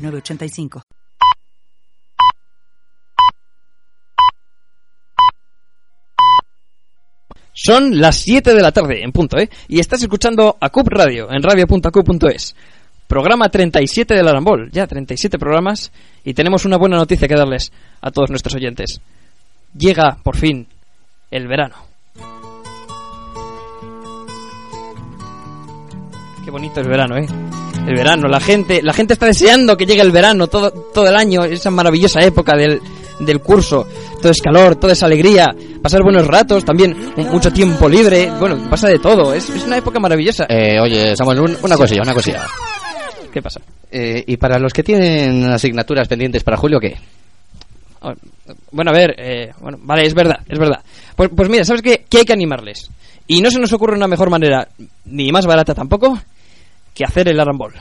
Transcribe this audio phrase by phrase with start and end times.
[0.00, 0.82] 906985.
[7.52, 9.50] Son las 7 de la tarde, en punto, ¿eh?
[9.68, 12.56] Y estás escuchando a CUP Radio, en radio.cup.es.
[13.06, 15.92] Programa 37 del Arambol, ya 37 programas,
[16.24, 19.00] y tenemos una buena noticia que darles a todos nuestros oyentes.
[19.76, 20.66] Llega, por fin,
[21.30, 21.76] el verano.
[26.44, 27.26] Qué bonito es verano, ¿eh?
[27.86, 31.16] El verano, la gente, la gente está deseando que llegue el verano todo, todo el
[31.16, 32.80] año, esa maravillosa época del,
[33.18, 33.86] del curso.
[34.20, 35.48] Todo es calor, todo es alegría,
[35.82, 39.98] pasar buenos ratos, también mucho tiempo libre, bueno, pasa de todo, es, es una época
[39.98, 40.46] maravillosa.
[40.48, 42.46] Eh, oye, Samuel, un- una cosilla, una cosilla.
[43.32, 43.60] ¿Qué pasa?
[43.90, 46.96] Eh, ¿Y para los que tienen asignaturas pendientes para julio, qué?
[48.02, 48.14] Ah,
[48.70, 50.80] Bueno, a ver, eh, bueno, vale, es verdad, es verdad.
[51.16, 52.04] Pues, pues mira, ¿sabes qué?
[52.08, 52.88] Que hay que animarles.
[53.26, 54.68] Y no se nos ocurre una mejor manera,
[55.06, 56.18] ni más barata tampoco,
[56.94, 57.72] que hacer el arambol.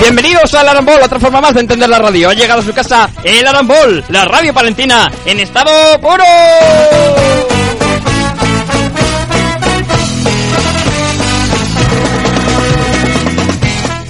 [0.00, 2.28] Bienvenidos al Arambol, otra forma más de entender la radio.
[2.28, 7.51] Ha llegado a su casa el Arambol, la radio palentina, en estado puro.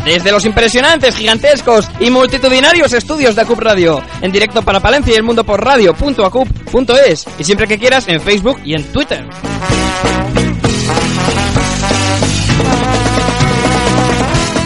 [0.04, 5.16] Desde los impresionantes, gigantescos y multitudinarios estudios de ACUP Radio, en directo para Palencia y
[5.16, 9.24] el mundo por radio.acup.es y siempre que quieras en Facebook y en Twitter.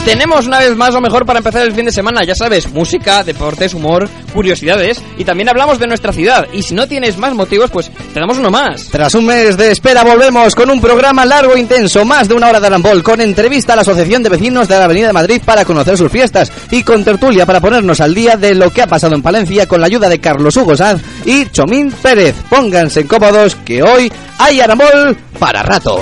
[0.06, 3.24] Tenemos una vez más lo mejor para empezar el fin de semana, ya sabes, música,
[3.24, 6.46] deportes, humor, curiosidades y también hablamos de nuestra ciudad.
[6.52, 8.84] Y si no tienes más motivos, pues te damos uno más.
[8.84, 12.48] Tras un mes de espera volvemos con un programa largo e intenso, más de una
[12.48, 15.42] hora de Arambol, con entrevista a la Asociación de Vecinos de la Avenida de Madrid
[15.44, 18.86] para conocer sus fiestas y con tertulia para ponernos al día de lo que ha
[18.86, 22.36] pasado en Palencia con la ayuda de Carlos Hugo Sanz y Chomín Pérez.
[22.48, 26.00] Pónganse cómodos que hoy hay Arambol para rato.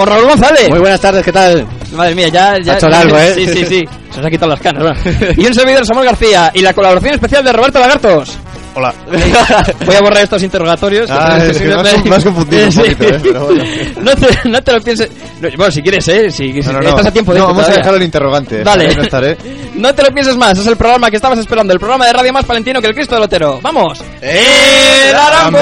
[0.00, 0.70] Con Raúl González.
[0.70, 1.66] Muy buenas tardes, ¿qué tal?
[1.92, 2.56] Madre mía, ya...
[2.62, 3.34] ya Ha hecho largo, ¿eh?
[3.34, 3.84] Sí, sí, sí.
[4.10, 4.82] Se nos ha quitado las canas.
[4.82, 5.34] ¿verdad?
[5.36, 6.50] y un servidor, Samuel García.
[6.54, 8.38] Y la colaboración especial de Roberto Lagartos.
[8.74, 8.94] Hola.
[9.84, 11.10] Voy a borrar estos interrogatorios.
[11.10, 13.20] Ah, es que me- has- me has confundido un poquito, ¿eh?
[13.22, 13.62] Pero bueno.
[14.00, 15.10] no, te, no te lo pienses.
[15.38, 16.30] no, bueno, si quieres, ¿eh?
[16.30, 16.88] Si, si No, no, no.
[16.88, 18.64] estás a tiempo de No, vamos a dejar el interrogante.
[18.64, 18.86] Vale.
[18.86, 19.36] Estaré.
[19.74, 22.32] No te lo pienses más, es el programa que estabas esperando, el programa de radio
[22.32, 23.58] más palentino que el Cristo del Otero.
[23.60, 24.02] ¡Vamos!
[24.22, 25.60] ¡El Arambol!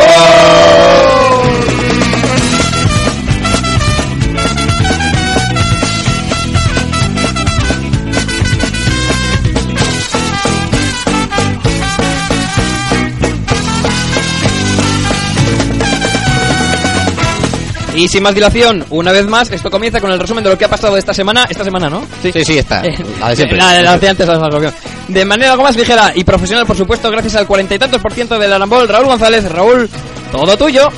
[17.98, 20.64] Y sin más dilación, una vez más, esto comienza con el resumen de lo que
[20.64, 21.48] ha pasado esta semana.
[21.50, 22.06] Esta semana, ¿no?
[22.22, 22.84] Sí, sí, está.
[22.84, 23.58] Eh, La de siempre.
[23.58, 24.72] La de la de antes, la de la
[25.08, 28.12] De manera algo más ligera y profesional, por supuesto, gracias al cuarenta y tantos por
[28.12, 29.50] ciento del Arambol, Raúl González.
[29.50, 29.90] Raúl,
[30.30, 30.88] todo tuyo.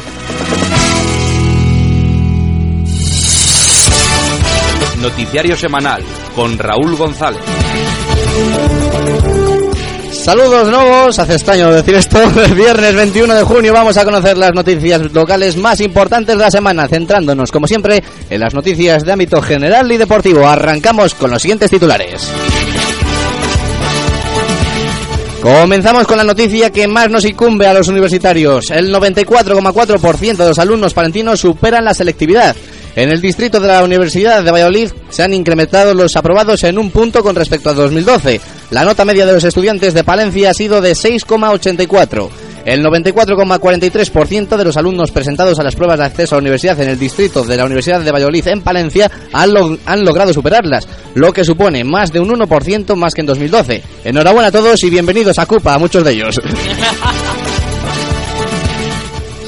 [5.00, 6.02] Noticiario semanal
[6.34, 7.40] con Raúl González.
[10.30, 12.22] Saludos nuevos, hace extraño decir esto.
[12.44, 16.52] El viernes 21 de junio vamos a conocer las noticias locales más importantes de la
[16.52, 20.46] semana, centrándonos, como siempre, en las noticias de ámbito general y deportivo.
[20.46, 22.30] Arrancamos con los siguientes titulares.
[25.42, 28.70] Comenzamos con la noticia que más nos incumbe a los universitarios.
[28.70, 32.54] El 94,4% de los alumnos palentinos superan la selectividad.
[32.96, 36.90] En el distrito de la Universidad de Valladolid se han incrementado los aprobados en un
[36.90, 38.40] punto con respecto a 2012.
[38.70, 42.28] La nota media de los estudiantes de Palencia ha sido de 6,84.
[42.66, 46.90] El 94,43% de los alumnos presentados a las pruebas de acceso a la universidad en
[46.90, 51.32] el distrito de la Universidad de Valladolid en Palencia han, log- han logrado superarlas, lo
[51.32, 53.82] que supone más de un 1% más que en 2012.
[54.04, 56.38] Enhorabuena a todos y bienvenidos a CUPA, a muchos de ellos.
[56.54, 56.76] Bien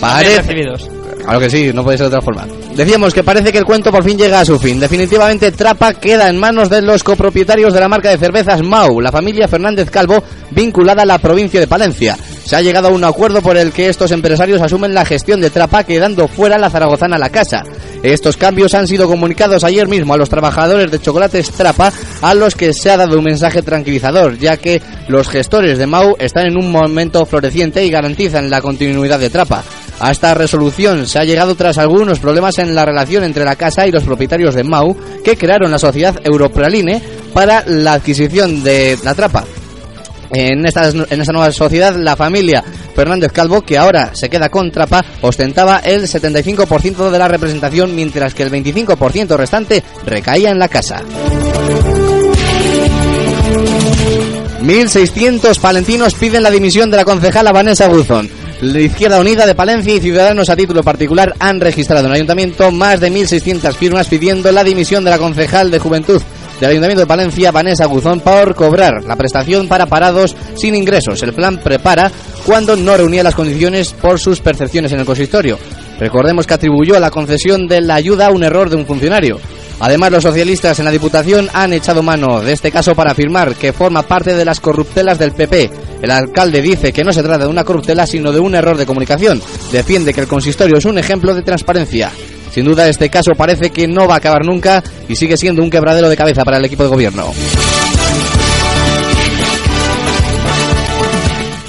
[0.01, 0.89] Parece, recibidos.
[1.23, 2.47] Claro que sí, no puede ser de otra forma.
[2.75, 4.81] Decíamos que parece que el cuento por fin llega a su fin.
[4.81, 9.13] Definitivamente Trapa queda en manos de los copropietarios de la marca de cervezas Mau, la
[9.13, 12.17] familia Fernández Calvo, vinculada a la provincia de Palencia.
[12.45, 15.51] Se ha llegado a un acuerdo por el que estos empresarios asumen la gestión de
[15.51, 17.63] Trapa, quedando fuera la zaragozana La Casa.
[18.03, 22.57] Estos cambios han sido comunicados ayer mismo a los trabajadores de Chocolates Trapa, a los
[22.57, 26.57] que se ha dado un mensaje tranquilizador, ya que los gestores de Mau están en
[26.57, 29.63] un momento floreciente y garantizan la continuidad de Trapa.
[30.03, 33.87] A esta resolución se ha llegado tras algunos problemas en la relación entre la casa
[33.87, 37.01] y los propietarios de Mau, que crearon la sociedad Europraline
[37.33, 39.45] para la adquisición de la trapa.
[40.33, 42.65] En esta, nueva sociedad, la familia
[42.97, 48.35] Fernández Calvo, que ahora se queda con Trapa, ostentaba el 75% de la representación, mientras
[48.35, 51.01] que el 25% restante recaía en la casa.
[54.63, 58.42] 1.600 palentinos piden la dimisión de la concejala Vanessa Buzón.
[58.63, 62.71] La Izquierda Unida de Palencia y Ciudadanos a título particular han registrado en el Ayuntamiento
[62.71, 66.23] más de 1.600 firmas pidiendo la dimisión de la concejal de Juventud
[66.61, 71.21] del Ayuntamiento de Palencia, Vanessa Guzón, por cobrar la prestación para parados sin ingresos.
[71.25, 72.13] El plan prepara
[72.47, 75.59] cuando no reunía las condiciones por sus percepciones en el consistorio.
[75.99, 79.41] Recordemos que atribuyó a la concesión de la ayuda un error de un funcionario.
[79.83, 83.73] Además, los socialistas en la Diputación han echado mano de este caso para afirmar que
[83.73, 85.71] forma parte de las corruptelas del PP.
[86.01, 88.87] El alcalde dice que no se trata de una corruptela, sino de un error de
[88.87, 89.43] comunicación.
[89.73, 92.13] Defiende que el consistorio es un ejemplo de transparencia.
[92.53, 95.71] Sin duda, este caso parece que no va a acabar nunca y sigue siendo un
[95.71, 97.33] quebradero de cabeza para el equipo de gobierno.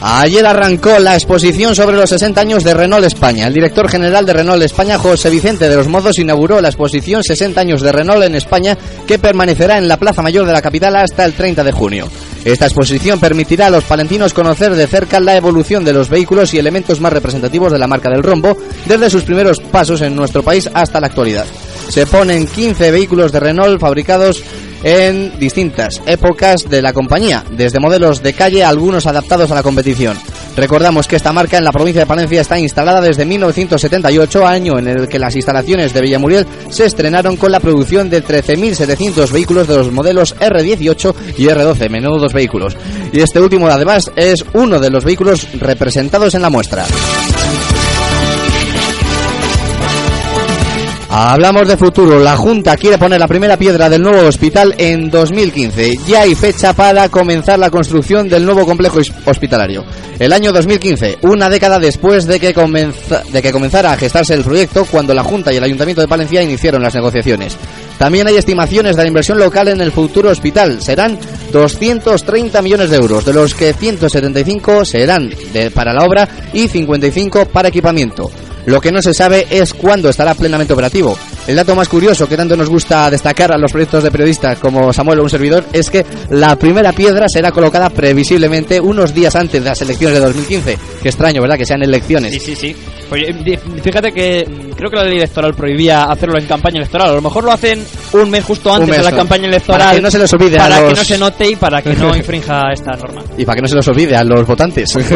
[0.05, 3.47] Ayer arrancó la exposición sobre los 60 años de Renault España.
[3.47, 7.61] El director general de Renault España, José Vicente de los Mozos, inauguró la exposición 60
[7.61, 8.77] años de Renault en España
[9.07, 12.09] que permanecerá en la Plaza Mayor de la capital hasta el 30 de junio.
[12.43, 16.59] Esta exposición permitirá a los palentinos conocer de cerca la evolución de los vehículos y
[16.59, 20.69] elementos más representativos de la marca del rombo desde sus primeros pasos en nuestro país
[20.73, 21.45] hasta la actualidad.
[21.93, 24.43] Se ponen 15 vehículos de Renault fabricados
[24.83, 30.17] en distintas épocas de la compañía, desde modelos de calle algunos adaptados a la competición.
[30.57, 34.87] Recordamos que esta marca en la provincia de Palencia está instalada desde 1978, año en
[34.87, 39.77] el que las instalaciones de Villamuriel se estrenaron con la producción de 13.700 vehículos de
[39.77, 42.75] los modelos R18 y R12, menudos vehículos.
[43.11, 46.87] Y este último además es uno de los vehículos representados en la muestra.
[51.15, 52.17] Hablamos de futuro.
[52.17, 55.99] La Junta quiere poner la primera piedra del nuevo hospital en 2015.
[56.07, 59.85] Ya hay fecha para comenzar la construcción del nuevo complejo hospitalario.
[60.17, 65.23] El año 2015, una década después de que, comenzara a gestarse el proyecto, cuando la
[65.23, 67.57] Junta y el Ayuntamiento de Palencia iniciaron las negociaciones.
[67.99, 70.81] También hay estimaciones de la inversión local en el futuro hospital.
[70.81, 71.19] Serán
[71.51, 75.29] 230 millones de euros, de los que 175 serán
[75.75, 78.31] para la obra y 55 para equipamiento.
[78.65, 81.17] Lo que no se sabe es cuándo estará plenamente operativo.
[81.47, 84.93] El dato más curioso que tanto nos gusta destacar a los proyectos de periodistas como
[84.93, 89.61] Samuel o un servidor es que la primera piedra será colocada previsiblemente unos días antes
[89.61, 90.77] de las elecciones de 2015.
[91.01, 91.57] Qué extraño, ¿verdad?
[91.57, 92.31] Que sean elecciones.
[92.31, 92.73] Sí, sí, sí.
[93.09, 93.25] Pues,
[93.83, 97.09] fíjate que mm, creo que la ley electoral prohibía hacerlo en campaña electoral.
[97.09, 99.81] A lo mejor lo hacen un mes justo antes mes, de la campaña electoral.
[99.81, 101.81] Para que no se les olvide a Para que los- no se note y para
[101.81, 103.21] que no infrinja esta norma.
[103.37, 104.95] Y para que no se los olvide a los votantes.
[104.95, 105.09] Aquí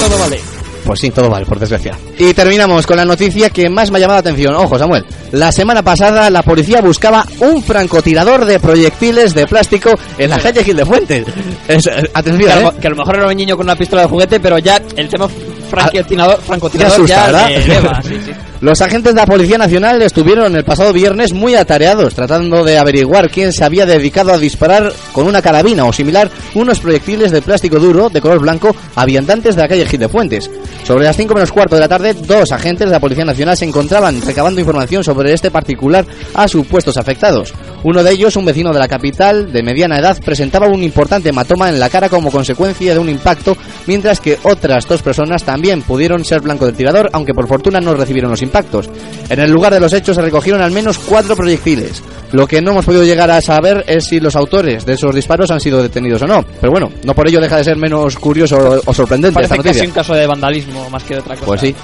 [0.00, 0.40] todo vale.
[0.86, 1.98] Pues sí, todo vale, por desgracia.
[2.16, 4.54] Y terminamos con la noticia que más me ha llamado la atención.
[4.54, 5.04] Ojo, Samuel.
[5.32, 10.62] La semana pasada la policía buscaba un francotirador de proyectiles de plástico en la calle
[10.62, 11.26] Gil de Fuentes.
[11.66, 12.62] Es- eh, atención, Que a, ¿eh?
[12.62, 14.80] lo, que a lo mejor era un niño con una pistola de juguete, pero ya
[14.96, 15.28] el tema
[15.68, 18.02] francotirador, francotirador asusta, ya ¿verdad?
[18.06, 18.30] sí, sí.
[18.60, 23.30] Los agentes de la Policía Nacional estuvieron el pasado viernes muy atareados tratando de averiguar
[23.30, 27.78] quién se había dedicado a disparar con una carabina o similar unos proyectiles de plástico
[27.78, 30.50] duro de color blanco a viandantes de la calle Gil de Fuentes.
[30.84, 33.66] Sobre las 5 menos cuarto de la tarde, dos agentes de la Policía Nacional se
[33.66, 37.52] encontraban recabando información sobre este particular a supuestos afectados.
[37.88, 41.68] Uno de ellos, un vecino de la capital de mediana edad, presentaba un importante hematoma
[41.68, 46.24] en la cara como consecuencia de un impacto, mientras que otras dos personas también pudieron
[46.24, 48.90] ser blanco del tirador, aunque por fortuna no recibieron los impactos.
[49.28, 52.02] En el lugar de los hechos se recogieron al menos cuatro proyectiles.
[52.32, 55.52] Lo que no hemos podido llegar a saber es si los autores de esos disparos
[55.52, 56.44] han sido detenidos o no.
[56.60, 59.68] Pero bueno, no por ello deja de ser menos curioso o- sorprendente Parece esta casi
[59.68, 59.88] noticia.
[59.88, 61.46] un caso de vandalismo más que de otra cosa.
[61.46, 61.74] Pues sí.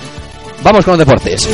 [0.65, 1.49] Vamos con los deportes.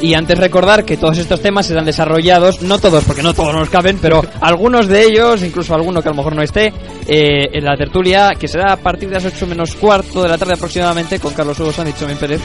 [0.00, 3.68] Y antes recordar que todos estos temas serán desarrollados, no todos, porque no todos nos
[3.68, 6.72] caben, pero algunos de ellos, incluso alguno que a lo mejor no esté,
[7.06, 10.38] eh, en la tertulia, que será a partir de las 8 menos cuarto de la
[10.38, 12.40] tarde aproximadamente, con Carlos Hugo Sánchez y Chomín Pérez.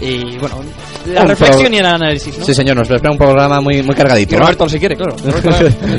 [0.00, 0.60] Y bueno,
[1.06, 2.44] la Un reflexión y el análisis, ¿no?
[2.44, 4.36] Sí, señor, nos espera un programa muy, muy Y cargadito.
[4.36, 4.42] ¿no?
[4.42, 5.16] Roberto, si quiere, claro.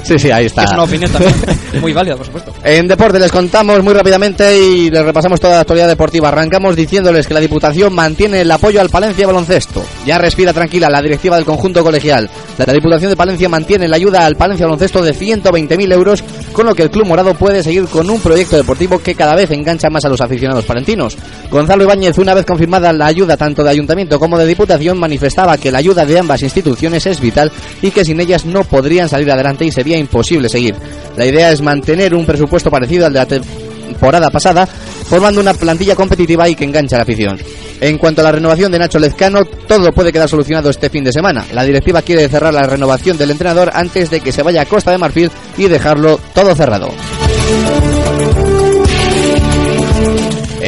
[0.03, 0.63] sí, sí, ahí está.
[0.63, 1.33] Es una opinión también
[1.81, 2.53] muy válida, por supuesto.
[2.63, 6.29] En deporte les contamos muy rápidamente y les repasamos toda la actualidad deportiva.
[6.29, 9.83] Arrancamos diciéndoles que la Diputación mantiene el apoyo al Palencia Baloncesto.
[10.05, 12.29] Ya respira tranquila la directiva del conjunto colegial.
[12.57, 16.73] La Diputación de Palencia mantiene la ayuda al Palencia Baloncesto de 120.000 euros, con lo
[16.73, 20.05] que el Club Morado puede seguir con un proyecto deportivo que cada vez engancha más
[20.05, 21.17] a los aficionados palentinos.
[21.49, 23.88] Gonzalo Ibáñez, una vez confirmada la ayuda tanto de Ayuntamiento
[24.19, 28.19] como de Diputación, manifestaba que la ayuda de ambas instituciones es vital y que sin
[28.19, 30.75] ellas no podrían salir adelante y sería imposible seguir.
[31.17, 35.95] La idea es mantener un presupuesto parecido al de la temporada pasada, formando una plantilla
[35.95, 37.39] competitiva y que engancha a la afición.
[37.81, 41.13] En cuanto a la renovación de Nacho Lezcano, todo puede quedar solucionado este fin de
[41.13, 41.45] semana.
[41.53, 44.91] La directiva quiere cerrar la renovación del entrenador antes de que se vaya a Costa
[44.91, 46.89] de Marfil y dejarlo todo cerrado.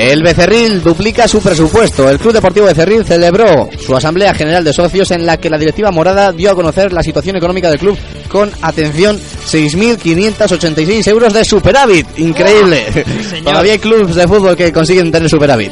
[0.01, 2.09] El Becerril duplica su presupuesto.
[2.09, 5.91] El Club Deportivo Becerril celebró su Asamblea General de Socios en la que la directiva
[5.91, 7.95] morada dio a conocer la situación económica del club
[8.27, 12.07] con, atención, 6.586 euros de superávit.
[12.17, 12.83] Increíble.
[13.43, 15.71] Todavía hay clubes de fútbol que consiguen tener superávit.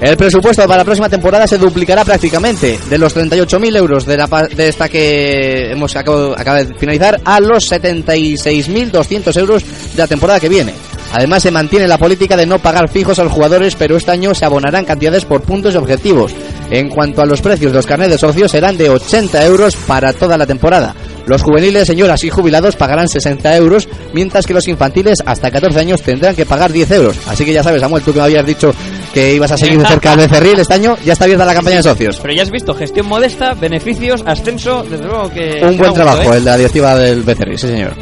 [0.00, 4.26] El presupuesto para la próxima temporada se duplicará prácticamente de los 38.000 euros de, la,
[4.26, 9.62] de esta que hemos acabo, acaba de finalizar a los 76.200 euros
[9.94, 10.74] de la temporada que viene.
[11.12, 14.34] Además se mantiene la política de no pagar fijos a los jugadores, pero este año
[14.34, 16.34] se abonarán cantidades por puntos y objetivos.
[16.70, 20.12] En cuanto a los precios de los carnets de socios serán de 80 euros para
[20.12, 20.94] toda la temporada.
[21.26, 26.02] Los juveniles, señoras y jubilados pagarán 60 euros, mientras que los infantiles hasta 14 años
[26.02, 27.16] tendrán que pagar 10 euros.
[27.26, 28.74] Así que ya sabes, Samuel, tú que me habías dicho
[29.12, 31.76] que ibas a seguir de cerca al Becerril este año, ya está abierta la campaña
[31.76, 32.18] de socios.
[32.20, 35.60] Pero ya has visto, gestión modesta, beneficios, ascenso, desde luego que...
[35.62, 36.38] Un buen trabajo, ¿eh?
[36.38, 37.94] el de la directiva del Becerril, sí señor.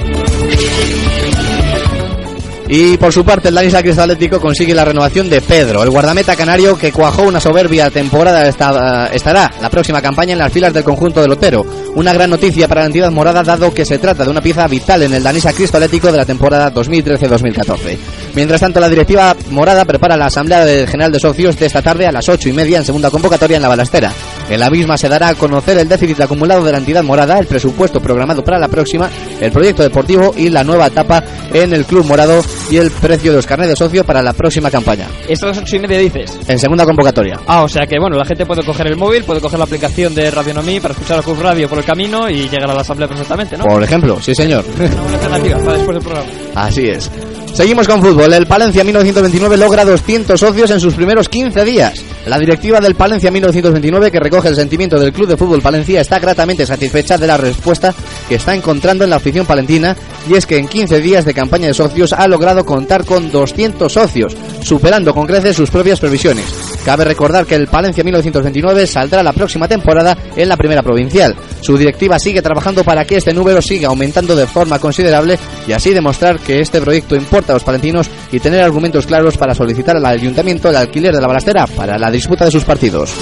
[2.69, 6.77] Y por su parte, el Cristal Atlético consigue la renovación de Pedro, el guardameta canario
[6.77, 11.21] que cuajó una soberbia temporada esta- estará la próxima campaña en las filas del conjunto
[11.23, 11.65] del Otero.
[11.95, 15.03] Una gran noticia para la entidad morada dado que se trata de una pieza vital
[15.03, 17.97] en el Danisa Cristo Atlético de la temporada 2013-2014.
[18.35, 22.13] Mientras tanto, la directiva morada prepara la asamblea general de socios de esta tarde a
[22.13, 24.13] las ocho y media en segunda convocatoria en la balastera.
[24.51, 27.47] En la misma se dará a conocer el déficit acumulado de la entidad morada, el
[27.47, 29.09] presupuesto programado para la próxima,
[29.41, 33.37] el proyecto deportivo y la nueva etapa en el club morado y el precio de
[33.37, 35.09] los carnets de socio para la próxima campaña.
[35.29, 36.39] Esto a las ocho y media dices.
[36.49, 37.41] En segunda convocatoria.
[37.47, 40.15] Ah, o sea que bueno, la gente puede coger el móvil, puede coger la aplicación
[40.15, 43.09] de Radionomí para escuchar a Club Radio por el camino y llegar a la asamblea
[43.09, 43.65] perfectamente, ¿no?
[43.65, 44.65] Por ejemplo, sí señor.
[44.79, 46.31] Una alternativa para después del programa.
[46.55, 47.11] Así es.
[47.57, 48.35] Seguimos con fútbol.
[48.35, 52.05] El Palencia 1929 logra 200 socios en sus primeros 15 días.
[52.27, 56.19] La directiva del Palencia 1929, que recoge el sentimiento del Club de Fútbol Palencia, está
[56.19, 57.95] gratamente satisfecha de la respuesta
[58.29, 59.97] que está encontrando en la afición palentina
[60.29, 63.91] y es que en 15 días de campaña de socios ha logrado contar con 200
[63.91, 66.45] socios, superando con creces sus propias previsiones.
[66.85, 71.35] Cabe recordar que el Palencia 1929 saldrá la próxima temporada en la primera provincial.
[71.61, 75.95] Su directiva sigue trabajando para que este número siga aumentando de forma considerable y así
[75.95, 80.07] demostrar que este proyecto importa a los palentinos y tener argumentos claros para solicitar al
[80.07, 83.13] ayuntamiento el alquiler de la balastera para la disputa de sus partidos.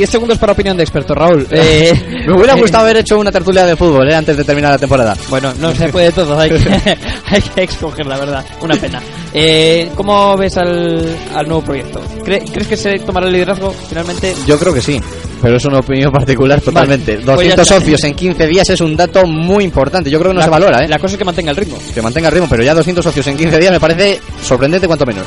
[0.00, 1.46] 10 segundos para opinión de experto, Raúl.
[1.50, 1.92] Eh,
[2.26, 4.78] Me hubiera eh, gustado haber hecho una tertulia de fútbol eh, antes de terminar la
[4.78, 5.14] temporada.
[5.28, 6.56] Bueno, no se puede todo, hay que,
[7.26, 8.44] hay que escoger, la verdad.
[8.62, 9.00] Una pena.
[9.32, 12.00] Eh, ¿Cómo ves al, al nuevo proyecto?
[12.24, 14.34] ¿Cre- ¿Crees que se tomará el liderazgo finalmente?
[14.46, 15.00] Yo creo que sí,
[15.40, 17.14] pero es una opinión particular totalmente.
[17.14, 17.74] pues ya 200 está.
[17.78, 20.10] socios en 15 días es un dato muy importante.
[20.10, 20.88] Yo creo que no la, se valora, ¿eh?
[20.88, 21.78] La cosa es que mantenga el ritmo.
[21.94, 25.06] Que mantenga el ritmo, pero ya 200 socios en 15 días me parece sorprendente cuanto
[25.06, 25.24] menos.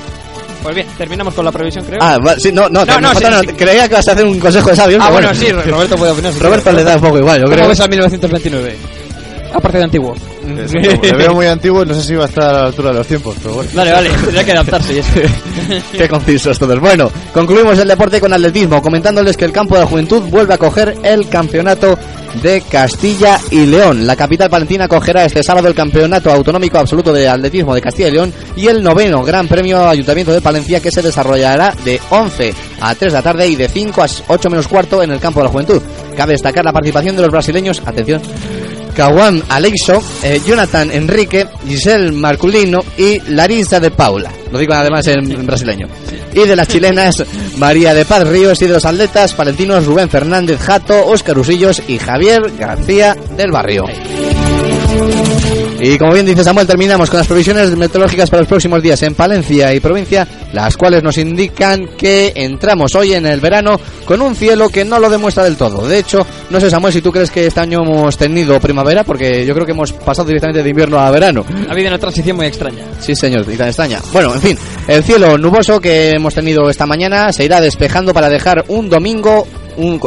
[0.62, 2.00] Pues bien, terminamos con la previsión, creo.
[2.01, 3.48] Ah, sí, no, no, No, no, sí, una- sí.
[3.48, 5.01] creía que vas a hacer un consejo de sabios.
[5.03, 6.33] Ah, pero bueno, sí, Roberto puede opinar.
[6.39, 7.67] Roberto le da un poco igual, yo ¿Cómo creo.
[7.69, 8.75] ves al 1929?
[9.53, 10.15] Aparte de antiguo.
[10.45, 12.98] Le veo muy antiguo y no sé si va a estar a la altura de
[12.98, 13.69] los tiempos, pero bueno.
[13.74, 15.01] Vale, vale, tendría que adaptarse.
[15.91, 16.79] Qué concisos todos.
[16.79, 20.57] Bueno, concluimos el deporte con atletismo, comentándoles que el campo de la juventud vuelve a
[20.57, 21.98] coger el campeonato
[22.41, 24.07] de Castilla y León.
[24.07, 28.12] La capital palentina cogerá este sábado el campeonato autonómico absoluto de atletismo de Castilla y
[28.12, 32.95] León y el noveno Gran Premio Ayuntamiento de Palencia que se desarrollará de 11 a
[32.95, 35.45] 3 de la tarde y de 5 a 8 menos cuarto en el campo de
[35.45, 35.81] la juventud.
[36.17, 38.22] Cabe destacar la participación de los brasileños, atención,
[38.95, 44.31] Kawan Aleixo, eh, Jonathan Enrique, Giselle Marculino y Larissa de Paula.
[44.51, 45.88] Lo digo además en, en brasileño.
[46.33, 47.23] Y de las chilenas,
[47.57, 51.97] María de Paz Ríos y de los atletas palentinos Rubén Fernández Jato, Óscar Usillos y
[51.97, 53.85] Javier García del Barrio.
[55.85, 59.15] Y como bien dice Samuel, terminamos con las previsiones meteorológicas para los próximos días en
[59.15, 64.33] Palencia y provincia, las cuales nos indican que entramos hoy en el verano con un
[64.33, 65.85] cielo que no lo demuestra del todo.
[65.85, 69.45] De hecho, no sé Samuel si tú crees que este año hemos tenido primavera, porque
[69.45, 71.43] yo creo que hemos pasado directamente de invierno a verano.
[71.67, 72.85] Ha habido una transición muy extraña.
[73.01, 73.99] Sí, señor, y tan extraña.
[74.13, 78.29] Bueno, en fin, el cielo nuboso que hemos tenido esta mañana se irá despejando para
[78.29, 79.45] dejar un domingo,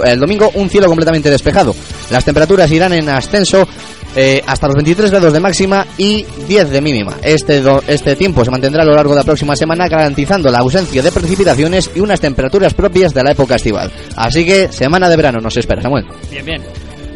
[0.04, 1.75] el domingo, un cielo completamente despejado.
[2.11, 3.66] Las temperaturas irán en ascenso
[4.14, 7.14] eh, hasta los 23 grados de máxima y 10 de mínima.
[7.23, 10.58] Este, do- este tiempo se mantendrá a lo largo de la próxima semana, garantizando la
[10.61, 13.90] ausencia de precipitaciones y unas temperaturas propias de la época estival.
[14.16, 16.06] Así que, semana de verano nos espera, Samuel.
[16.30, 16.62] Bien, bien.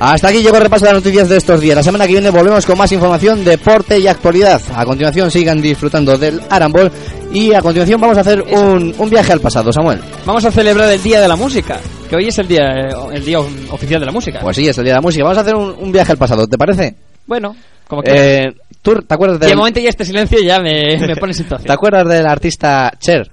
[0.01, 1.77] Hasta aquí llegó el repaso de las noticias de estos días.
[1.77, 4.59] La semana que viene volvemos con más información, deporte y actualidad.
[4.75, 6.91] A continuación sigan disfrutando del Arambol
[7.35, 10.01] y a continuación vamos a hacer un, un viaje al pasado, Samuel.
[10.25, 11.79] Vamos a celebrar el Día de la Música,
[12.09, 14.41] que hoy es el día, eh, el día oficial de la música.
[14.41, 15.23] Pues sí, es el día de la música.
[15.23, 16.95] Vamos a hacer un, un viaje al pasado, ¿te parece?
[17.27, 17.55] bueno,
[17.87, 18.11] como que...
[18.11, 21.67] Eh, ¿Tú te acuerdas de del, momento ya este silencio ya me, me pone situación.
[21.67, 23.31] ¿te acuerdas del artista Cher,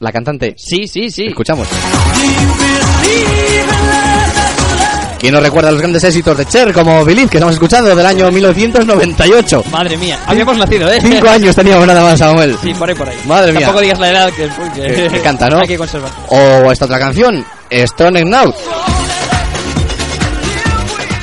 [0.00, 0.54] la cantante?
[0.56, 1.26] Sí, sí, sí.
[1.28, 1.68] Escuchamos.
[5.18, 8.30] ¿Quién nos recuerda los grandes éxitos de Cher como Believe, que estamos escuchando del año
[8.30, 9.64] 1998?
[9.70, 11.00] Madre mía, habíamos nacido, ¿eh?
[11.00, 12.56] Cinco años teníamos nada más, Samuel.
[12.62, 13.16] Sí, por ahí, por ahí.
[13.26, 13.62] Madre mía.
[13.62, 14.48] Tampoco digas la edad que,
[14.80, 15.58] Que- que canta, ¿no?
[15.60, 16.10] Hay que conservar.
[16.28, 18.54] O esta otra canción, Stone Now.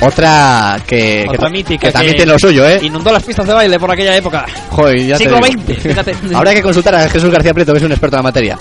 [0.02, 2.78] Otra que, que, Otra mítica que también tiene lo suyo, ¿eh?
[2.82, 4.44] Inundó las pistas de baile por aquella época.
[4.70, 5.62] Joder, ya te Siglo digo.
[5.72, 6.14] XX, fíjate.
[6.34, 8.58] Habrá que consultar a Jesús García Prieto, que es un experto en la materia.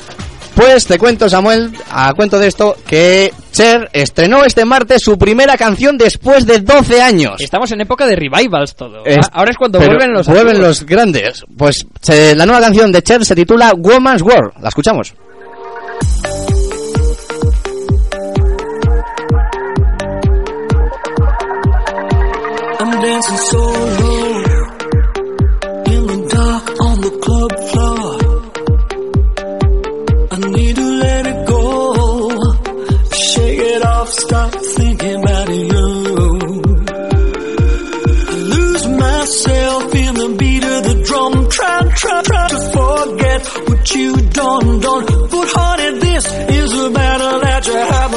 [0.55, 5.57] Pues te cuento, Samuel, a cuento de esto, que Cher estrenó este martes su primera
[5.57, 7.35] canción después de 12 años.
[7.41, 9.03] Estamos en época de revivals todo.
[9.05, 11.43] Es- Ah, Ahora es cuando vuelven los vuelven los grandes.
[11.57, 14.53] Pues se- la nueva canción de Cher se titula Woman's World.
[14.61, 15.13] ¿La escuchamos?
[22.79, 23.74] I'm dancing solo
[34.15, 36.55] stop thinking about you.
[38.27, 43.95] I lose myself in the beat of the drum, try, try, try to forget what
[43.95, 45.05] you done, done.
[45.31, 46.25] But honey, this
[46.59, 48.14] is a battle that you haven't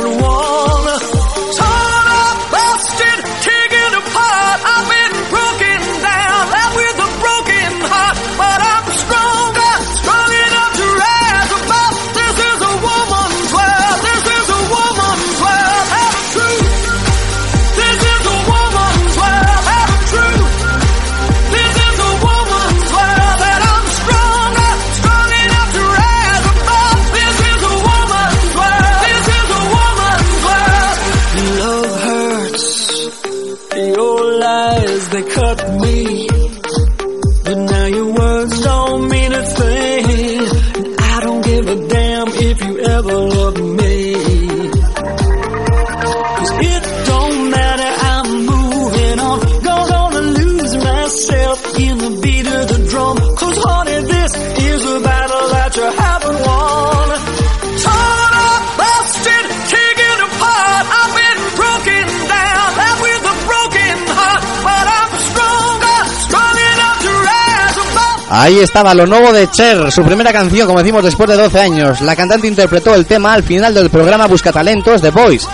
[68.40, 72.01] Ahí estaba lo nuevo de Cher, su primera canción, como decimos, después de 12 años.
[72.03, 75.44] La cantante interpretó el tema al final del programa Buscatalentos The Voice.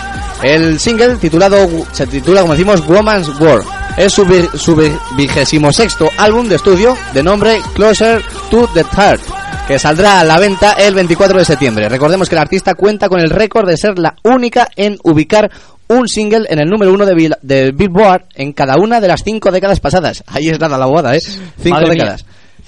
[0.43, 3.65] El single titulado se titula, como decimos, Woman's World.
[3.97, 4.23] Es su,
[4.55, 8.21] su vi- vigésimo sexto álbum de estudio de nombre Closer
[8.51, 9.21] to the Heart,
[9.67, 11.89] que saldrá a la venta el 24 de septiembre.
[11.89, 15.49] Recordemos que el artista cuenta con el récord de ser la única en ubicar
[15.87, 19.23] un single en el número uno de, Bill- de Billboard en cada una de las
[19.23, 20.23] cinco décadas pasadas.
[20.27, 21.19] Ahí es nada la bobada, ¿eh?
[21.21, 22.17] Cinco Madre mía.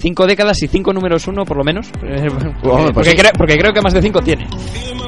[0.00, 1.88] Cinco décadas y cinco números uno, por lo menos.
[2.62, 3.16] Pues porque, sí.
[3.16, 4.46] creo, porque creo que más de cinco tiene.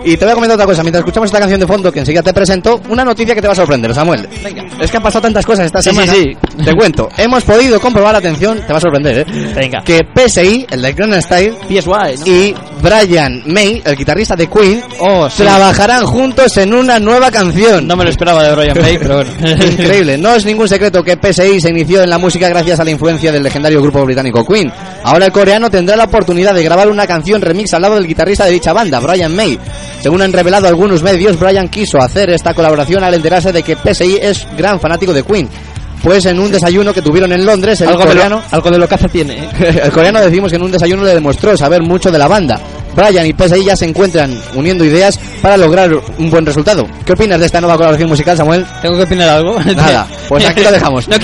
[0.04, 2.22] Y te voy a comentar otra cosa, mientras escuchamos esta canción de fondo que enseguida
[2.22, 4.26] te presento, una noticia que te va a sorprender, Samuel.
[4.42, 4.64] Venga.
[4.80, 6.12] Es que han pasado tantas cosas esta Sí, semana.
[6.14, 9.52] sí, Te cuento, hemos podido comprobar, atención, te va a sorprender, ¿eh?
[9.54, 9.82] Venga.
[9.84, 12.26] Que PSI, el de Grand Style, PSY, ¿no?
[12.26, 15.42] y Brian May, el guitarrista de Queen, Oh, sí.
[15.42, 17.86] trabajarán juntos en una nueva canción.
[17.86, 19.30] No me lo esperaba de Brian May, pero bueno.
[19.70, 22.90] Increíble, no es ningún secreto que PSI se inició en la música gracias a la
[22.90, 24.72] influencia del legendario grupo británico Queen.
[25.02, 28.44] Ahora el coreano tendrá la oportunidad de grabar una canción remix al lado del guitarrista
[28.44, 29.58] de dicha banda, Brian May.
[30.00, 34.18] Según han revelado algunos medios, Brian quiso hacer esta colaboración al enterarse de que PSI
[34.20, 35.48] es gran fanático de Queen.
[36.02, 38.36] Pues en un desayuno que tuvieron en Londres, el algo, de coreano...
[38.36, 39.48] lo, algo de lo que hace tiene, ¿eh?
[39.84, 42.58] el coreano decimos que en un desayuno le demostró saber mucho de la banda.
[42.94, 46.86] Brian y Pesay ya se encuentran uniendo ideas para lograr un buen resultado.
[47.04, 48.66] ¿Qué opinas de esta nueva colaboración musical, Samuel?
[48.80, 49.60] ¿Tengo que opinar algo?
[49.60, 51.06] Nada, pues aquí lo dejamos.
[51.08, 51.16] no,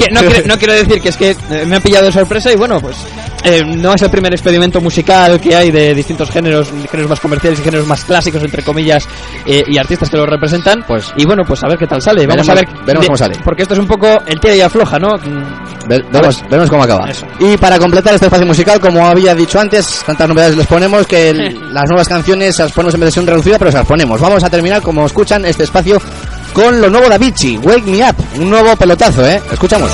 [0.45, 2.97] no quiero decir que es que eh, me ha pillado de sorpresa y bueno, pues
[3.45, 7.61] eh, no es el primer experimento musical que hay de distintos géneros, géneros más comerciales
[7.61, 9.07] y géneros más clásicos, entre comillas,
[9.45, 10.85] eh, y artistas que lo representan.
[10.87, 12.27] Pues- y bueno, pues a ver qué tal sale.
[12.27, 12.85] Vamos Veremos- a ver.
[12.87, 13.37] veremos de- cómo sale.
[13.45, 15.09] Porque esto es un poco el tira y afloja, ¿no?
[15.09, 17.09] Mm, Ve- Veremos, veremos cómo acaba.
[17.09, 17.25] Eso.
[17.39, 21.31] Y para completar este espacio musical, como había dicho antes, tantas novedades les ponemos que
[21.31, 21.37] el-
[21.73, 24.21] las nuevas canciones se las ponemos en versión reducida, pero se las ponemos.
[24.21, 26.01] Vamos a terminar, como escuchan, este espacio
[26.53, 29.41] con lo nuevo de Avicii, Wake Me Up, un nuevo pelotazo, ¿eh?
[29.53, 29.91] Escuchamos.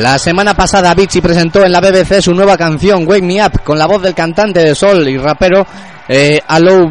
[0.00, 3.78] La semana pasada Avicii presentó en la BBC su nueva canción Wake Me Up con
[3.78, 5.66] la voz del cantante de soul y rapero
[6.08, 6.40] eh,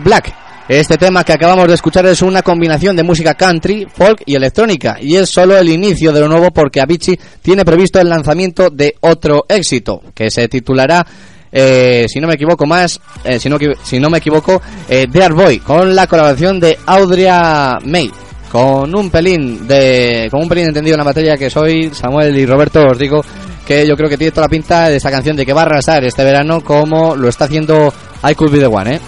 [0.04, 0.34] Black.
[0.68, 4.98] Este tema que acabamos de escuchar es una combinación de música country, folk y electrónica
[5.02, 8.94] y es solo el inicio de lo nuevo porque Avicii tiene previsto el lanzamiento de
[9.00, 11.04] otro éxito que se titulará
[11.52, 15.08] eh, si no me equivoco más, eh, si, no, equi- si no me equivoco, eh,
[15.10, 18.12] Dear Boy, con la colaboración de Audria May.
[18.52, 22.46] Con un pelín de, con un pelín entendido en la materia que soy, Samuel y
[22.46, 23.24] Roberto, os digo
[23.66, 25.66] que yo creo que tiene toda la pinta de esta canción de que va a
[25.66, 27.94] arrasar este verano como lo está haciendo
[28.28, 29.00] I Could Be The One, ¿eh?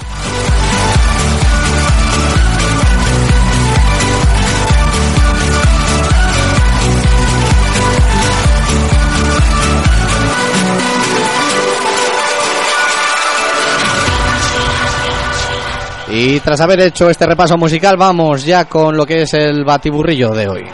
[16.13, 20.31] Y tras haber hecho este repaso musical, vamos ya con lo que es el batiburrillo
[20.31, 20.65] de hoy.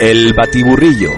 [0.00, 1.10] El batiburrillo.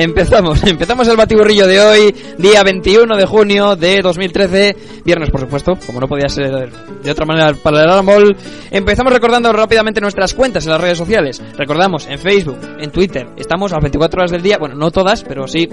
[0.00, 5.74] Empezamos, empezamos el batiburrillo de hoy, día 21 de junio de 2013, viernes por supuesto,
[5.84, 8.34] como no podía ser de otra manera para el Arambol.
[8.70, 11.42] Empezamos recordando rápidamente nuestras cuentas en las redes sociales.
[11.54, 15.22] Recordamos en Facebook, en Twitter, estamos a las 24 horas del día, bueno, no todas,
[15.22, 15.68] pero sí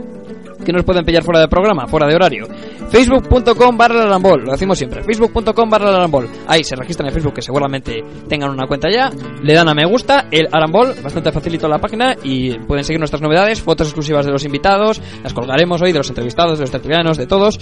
[0.64, 2.48] que nos pueden pillar fuera de programa, fuera de horario.
[2.90, 6.30] Facebook.com barra Arambol, lo decimos siempre, Facebook.com barra Arambol.
[6.48, 9.10] Ahí se registran en Facebook que seguramente tengan una cuenta ya,
[9.42, 13.22] le dan a me gusta, el Arambol, bastante facilito la página y pueden seguir nuestras
[13.22, 17.18] novedades, fotos exclusivas de los invitados, las colgaremos hoy de los entrevistados, de los tertulianos,
[17.18, 17.60] de todos.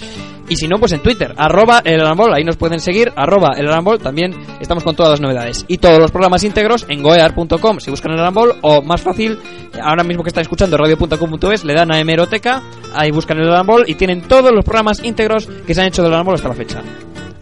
[0.48, 3.66] Y si no, pues en Twitter, arroba el Arambol, ahí nos pueden seguir, arroba el
[3.66, 5.64] Arambol, también estamos con todas las novedades.
[5.68, 9.38] Y todos los programas íntegros en goear.com, si buscan el Arambol, o más fácil,
[9.82, 12.62] ahora mismo que están escuchando radio.com.es, le dan a hemeroteca,
[12.96, 16.12] ahí buscan el Arambol y tienen todos los programas íntegros que se han hecho del
[16.14, 16.82] Arambol hasta la fecha.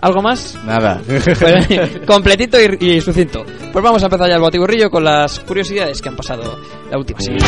[0.01, 0.59] ¿Algo más?
[0.67, 1.01] Nada.
[1.07, 1.25] Pues,
[2.07, 3.43] completito y, y sucinto.
[3.73, 6.59] Pues vamos a empezar ya el botiburrillo con las curiosidades que han pasado
[6.91, 7.47] la última semana.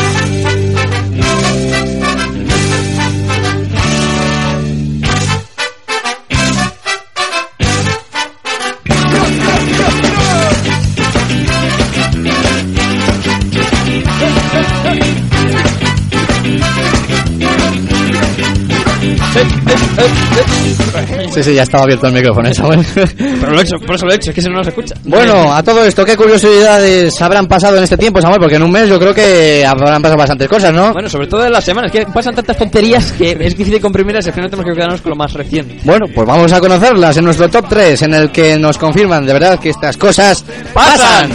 [21.33, 22.85] Sí, sí, ya estaba abierto el micrófono, ¿eh, Samuel.
[22.95, 24.69] Pero lo he hecho, por eso lo he hecho, es que si no, no se
[24.69, 24.95] escucha.
[25.03, 28.39] Bueno, a todo esto, ¿qué curiosidades habrán pasado en este tiempo, Samuel?
[28.39, 30.93] Porque en un mes yo creo que habrán pasado bastantes cosas, ¿no?
[30.93, 34.29] Bueno, sobre todo en las semanas, que pasan tantas tonterías que es difícil comprimirlas y
[34.29, 35.79] al final tenemos que quedarnos con lo más reciente.
[35.83, 39.33] Bueno, pues vamos a conocerlas en nuestro top 3, en el que nos confirman de
[39.33, 41.31] verdad que estas cosas pasan.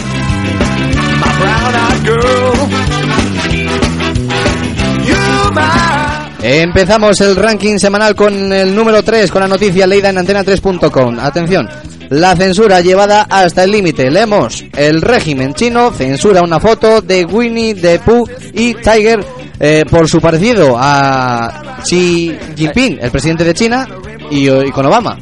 [6.45, 11.17] Empezamos el ranking semanal con el número 3, con la noticia leída en antena3.com.
[11.21, 11.69] Atención,
[12.09, 14.11] la censura llevada hasta el límite.
[14.11, 19.25] Leemos, el régimen chino censura una foto de Winnie the Pooh y Tiger
[19.57, 23.87] eh, por su parecido a Xi Jinping, el presidente de China,
[24.29, 25.17] y, y con Obama.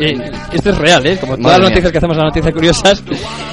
[0.00, 1.16] Eh, esto es real, ¿eh?
[1.20, 1.68] Como todas Madre las mía.
[1.70, 3.02] noticias que hacemos, las noticias curiosas.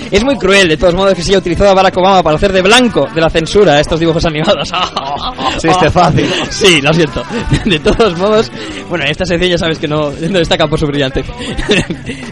[0.10, 2.54] Es muy cruel, de todos modos, que se haya utilizado a Barack Obama para hacer
[2.54, 4.71] de blanco de la censura estos dibujos animados.
[5.62, 6.26] Chiste fácil.
[6.50, 7.21] Sí, lo siento.
[7.65, 8.50] De todos modos,
[8.88, 11.26] bueno, en esta sección ya sabes que no, no destaca por su brillante.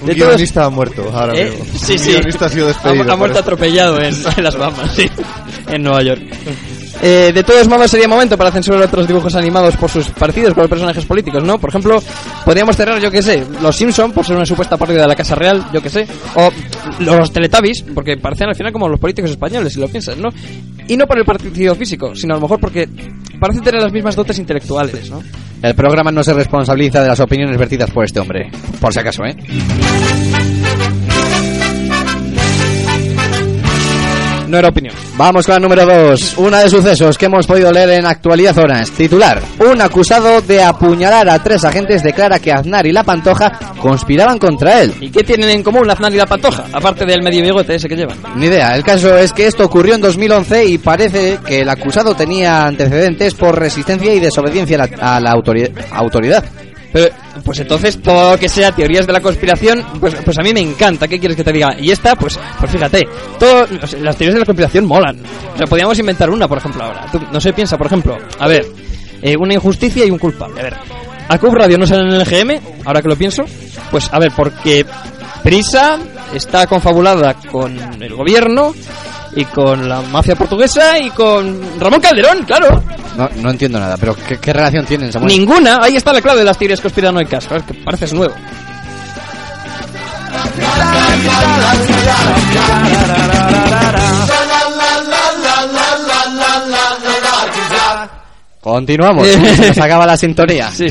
[0.02, 1.50] Un guionista ha muerto ahora ¿Eh?
[1.50, 1.66] mismo.
[1.78, 2.12] Sí, Un sí.
[2.12, 3.10] guionista ha sido despedido.
[3.10, 3.52] Ha, ha muerto esto.
[3.52, 5.10] atropellado en, en las Bahamas, sí.
[5.68, 6.22] En Nueva York.
[7.02, 10.62] Eh, de todos modos, sería momento para censurar otros dibujos animados por sus parecidos con
[10.62, 11.60] los personajes políticos, ¿no?
[11.60, 12.02] Por ejemplo,
[12.44, 15.36] podríamos cerrar, yo que sé, Los Simpson por ser una supuesta parodia de la Casa
[15.36, 16.50] Real, yo que sé, o
[17.00, 20.30] los Teletubbies, porque parecen al final como los políticos españoles, si lo piensas, ¿no?
[20.88, 22.88] Y no por el partido físico, sino a lo mejor porque
[23.40, 25.22] parecen tener las mismas dotes intelectuales, ¿no?
[25.62, 28.52] El programa no se responsabiliza de las opiniones vertidas por este hombre.
[28.80, 29.36] Por si acaso, ¿eh?
[34.56, 34.96] No era opinión.
[35.18, 36.38] Vamos con la número 2.
[36.38, 38.90] Una de sucesos que hemos podido leer en Actualidad Horas.
[38.90, 39.42] Titular.
[39.60, 44.82] Un acusado de apuñalar a tres agentes declara que Aznar y La Pantoja conspiraban contra
[44.82, 44.94] él.
[45.02, 46.68] ¿Y qué tienen en común Aznar y la Pantoja?
[46.72, 48.18] Aparte del medio bigote ese que llevan.
[48.38, 48.74] Ni idea.
[48.78, 53.34] El caso es que esto ocurrió en 2011 y parece que el acusado tenía antecedentes
[53.34, 56.46] por resistencia y desobediencia a la, a la autori- autoridad.
[56.96, 60.54] Pero, pues entonces, todo lo que sea teorías de la conspiración, pues, pues a mí
[60.54, 61.10] me encanta.
[61.10, 61.76] ¿Qué quieres que te diga?
[61.78, 63.02] Y esta, pues, pues fíjate,
[63.38, 63.68] todo,
[64.00, 65.20] las teorías de la conspiración molan.
[65.54, 67.12] O sea, podríamos inventar una, por ejemplo, ahora.
[67.34, 68.66] No sé, piensa, por ejemplo, a ver,
[69.22, 70.62] eh, una injusticia y un culpable.
[70.62, 70.74] A ver,
[71.28, 72.62] ¿a Cub Radio no sale en el GM?
[72.86, 73.44] Ahora que lo pienso.
[73.92, 74.86] Pues, a ver, porque
[75.44, 76.00] Prisa
[76.34, 78.74] está confabulada con el gobierno
[79.36, 82.82] y con la mafia portuguesa y con Ramón Calderón, claro.
[83.18, 85.32] No, no entiendo nada, pero ¿qué, qué relación tienen, Samuel?
[85.32, 87.48] Ninguna, ahí está la clave de las teorías conspiranoicas.
[87.48, 88.34] Claro, que pareces nuevo.
[98.62, 99.28] Continuamos.
[99.56, 100.72] Se nos acaba la sintonía.
[100.72, 100.88] Sí.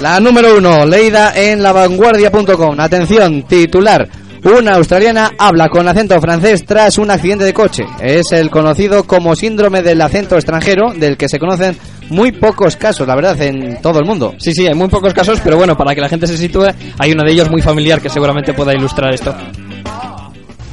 [0.00, 2.78] La número uno, leída en lavanguardia.com.
[2.78, 4.08] Atención, titular.
[4.44, 7.84] Una australiana habla con acento francés tras un accidente de coche.
[8.00, 11.76] Es el conocido como síndrome del acento extranjero, del que se conocen
[12.10, 14.34] muy pocos casos, la verdad, en todo el mundo.
[14.38, 16.66] Sí, sí, hay muy pocos casos, pero bueno, para que la gente se sitúe,
[16.98, 19.34] hay uno de ellos muy familiar que seguramente pueda ilustrar esto.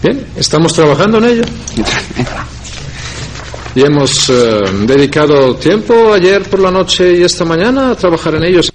[0.03, 1.43] Bien, estamos trabajando en ello.
[3.73, 8.45] Y hemos eh, dedicado tiempo ayer por la noche y esta mañana a trabajar en
[8.45, 8.71] ellos.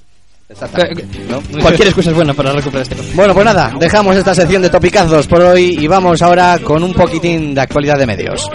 [1.60, 3.08] Cualquier excusa es buena para recuperar este caso.
[3.14, 6.92] Bueno, pues nada, dejamos esta sección de topicazos por hoy y vamos ahora con un
[6.92, 8.48] poquitín de actualidad de medios.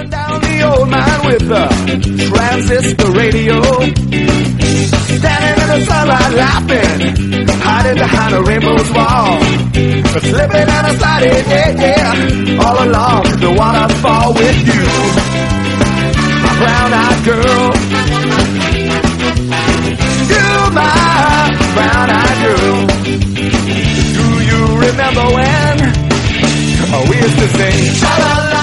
[21.76, 22.88] My brown-eyed girl.
[24.18, 25.76] Do you remember when
[26.94, 27.94] oh, we used to sing?
[27.96, 28.55] Sha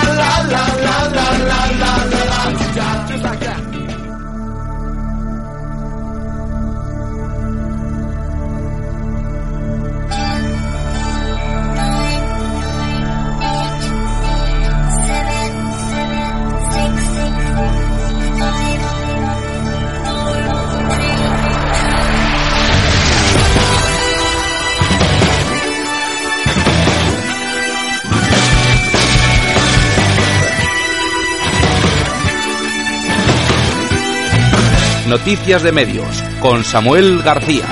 [35.12, 37.64] Noticias de medios con Samuel García.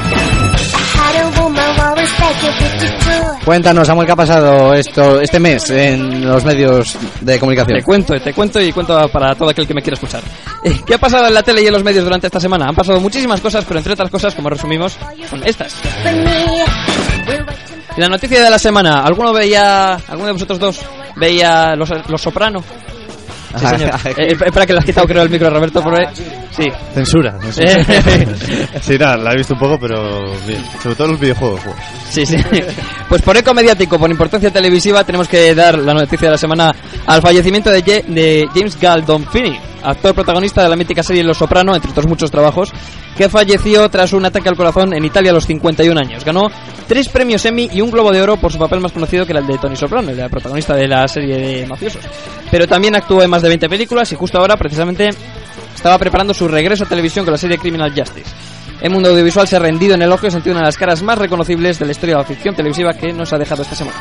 [3.46, 7.78] Cuéntanos, Samuel, ¿qué ha pasado esto este mes en los medios de comunicación?
[7.78, 10.20] Te cuento, te cuento y cuento para todo aquel que me quiera escuchar.
[10.62, 12.66] Eh, ¿Qué ha pasado en la tele y en los medios durante esta semana?
[12.68, 14.98] Han pasado muchísimas cosas, pero entre otras cosas, como resumimos,
[15.30, 15.74] son estas.
[17.96, 20.80] Y la noticia de la semana, ¿alguno veía, alguno de vosotros dos
[21.16, 22.62] veía Los, los Soprano?
[23.58, 23.90] Sí, señor.
[24.18, 26.06] Eh, espera que le has quitado creo el micro, Roberto, por ahí.
[26.50, 26.64] Sí.
[26.94, 27.38] Censura.
[27.40, 27.84] censura.
[28.80, 30.62] Sí, nada, la he visto un poco, pero bien.
[30.82, 31.60] Sobre todo los videojuegos.
[31.64, 31.74] jo.
[32.10, 32.36] Sí, sí.
[33.08, 36.72] Pues por eco mediático, por importancia televisiva, tenemos que dar la noticia de la semana
[37.06, 41.74] al fallecimiento de, Ye- de James Gandolfini, actor protagonista de la mítica serie Los Soprano,
[41.74, 42.72] entre otros muchos trabajos,
[43.20, 46.24] que falleció tras un ataque al corazón en Italia a los 51 años.
[46.24, 46.50] Ganó
[46.88, 49.46] tres premios Emmy y un Globo de Oro por su papel más conocido que el
[49.46, 52.00] de Tony Soprano, el la protagonista de la serie de mafiosos.
[52.50, 55.10] Pero también actuó en más de 20 películas y justo ahora, precisamente,
[55.74, 58.30] estaba preparando su regreso a televisión con la serie Criminal Justice.
[58.80, 61.78] El mundo audiovisual se ha rendido en elogio ante una de las caras más reconocibles
[61.78, 63.98] de la historia de la ficción televisiva que nos ha dejado esta semana.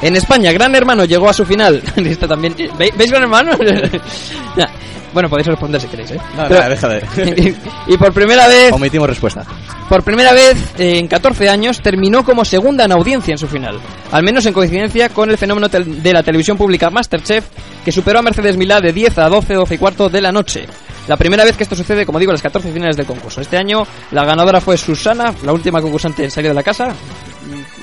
[0.00, 1.82] En España, Gran Hermano llegó a su final.
[1.96, 2.54] Esto también.
[2.78, 3.52] ¿Ve- ¿Veis Gran Hermano?
[5.12, 6.20] Bueno, podéis responder si queréis, ¿eh?
[6.36, 7.56] No, Pero- no, deja de-
[7.88, 9.44] y, y por primera vez, Omitimos respuesta.
[9.88, 13.80] por primera vez en 14 años, terminó como segunda en audiencia en su final.
[14.12, 17.44] Al menos en coincidencia con el fenómeno de la televisión pública Masterchef,
[17.84, 20.66] que superó a Mercedes Milá de 10 a 12, 12 y cuarto de la noche.
[21.10, 23.40] La primera vez que esto sucede, como digo, en las 14 finales del concurso.
[23.40, 26.94] Este año, la ganadora fue Susana, la última concursante en salir de la casa.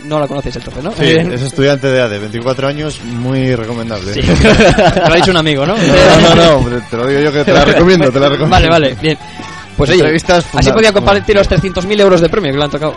[0.05, 0.93] no la conocéis entonces, ¿no?
[0.93, 4.13] Sí, es estudiante de ADE, 24 años, muy recomendable.
[4.13, 4.21] sí.
[4.93, 5.75] Te lo ha dicho un amigo, ¿no?
[5.75, 8.55] No, no, no, hombre, te lo digo yo que te la recomiendo, te la recomiendo.
[8.55, 9.17] Vale, vale, bien.
[9.75, 10.15] Pues oye,
[10.53, 12.95] así podía compartir los 300.000 euros de premio que le han tocado.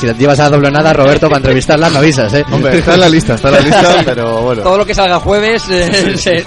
[0.00, 2.44] Si te llevas a doble nada, Roberto, para entrevistarla, me avisas, ¿eh?
[2.50, 4.62] Hombre, está en la lista, está en la lista, pero bueno.
[4.62, 5.62] Todo lo que salga jueves.
[5.70, 6.44] eh, se-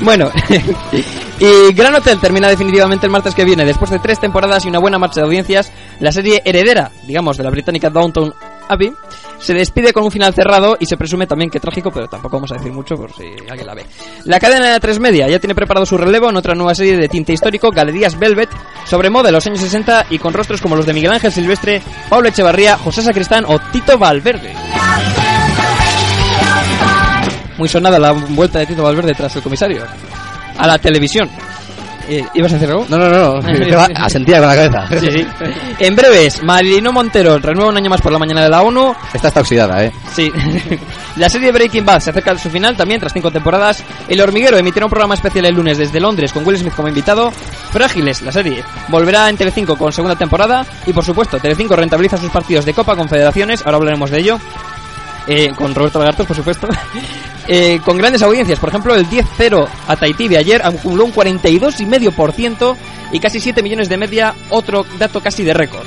[0.00, 0.30] Bueno,
[1.38, 3.64] y Gran Hotel termina definitivamente el martes que viene.
[3.64, 7.44] Después de tres temporadas y una buena marcha de audiencias, la serie heredera, digamos, de
[7.44, 8.32] la británica Downton
[8.68, 8.92] Abbey,
[9.38, 12.52] se despide con un final cerrado y se presume también que trágico, pero tampoco vamos
[12.52, 13.84] a decir mucho por si alguien la ve.
[14.24, 17.08] La cadena de tres media ya tiene preparado su relevo en otra nueva serie de
[17.08, 18.48] tinte histórico, Galerías Velvet,
[18.84, 21.82] sobre moda de los años 60 y con rostros como los de Miguel Ángel Silvestre,
[22.08, 24.54] Pablo Echevarría, José Sacristán o Tito Valverde.
[27.56, 29.84] Muy sonada la vuelta de Tito Valverde tras el comisario.
[30.58, 31.28] A la televisión.
[32.08, 32.86] Eh, ¿Ibas a decir algo?
[32.88, 33.40] No, no, no,
[33.96, 34.86] asentía con la cabeza.
[35.00, 35.26] Sí, sí.
[35.78, 38.94] En breves, Marilino Montero renueva un año más por la mañana de la ONU.
[39.12, 39.92] Esta está oxidada, ¿eh?
[40.14, 40.30] Sí.
[41.16, 43.82] la serie Breaking Bad se acerca a su final también tras cinco temporadas.
[44.08, 47.30] El Hormiguero emitirá un programa especial el lunes desde Londres con Will Smith como invitado.
[47.72, 50.64] Frágiles, la serie, volverá en Telecinco con segunda temporada.
[50.86, 53.62] Y por supuesto, Telecinco rentabiliza sus partidos de Copa Confederaciones.
[53.64, 54.38] Ahora hablaremos de ello.
[55.26, 56.68] Eh, con Roberto Lagartos, por supuesto.
[57.46, 62.74] Eh, con grandes audiencias, por ejemplo, el 10-0 a Tahití de ayer acumuló un 42,5%
[63.12, 65.84] y casi 7 millones de media, otro dato casi de récord.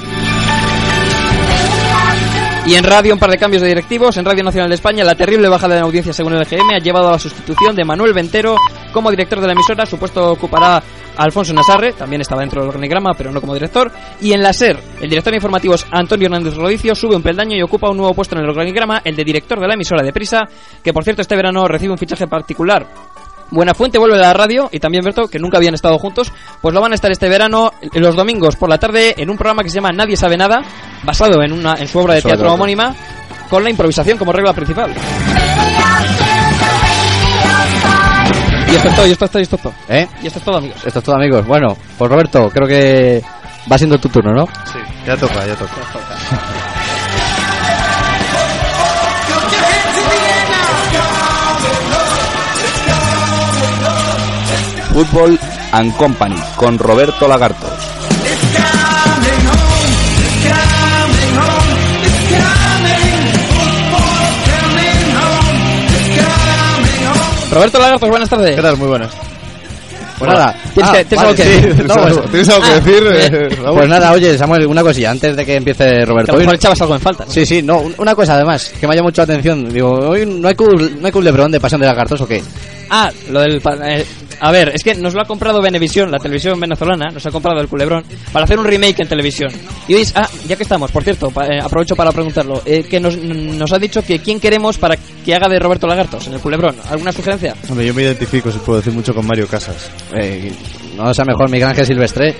[2.67, 4.17] Y en radio un par de cambios de directivos.
[4.17, 7.07] En Radio Nacional de España la terrible bajada de audiencia según el EGM ha llevado
[7.07, 8.57] a la sustitución de Manuel Ventero
[8.91, 9.85] como director de la emisora.
[9.85, 10.83] Su puesto ocupará
[11.17, 13.91] Alfonso Nasarre, también estaba dentro del organigrama pero no como director.
[14.21, 17.61] Y en la SER, el director de informativos Antonio Hernández Rodicio sube un peldaño y
[17.61, 20.43] ocupa un nuevo puesto en el organigrama, el de director de la emisora de Prisa,
[20.83, 22.87] que por cierto este verano recibe un fichaje particular
[23.49, 26.73] Buena Fuente vuelve a la radio y también Berto, que nunca habían estado juntos, pues
[26.73, 29.69] lo van a estar este verano los domingos por la tarde en un programa que
[29.69, 30.61] se llama Nadie sabe nada,
[31.03, 32.93] basado en una en su obra de teatro homónima,
[33.49, 34.93] con la improvisación como regla principal.
[38.69, 39.73] Y esto es todo, y esto es todo, y esto es todo.
[39.89, 40.07] ¿Eh?
[40.21, 40.77] Y esto es todo, amigos.
[40.85, 41.45] Esto es todo, amigos.
[41.45, 43.23] Bueno, pues Roberto, creo que
[43.71, 44.45] va siendo tu turno, ¿no?
[44.45, 45.73] Sí, ya toca, ya toca.
[54.93, 55.39] Fútbol
[55.73, 57.86] and Company con Roberto Lagartos.
[67.57, 68.55] Roberto Lagartos, buenas tardes.
[68.55, 68.77] ¿Qué tal?
[68.77, 69.11] Muy buenas.
[70.19, 70.55] Pues nada.
[70.73, 71.49] ¿Tienes que- tienes algo que sí.
[71.49, 71.85] decir?
[71.87, 73.77] No, pues, ¿Tienes algo que decir, eh, Raúl?
[73.77, 76.31] pues nada, oye, Samuel, una cosilla, antes de que empiece Que Roberto.
[76.31, 77.25] a lo mejor echabas algo en falta.
[77.25, 77.31] ¿no?
[77.31, 79.71] Sí, sí, no, un- una cosa además, que me ha llamado mucho la atención.
[79.73, 82.43] Digo, hoy no hay cul, no hay culebrón de pasión de lagartos o qué.
[82.89, 83.61] Ah, lo del...
[83.61, 84.05] pa- eh,
[84.39, 87.59] a ver, es que nos lo ha comprado Venevisión, la televisión venezolana, nos ha comprado
[87.59, 89.51] el culebrón, para hacer un remake en televisión.
[89.87, 92.99] Y es- ah, ya que estamos, por cierto, pa- eh, aprovecho para preguntarlo, eh, que
[92.99, 94.95] nos, nos ha dicho que quién queremos para
[95.25, 96.75] que haga de Roberto Lagartos en el culebrón.
[96.89, 97.55] ¿Alguna sugerencia?
[97.69, 99.89] Hombre, yo me identifico, si puedo decir mucho, con Mario Casas.
[100.13, 100.51] Eh,
[100.95, 102.35] no sea mejor Miguel Ángel Silvestre.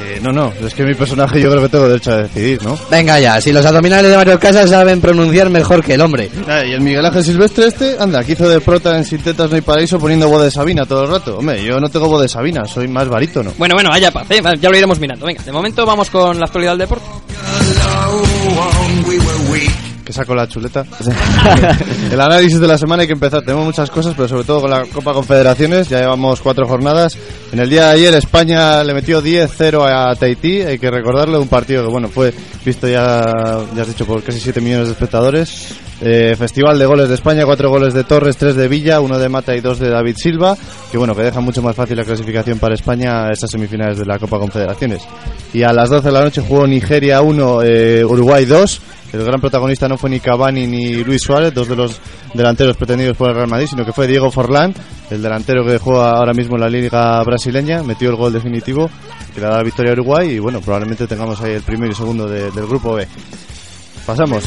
[0.00, 2.78] Eh, no, no, es que mi personaje yo creo que tengo derecho a decidir, ¿no?
[2.90, 6.30] Venga ya, si los abdominales de Mario Casas saben pronunciar mejor que el hombre.
[6.46, 9.50] Ah, y el Miguel Ángel Silvestre este, anda, que hizo de prota en Sin Tetas
[9.50, 11.38] No hay Paraíso poniendo voz de Sabina todo el rato.
[11.38, 13.52] Hombre, yo no tengo voz de Sabina, soy más barítono.
[13.58, 15.26] Bueno, bueno, haya paz, eh, ya lo iremos mirando.
[15.26, 17.06] Venga, de momento vamos con la actualidad del deporte.
[20.08, 20.86] Que saco la chuleta.
[22.10, 23.42] el análisis de la semana hay que empezar.
[23.42, 25.90] Tenemos muchas cosas, pero sobre todo con la Copa Confederaciones.
[25.90, 27.18] Ya llevamos cuatro jornadas.
[27.52, 30.62] En el día de ayer España le metió 10-0 a Tahití.
[30.62, 32.32] Hay que recordarle un partido que, bueno, fue
[32.64, 35.76] visto ya, ya has dicho, por casi 7 millones de espectadores.
[36.00, 39.28] Eh, Festival de goles de España, cuatro goles de Torres, tres de Villa, uno de
[39.28, 40.56] Mata y dos de David Silva,
[40.92, 44.06] que bueno, que deja mucho más fácil la clasificación para España a estas semifinales de
[44.06, 45.02] la Copa Confederaciones.
[45.52, 48.80] Y a las 12 de la noche jugó Nigeria 1, eh, Uruguay 2.
[49.12, 51.98] El gran protagonista no fue ni Cavani ni Luis Suárez, dos de los
[52.34, 54.74] delanteros pretendidos por el Real Madrid, sino que fue Diego Forlán,
[55.10, 58.90] el delantero que juega ahora mismo en la liga brasileña, metió el gol definitivo
[59.34, 61.94] que le da la victoria a Uruguay y bueno, probablemente tengamos ahí el primero y
[61.94, 63.08] segundo de- del grupo B.
[64.04, 64.44] Pasamos.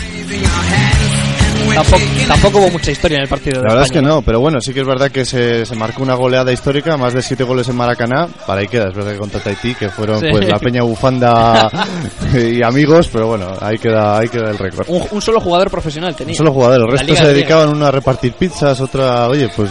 [1.74, 4.21] Tampoco, tampoco hubo mucha historia en el partido de La verdad es que España, no,
[4.21, 7.21] pero bueno, sí que es verdad que se, se marcó una goleada histórica, más de
[7.21, 10.28] siete goles en Maracaná, para ahí queda, es verdad que contra Tahití, que fueron Sí.
[10.32, 11.69] pues la peña bufanda
[12.34, 14.86] y amigos, pero bueno, ahí queda, ahí queda el récord.
[14.89, 16.34] Un, un solo jugador profesional tenía.
[16.34, 19.69] Un solo jugador, el resto se de dedicaban uno a repartir pizzas, otra, oye, pues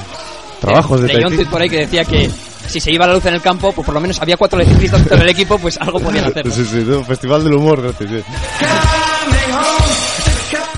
[0.60, 1.44] trabajos de un Tahití.
[1.46, 2.30] por ahí que decía que
[2.66, 5.00] si se iba la luz en el campo, pues por lo menos había cuatro electricistas
[5.00, 6.46] dentro del equipo, pues algo podían hacer.
[6.46, 6.52] ¿no?
[6.54, 8.22] Sí, sí, un festival del humor gratis, sí.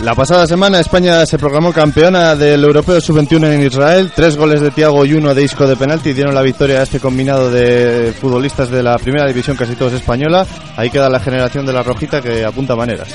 [0.02, 4.10] La pasada semana España se proclamó campeona del Europeo Sub-21 en Israel.
[4.12, 6.98] Tres goles de Tiago y uno de Isco de penalti dieron la victoria a este
[6.98, 10.44] combinado de futbolistas de la primera división, casi todos española.
[10.76, 13.10] Ahí queda la generación de la rojita que apunta maneras.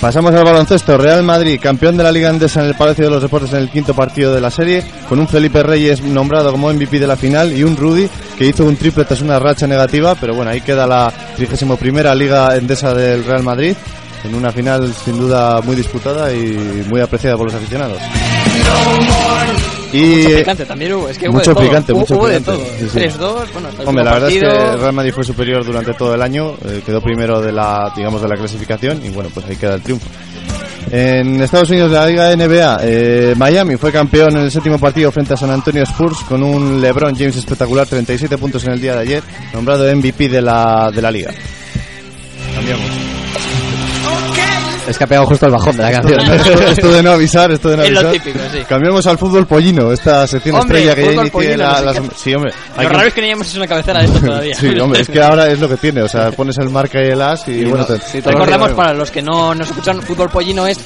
[0.00, 0.96] Pasamos al baloncesto.
[0.98, 3.70] Real Madrid, campeón de la Liga Andesa en el Palacio de los Deportes en el
[3.70, 7.52] quinto partido de la serie, con un Felipe Reyes nombrado como MVP de la final
[7.52, 10.86] y un Rudy que hizo un triple tras una racha negativa, pero bueno, ahí queda
[10.86, 13.74] la 31 primera Liga Endesa del Real Madrid
[14.24, 17.98] en una final sin duda muy disputada y muy apreciada por los aficionados.
[19.92, 21.08] Y Mucho picante también hubo.
[21.08, 21.64] Es que hubo mucho de todo.
[21.68, 22.62] picante, Hubo- mucho hubo de picante.
[22.64, 22.70] todo.
[22.80, 22.98] Sí, sí.
[22.98, 24.76] 3-2, bueno, hasta el Hombre, la verdad es que partido.
[24.78, 28.28] Real Madrid fue superior durante todo el año, eh, quedó primero de la, digamos, de
[28.28, 30.06] la clasificación y bueno, pues ahí queda el triunfo.
[30.90, 35.10] En Estados Unidos de la Liga NBA, eh, Miami fue campeón en el séptimo partido
[35.12, 38.94] frente a San Antonio Spurs con un LeBron James espectacular, 37 puntos en el día
[38.94, 39.22] de ayer,
[39.52, 41.30] nombrado MVP de la, de la liga.
[42.54, 42.84] Cambiamos.
[44.88, 46.20] Es que ha pegado justo el bajón de la canción.
[46.20, 48.12] esto, esto de no avisar, esto de no Es lo avisar.
[48.22, 48.58] típico, sí.
[48.68, 52.08] Cambiamos al fútbol pollino, esta sección Hombre, estrella que ya inicié la, no sé la-.
[52.16, 52.52] Sí, hombre.
[52.76, 54.54] Lo que- raro es que no hayamos hecho una cabecera de esto todavía.
[54.54, 57.08] Sí, hombre, es que ahora es lo que tiene, o sea, pones el marca y
[57.08, 60.78] el as y, bueno, te- Recordamos para los que no nos escuchan, fútbol pollino es,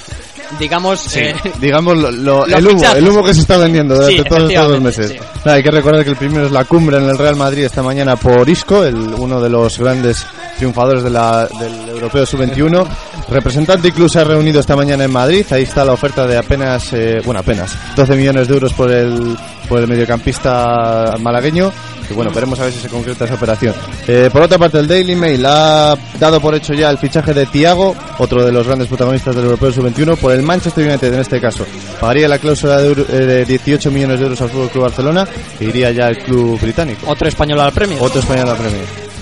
[0.58, 2.98] digamos, eh, digamos lo- el humo, fichajes.
[2.98, 5.08] el humo que se está vendiendo durante Sí, todos estos dos meses.
[5.10, 5.16] sí.
[5.44, 7.82] Nada, hay que recordar que el primero es la cumbre en el Real Madrid esta
[7.82, 10.26] mañana por Isco, el, uno de los grandes
[10.56, 12.86] triunfadores de la- del Europeo Sub-21.
[13.28, 16.92] Representante incluso se ha reunido esta mañana en Madrid, ahí está la oferta de apenas,
[16.92, 19.36] eh, bueno, apenas 12 millones de euros por el,
[19.68, 21.72] por el mediocampista malagueño.
[22.10, 23.74] Y bueno, veremos a ver si se concreta esa operación.
[24.06, 27.46] Eh, por otra parte, el Daily Mail ha dado por hecho ya el fichaje de
[27.46, 31.40] Tiago, otro de los grandes protagonistas del Europeo Sub-21, por el Manchester United en este
[31.40, 31.66] caso.
[32.00, 35.28] Pagaría la cláusula de, eh, de 18 millones de euros al Fútbol Club Barcelona
[35.60, 37.10] e iría ya al club británico.
[37.10, 37.98] otro español al premio.
[38.00, 38.80] Otro español al premio.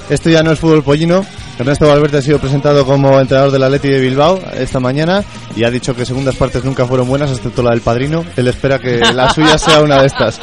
[0.09, 1.25] Esto ya no es fútbol pollino.
[1.59, 5.25] Ernesto Valverde ha sido presentado como entrenador del Atleti de Bilbao esta mañana
[5.57, 8.25] y ha dicho que segundas partes nunca fueron buenas, excepto la del padrino.
[8.37, 10.39] Él espera que la suya sea una de estas.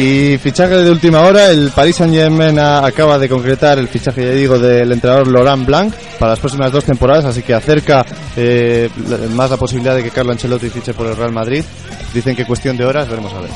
[0.00, 4.30] Y fichaje de última hora, el Paris Saint Germain acaba de concretar el fichaje, ya
[4.32, 8.88] digo, del entrenador Laurent Blanc para las próximas dos temporadas, así que acerca eh,
[9.34, 11.62] más la posibilidad de que Carlo Ancelotti fiche por el Real Madrid.
[12.14, 13.50] Dicen que cuestión de horas, veremos a ver.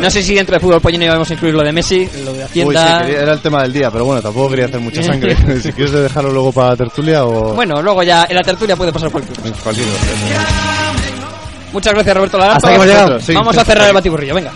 [0.00, 2.38] No sé si dentro de fútbol pollino íbamos a incluir lo de Messi, lo de
[2.40, 2.98] Uy, Hacienda.
[2.98, 5.36] sí, quería- era el tema del día, pero bueno, tampoco quería hacer mucha sangre.
[5.62, 7.54] si quieres dejarlo luego para la tertulia o...
[7.54, 9.52] Bueno, luego ya en la tertulia puede pasar cualquier cosa.
[11.72, 12.56] Muchas gracias, Roberto Lagarto.
[12.58, 13.20] Hasta que hemos llegado.
[13.20, 13.34] Sí.
[13.34, 14.52] Vamos a cerrar el batiburrillo, venga.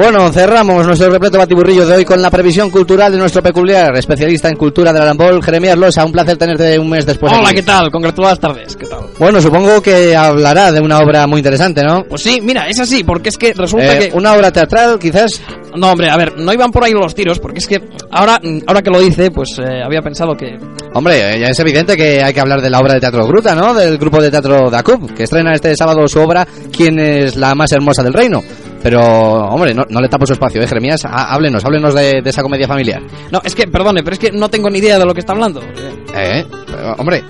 [0.00, 4.48] Bueno, cerramos nuestro repleto batiburrillo de hoy con la previsión cultural de nuestro peculiar especialista
[4.48, 6.06] en cultura del Arambol, Jeremías Losa.
[6.06, 7.30] Un placer tenerte un mes después.
[7.30, 7.56] Hola, aquí.
[7.56, 7.90] ¿qué tal?
[7.90, 9.00] Congratuladas tardes, ¿qué tal?
[9.18, 12.04] Bueno, supongo que hablará de una obra muy interesante, ¿no?
[12.04, 14.16] Pues sí, mira, es así, porque es que resulta Eh, que...
[14.16, 15.38] Una obra teatral, quizás.
[15.76, 18.80] No, hombre, a ver, no iban por ahí los tiros, porque es que ahora, ahora
[18.80, 20.58] que lo dice, pues eh, había pensado que...
[20.94, 23.74] Hombre, ya es evidente que hay que hablar de la obra de teatro Gruta, ¿no?
[23.74, 27.70] Del grupo de teatro DACUB, que estrena este sábado su obra ¿Quién es la más
[27.72, 28.42] hermosa del reino?
[28.82, 31.04] Pero, hombre, no, no le tapo su espacio, ¿eh, Jeremías?
[31.04, 33.02] Há- Háblenos, háblenos de, de esa comedia familiar.
[33.30, 35.32] No, es que, perdone, pero es que no tengo ni idea de lo que está
[35.32, 35.60] hablando.
[35.60, 37.22] Eh, Eh, pero, hombre,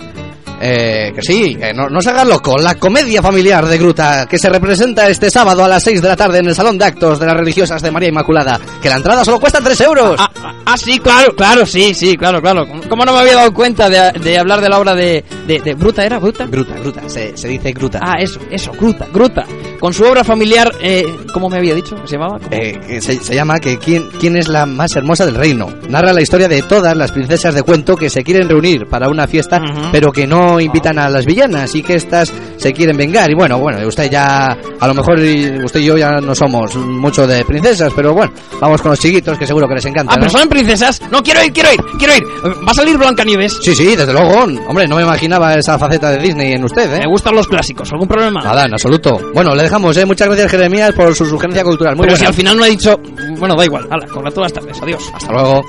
[0.60, 2.56] eh, que sí, que no, no se haga loco.
[2.58, 6.16] La comedia familiar de Gruta, que se representa este sábado a las 6 de la
[6.16, 8.60] tarde en el Salón de Actos de las Religiosas de María Inmaculada.
[8.82, 10.16] Que la entrada solo cuesta 3 euros.
[10.18, 12.66] Ah, ah, ah, sí, claro, claro, sí, sí, claro, claro.
[12.88, 15.74] ¿Cómo no me había dado cuenta de, de hablar de la obra de, de, de
[15.74, 16.04] Bruta?
[16.04, 16.46] ¿Era Bruta?
[16.46, 17.98] Gruta, Gruta, se, se dice Gruta.
[18.02, 19.44] Ah, eso, eso, Gruta, Gruta.
[19.78, 21.96] Con su obra familiar, eh, ¿cómo me había dicho?
[22.04, 22.38] ¿Se llamaba?
[22.50, 25.68] Eh, se, se llama que ¿quién, ¿Quién es la más hermosa del reino?
[25.88, 29.26] Narra la historia de todas las princesas de cuento que se quieren reunir para una
[29.26, 29.88] fiesta, Ujú.
[29.90, 33.30] pero que no invitan a las villanas y que estas se quieren vengar.
[33.30, 34.46] Y bueno, bueno, usted ya,
[34.80, 35.18] a lo mejor
[35.64, 39.38] usted y yo ya no somos mucho de princesas, pero bueno, vamos con los chiquitos
[39.38, 40.12] que seguro que les encanta.
[40.12, 40.26] Ah, ¿no?
[40.26, 41.00] pero son princesas.
[41.10, 42.24] No, quiero ir, quiero ir, quiero ir.
[42.66, 43.58] ¿Va a salir Blancanieves?
[43.62, 44.44] Sí, sí, desde luego.
[44.68, 47.00] Hombre, no me imaginaba esa faceta de Disney en usted, ¿eh?
[47.00, 48.42] Me gustan los clásicos, ¿algún problema?
[48.42, 49.20] Nada, en absoluto.
[49.34, 50.06] Bueno, le dejamos, ¿eh?
[50.06, 51.96] Muchas gracias, Jeremías, por su sugerencia cultural.
[51.96, 52.98] Muy Pero si al final no ha dicho...
[53.38, 53.86] Bueno, da igual.
[53.90, 54.82] Hala, congratuladas tardes.
[54.82, 55.02] Adiós.
[55.14, 55.62] Hasta luego.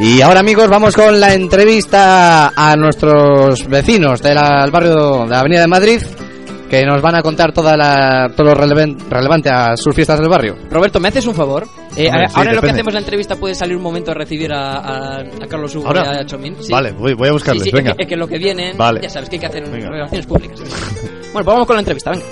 [0.00, 4.36] Y ahora amigos vamos con la entrevista a nuestros vecinos del
[4.70, 6.00] barrio de la Avenida de Madrid
[6.68, 10.28] que nos van a contar toda la, todo lo relevan- relevante a sus fiestas del
[10.28, 10.56] barrio.
[10.68, 11.64] Roberto, ¿me haces un favor?
[11.96, 12.70] Eh, Hombre, sí, ahora en lo que depende.
[12.72, 16.14] hacemos la entrevista puede salir un momento a recibir a, a- a Carlos Hugo ¿Ahora?
[16.14, 16.56] y a Chomín.
[16.60, 16.72] Sí.
[16.72, 17.92] Vale, voy, voy a buscarles, Sí, sí, venga.
[17.92, 19.00] Es que, es que lo que vienen, Vale.
[19.00, 19.88] ya sabes que hay que hacer Venga.
[19.90, 20.58] relaciones públicas.
[21.00, 22.24] bueno, pues vamos con la entrevista, venga.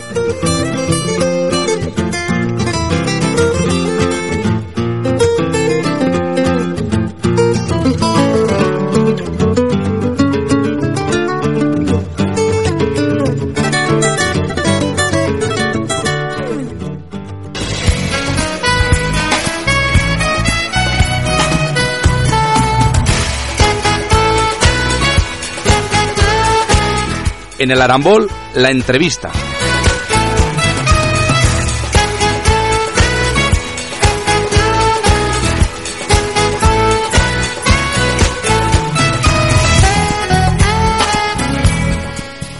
[27.65, 29.31] En el Arambol, la entrevista.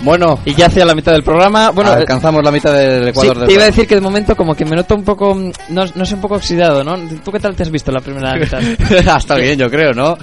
[0.01, 1.69] Bueno, Y ya hacia la mitad del programa.
[1.71, 4.01] Bueno, eh, alcanzamos la mitad del sí, Ecuador del te iba a decir que de
[4.01, 6.97] momento como que me noto un poco, mm, no, no sé, un poco oxidado, ¿no?
[7.23, 8.63] ¿Tú qué tal te has visto la primera mitad?
[9.07, 10.17] Ah, Está bien, yo creo, ¿no?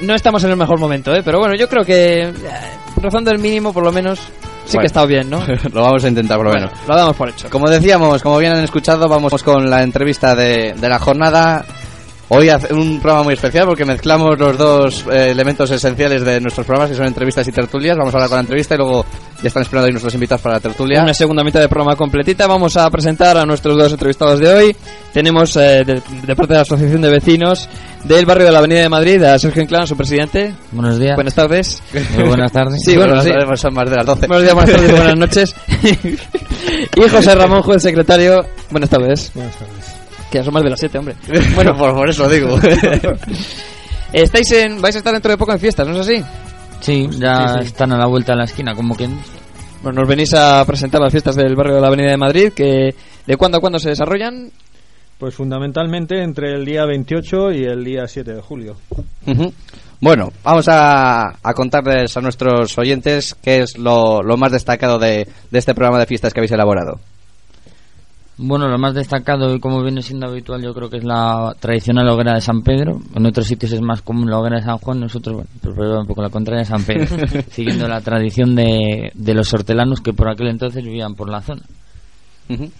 [0.00, 1.22] No estamos en el mejor momento, ¿eh?
[1.24, 2.32] Pero bueno, yo creo que eh,
[3.04, 4.24] rozando el mínimo por lo menos sí
[4.72, 4.80] Bueno.
[4.80, 5.40] que estado bien, ¿no?
[5.72, 6.88] lo vamos a intentar por lo Bueno, menos.
[6.88, 7.48] lo damos por hecho.
[7.50, 11.64] Como decíamos, como bien han escuchado, vamos con la entrevista de, de la jornada.
[12.28, 16.66] Hoy hace un programa muy especial porque mezclamos los dos eh, elementos esenciales de nuestros
[16.66, 17.96] programas, que son entrevistas y tertulias.
[17.98, 19.04] Vamos a hablar con la entrevista y luego
[19.42, 21.02] ya están esperando ahí nuestros invitados para la tertulia.
[21.02, 22.46] Una segunda mitad de programa completita.
[22.46, 24.76] Vamos a presentar a nuestros dos entrevistados de hoy.
[25.12, 27.68] Tenemos eh, de, de parte de la Asociación de Vecinos
[28.04, 30.54] del barrio de la Avenida de Madrid a Sergio Inclán, su presidente.
[30.72, 31.14] Buenos días.
[31.16, 31.82] Buenas tardes.
[32.16, 32.80] Muy buenas tardes.
[32.84, 33.32] Sí, bueno, Buenas sí.
[33.32, 34.26] tardes, son más de las 12.
[34.26, 35.54] Buenos días, buenas tardes, buenas noches.
[36.96, 38.44] y José Ramón, juez secretario.
[38.70, 39.30] Buenas tardes.
[39.34, 39.83] Buenas tardes.
[40.34, 41.14] Que ya son más de las 7, hombre.
[41.54, 42.58] Bueno, por, por eso digo.
[44.12, 46.24] Estáis en, vais a estar dentro de poco en fiestas, ¿no es así?
[46.80, 47.66] Sí, ya Sí, sí.
[47.66, 49.08] están a la vuelta de la esquina, como que
[49.80, 52.96] Bueno, nos venís a presentar las fiestas del barrio de la Avenida de Madrid, que
[53.24, 54.50] de cuándo a cuándo se desarrollan.
[55.18, 58.74] Pues fundamentalmente entre el día 28 y el día 7 de julio.
[59.26, 59.52] Ujú.
[60.00, 65.28] Bueno, vamos a, a contarles a nuestros oyentes qué es lo, lo más destacado de,
[65.50, 66.98] de este programa de fiestas que habéis elaborado.
[68.36, 72.08] Bueno, lo más destacado y como viene siendo habitual yo creo que es la tradicional
[72.08, 73.00] hoguera de San Pedro.
[73.14, 76.06] En otros sitios es más común la hoguera de San Juan, nosotros, bueno, pues un
[76.06, 77.16] poco la contraria de San Pedro,
[77.50, 81.62] siguiendo la tradición de, de los hortelanos que por aquel entonces vivían por la zona.
[82.48, 82.70] Ujú.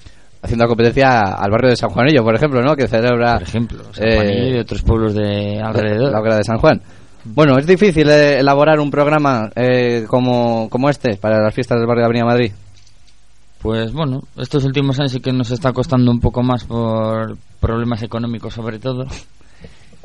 [0.42, 2.76] Haciendo competencia al barrio de San Juanillo, por ejemplo, ¿no?
[2.76, 3.34] Que celebra...
[3.34, 6.12] Por ejemplo, San eh, y otros pueblos de alrededor.
[6.12, 6.82] La hoguera de San Juan.
[7.24, 11.86] Bueno, es difícil eh, elaborar un programa eh, como, como este para las fiestas del
[11.86, 12.52] barrio de Avenida Madrid.
[13.64, 18.02] Pues bueno, estos últimos años sí que nos está costando un poco más por problemas
[18.02, 19.06] económicos sobre todo.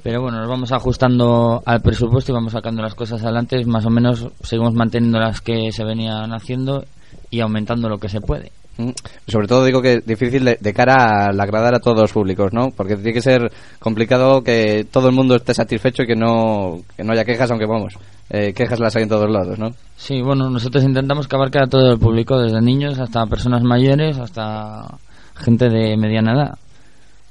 [0.02, 3.66] Pero bueno, nos vamos ajustando al presupuesto y vamos sacando las cosas adelante.
[3.66, 6.86] Más o menos seguimos manteniendo las que se venían haciendo
[7.30, 8.54] y aumentando lo que se puede.
[8.80, 8.92] Mm.
[9.28, 12.54] Sobre todo digo que es difícil de, de cara al agradar a todos los públicos,
[12.54, 12.70] ¿no?
[12.72, 17.04] Porque tiene que ser complicado que todo el mundo esté satisfecho y que no, que
[17.04, 17.96] no haya quejas, aunque vamos,
[18.30, 19.72] eh, quejas las hay en todos lados, ¿no?
[19.98, 24.18] Sí, bueno, nosotros intentamos que abarque a todo el público, desde niños hasta personas mayores,
[24.18, 24.98] hasta
[25.36, 26.58] gente de mediana edad.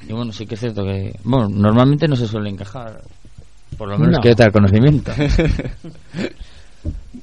[0.07, 3.01] Y bueno, sí que es cierto que, bueno, normalmente no se suelen quejar,
[3.79, 4.21] por lo menos No.
[4.21, 5.13] que tal conocimiento.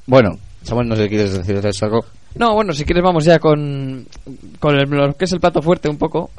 [0.08, 2.06] Bueno, Samuel, no sé si quieres decir algo.
[2.36, 4.06] No, bueno, si quieres vamos ya con,
[4.60, 6.30] con el- lo que es el plato fuerte un poco.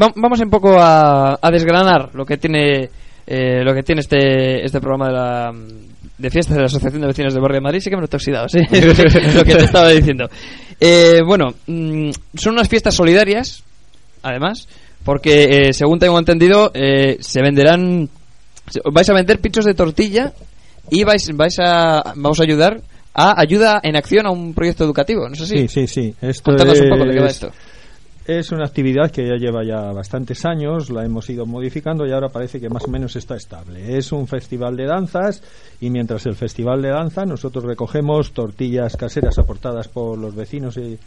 [0.00, 2.88] Va- vamos un poco a, a desgranar lo que tiene
[3.26, 5.52] eh, lo que tiene este este programa de la
[6.18, 7.80] de fiestas de la Asociación de Vecinos de Barrio de Madrid.
[7.80, 8.58] Sí que me lo he oxidado, sí.
[9.34, 10.28] lo que te estaba diciendo.
[10.80, 13.62] Eh, bueno, mm, son unas fiestas solidarias,
[14.22, 14.68] además,
[15.04, 18.08] porque eh, según tengo entendido eh, se venderán
[18.92, 20.32] vais a vender pinchos de tortilla
[20.90, 22.80] y vais vais a vamos a ayudar
[23.20, 25.66] a ayuda en acción a un proyecto educativo, ¿no es así?
[25.66, 26.14] Sí, sí, sí.
[26.22, 27.50] Esto Cuéntanos un poco de qué va es- esto.
[28.26, 32.28] Es una actividad que ya lleva ya bastantes años, la hemos ido modificando y ahora
[32.28, 33.96] parece que más o menos está estable.
[33.96, 35.42] Es un festival de danzas
[35.80, 40.98] y mientras el festival de danza nosotros recogemos tortillas caseras aportadas por los vecinos y,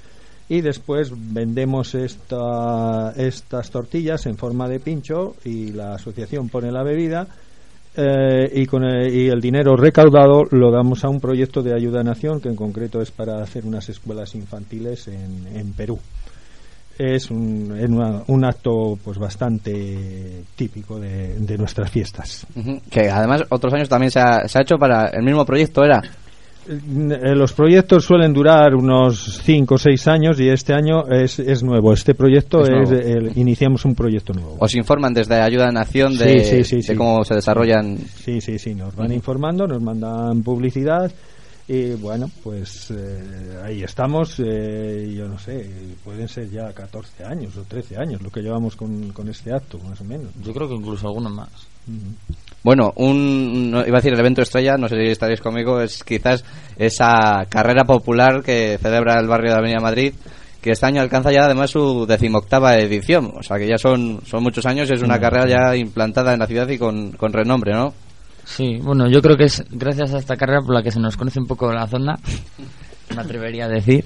[0.50, 6.82] y después vendemos esta, estas tortillas en forma de pincho y la asociación pone la
[6.82, 7.28] bebida
[7.96, 12.00] eh, y, con el, y el dinero recaudado lo damos a un proyecto de ayuda
[12.00, 16.00] a nación que en concreto es para hacer unas escuelas infantiles en, Perú.
[16.98, 17.72] Es un,
[18.28, 22.46] un acto pues bastante típico de, nuestras fiestas.
[22.90, 26.02] Que además otros años también se ha hecho para el mismo proyecto, ¿era?
[26.68, 31.64] Eh, Los proyectos suelen durar unos 5 o 6 años y este año es, es
[31.64, 31.92] nuevo.
[31.94, 33.08] Este proyecto Es es, nuevo.
[33.08, 34.58] el- iniciamos un proyecto nuevo.
[34.60, 36.96] ¿Os informan desde Ayuda a Nación de, Sí, sí, sí, de sí.
[36.96, 37.98] cómo se desarrollan?
[37.98, 41.12] Sí, sí, sí, nos van informando, nos mandan publicidad
[41.68, 45.70] Y bueno, pues eh, ahí estamos, eh, yo no sé,
[46.04, 49.80] pueden ser ya 14 años o 13 años lo que llevamos con, con este acto,
[49.88, 50.28] más o menos.
[50.44, 51.50] Yo creo que incluso alguno más.
[52.64, 56.44] Bueno, un, iba a decir el evento estrella, no sé si estaréis conmigo, es quizás
[56.78, 60.14] esa carrera popular que celebra el barrio de Avenida Madrid,
[60.62, 64.44] que este año alcanza ya además su decimoctava edición, o sea que ya son, son
[64.44, 65.22] muchos años, y es una Mm.
[65.22, 67.94] carrera ya implantada en la ciudad y con, con renombre, ¿no?
[68.46, 71.18] Sí, bueno, yo creo que es gracias a esta carrera por la que se nos
[71.18, 72.20] conoce un poco la zona,
[73.16, 74.06] me atrevería a decir.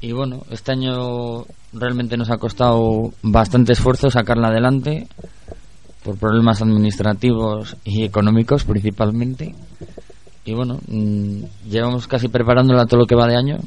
[0.00, 5.06] Y bueno, este año realmente nos ha costado bastante esfuerzo sacarla adelante,
[6.08, 9.54] por problemas administrativos y económicos principalmente.
[10.46, 13.58] Y bueno, mm, llevamos casi preparándola todo lo que va de año,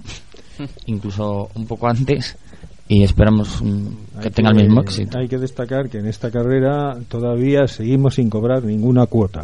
[0.87, 2.35] incluso un poco antes,
[2.87, 5.19] y esperamos mm, que Hay tenga el mismo éxito.
[5.19, 9.41] Hay que destacar que en esta carrera todavía seguimos sin cobrar ninguna cuota.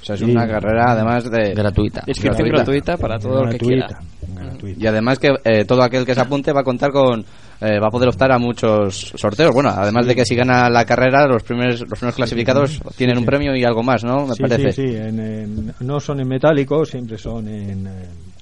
[0.00, 1.52] O sea, es una carrera además de...
[1.52, 2.02] Gratuita.
[2.06, 4.42] Inscripción gratuita para todo el que Gratuita, quiera.
[4.42, 4.82] gratuita.
[4.82, 7.26] Y además que eh, todo aquel que se apunte va a contar con...
[7.60, 9.52] eh, va a poder optar a muchos sorteos.
[9.54, 13.22] Bueno, además de que si gana la carrera, los primeros, los primeros clasificados tienen un
[13.24, 13.26] sí.
[13.26, 14.26] premio y algo más, ¿no?
[14.26, 14.72] Me sí, parece.
[14.72, 17.90] Sí, sí, en- en- no son en metálico, siempre son en, eh,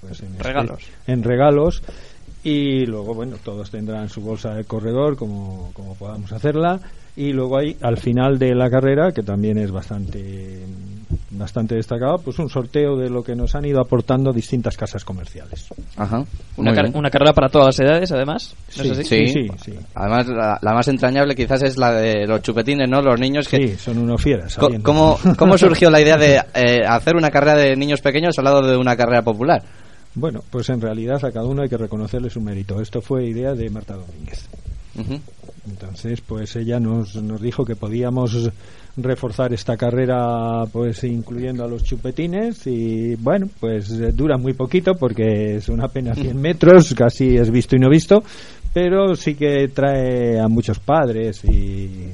[0.01, 0.83] pues en este- Regalos.
[1.07, 1.83] en regalos.
[2.43, 6.79] Y luego, bueno, todos tendrán su bolsa de corredor, como, como podamos hacerla.
[7.17, 10.59] Y luego hay, al final de la carrera, que también es bastante,
[11.37, 15.67] bastante destacado, pues un sorteo de lo que nos han ido aportando distintas casas comerciales.
[15.97, 16.25] Ajá.
[16.57, 18.55] Una, car- una carrera para todas las edades, además.
[18.77, 19.05] ¿No Sí, es así?
[19.05, 19.27] Sí.
[19.33, 19.75] sí, sí.
[19.95, 23.03] Además, la, la más entrañable quizás es la de los chupetines, ¿no?
[23.03, 23.57] Los niños que...
[23.69, 24.57] Sí, son unos fieras.
[24.83, 28.63] ¿Cómo, ¿Cómo surgió la idea de eh, hacer una carrera de niños pequeños al lado
[28.63, 29.63] de una carrera popular?
[30.17, 32.81] Bueno, pues en realidad a cada uno hay que reconocerle su mérito.
[32.81, 34.49] Esto fue idea de Marta Domínguez.
[34.97, 35.21] Ujú.
[35.69, 38.51] Entonces, pues ella nos, nos dijo que podíamos
[38.97, 45.57] reforzar esta carrera pues incluyendo a los chupetines y bueno, pues dura muy poquito porque
[45.57, 48.23] es una pena 100 metros, casi es visto y no visto,
[48.73, 52.11] pero sí que trae a muchos padres y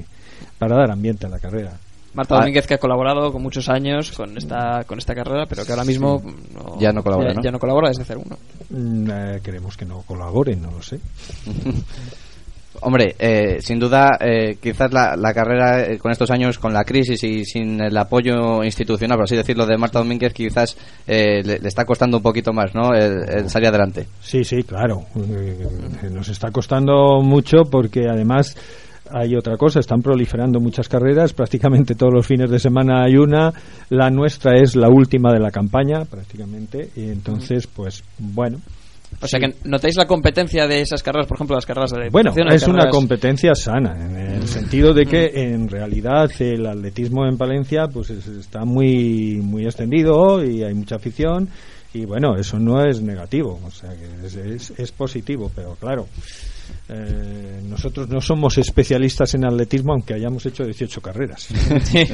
[0.59, 1.73] para dar ambiente a la carrera.
[2.13, 2.39] Marta Ah.
[2.41, 5.85] Domínguez que ha colaborado con muchos años con esta con esta carrera, pero que ahora
[5.85, 6.21] mismo
[6.55, 7.43] no- Ya no colabora, ya, ¿no?
[7.43, 8.37] ya no colabora desde cero uno.
[8.71, 10.99] Mm, eh, queremos que no colaboren, no lo sé.
[12.83, 16.85] Hombre, eh, sin duda, eh, quizás la, la carrera eh, con estos años, con la
[16.85, 20.77] crisis y sin el apoyo institucional, por así decirlo, de Marta Domínguez, quizás
[21.07, 22.95] eh, le, le está costando un poquito más, ¿no?
[22.95, 24.07] El, el salir adelante.
[24.21, 25.03] Sí, sí, claro.
[25.17, 28.57] Eh, nos está costando mucho porque además
[29.13, 33.53] hay otra cosa, están proliferando muchas carreras, prácticamente todos los fines de semana hay una,
[33.89, 38.59] la nuestra es la última de la campaña, prácticamente, y entonces, pues, bueno.
[39.23, 42.09] O sea que notáis la competencia de esas carreras, por ejemplo, las carreras de la
[42.11, 47.37] Bueno, es una competencia sana, en el sentido de que en realidad el atletismo en
[47.37, 51.49] Palencia pues es- está muy, muy extendido y hay mucha afición
[51.93, 56.07] y bueno, eso no es negativo, o sea que es, es- es positivo, pero claro,
[56.89, 61.49] eh, nosotros no somos especialistas en atletismo aunque hayamos hecho 18 carreras.
[61.85, 62.05] Sí,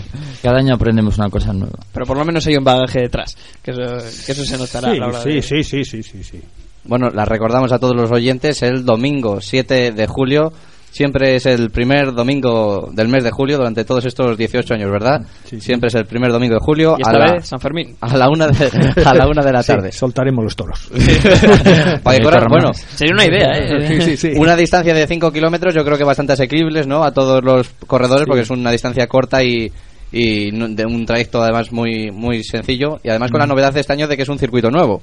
[0.42, 1.78] Cada año aprendemos una cosa nueva.
[1.92, 3.82] pero por lo menos hay un bagaje detrás, que eso,
[4.26, 6.40] que eso se notará Sí, a la hora sí, de- sí, sí, sí, sí, sí.
[6.86, 10.52] Bueno, la recordamos a todos los oyentes, el domingo 7 de julio,
[10.90, 15.20] siempre es el primer domingo del mes de julio durante todos estos 18 años, ¿verdad?
[15.44, 15.60] Sí, sí.
[15.60, 17.96] Siempre es el primer domingo de julio Y a la, vez San Fermín.
[18.00, 19.92] a la una de, a la una de la Sí, tarde.
[19.92, 20.88] soltaremos los toros.
[22.02, 23.88] Para que corran, bueno, Sería una idea, ¿eh?
[23.88, 24.38] Sí, sí, sí.
[24.38, 27.04] Una distancia de 5 kilómetros yo creo que bastante asequibles, ¿no?
[27.04, 29.70] A todos los corredores porque es una distancia corta y,
[30.12, 33.92] y de un trayecto además muy muy sencillo y además con la novedad de este
[33.92, 35.02] año de que es un circuito nuevo.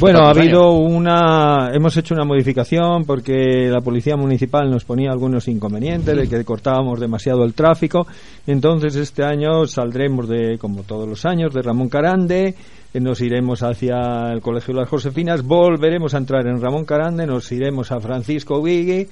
[0.00, 1.70] Bueno, ha habido una.
[1.72, 6.98] Hemos hecho una modificación porque la policía municipal nos ponía algunos inconvenientes de que cortábamos
[7.00, 8.06] demasiado el tráfico.
[8.46, 12.54] Entonces, este año saldremos de, como todos los años, de Ramón Carande.
[12.94, 15.42] eh, Nos iremos hacia el Colegio de las Josefinas.
[15.42, 17.26] Volveremos a entrar en Ramón Carande.
[17.26, 19.06] Nos iremos a Francisco Vigui.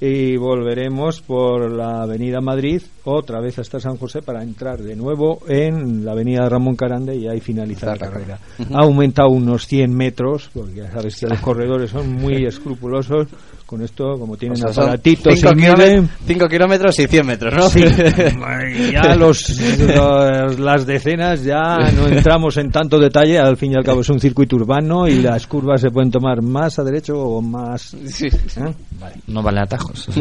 [0.00, 5.40] Y volveremos por la Avenida Madrid, otra vez hasta San José, para entrar de nuevo
[5.46, 8.38] en la Avenida Ramón Carande y ahí finalizar la carrera.
[8.72, 13.28] Ha aumentado unos 100 metros, porque ya sabes que los corredores son muy escrupulosos
[13.70, 15.74] con esto, como tienen O sea, aparatitos cinco y miden.
[15.76, 17.62] kilómet- cinco kilómetros y 100 metros, ¿no?
[17.70, 17.84] Sí,
[18.92, 19.48] ya los,
[19.78, 24.08] los- las decenas ya no entramos en tanto detalle, al fin y al cabo es
[24.08, 27.94] un circuito urbano y las curvas se pueden tomar más a derecho o más...
[28.08, 28.26] Sí.
[28.26, 28.74] ¿eh?
[28.98, 29.14] Vale.
[29.28, 30.08] No vale atajos.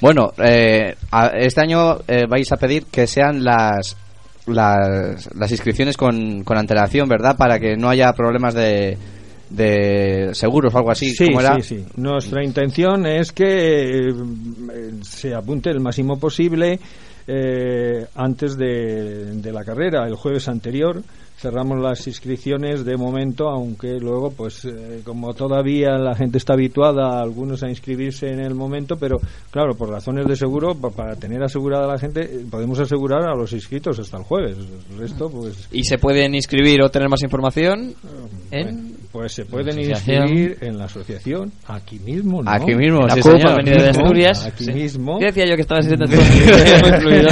[0.00, 3.96] Bueno, eh, a- este año eh, vais a pedir que sean las
[4.46, 7.36] las, las inscripciones con, con antelación, ¿verdad?
[7.36, 8.96] Para que no haya problemas de,
[9.50, 11.10] de seguros o algo así.
[11.10, 11.54] Sí, ¿Cómo era?
[11.60, 11.84] sí, sí.
[11.96, 14.12] Nuestra intención es que eh,
[15.02, 16.78] se apunte el máximo posible.
[17.26, 21.02] eh, antes de, de la carrera, el jueves anterior
[21.38, 27.20] cerramos las inscripciones de momento, aunque luego, pues eh, como todavía la gente está habituada,
[27.20, 29.18] algunos a inscribirse en el momento, pero
[29.50, 33.22] claro, por razones de seguro, pa- para tener asegurada a la gente, eh, podemos asegurar
[33.28, 34.56] a los inscritos hasta el jueves.
[34.90, 37.94] El resto, pues, ¿Y se pueden inscribir o tener más información
[38.50, 38.96] en...?
[39.12, 42.50] pues se pueden inscribir en la asociación, aquí mismo, ¿no?
[42.50, 43.20] Aquí mismo, La sí.
[43.52, 44.44] Avenida de Asturias.
[44.44, 44.72] Aquí Sí.
[44.72, 45.18] mismo.
[45.18, 45.62] ¿Qué decía yo que
[47.00, 47.28] fluido.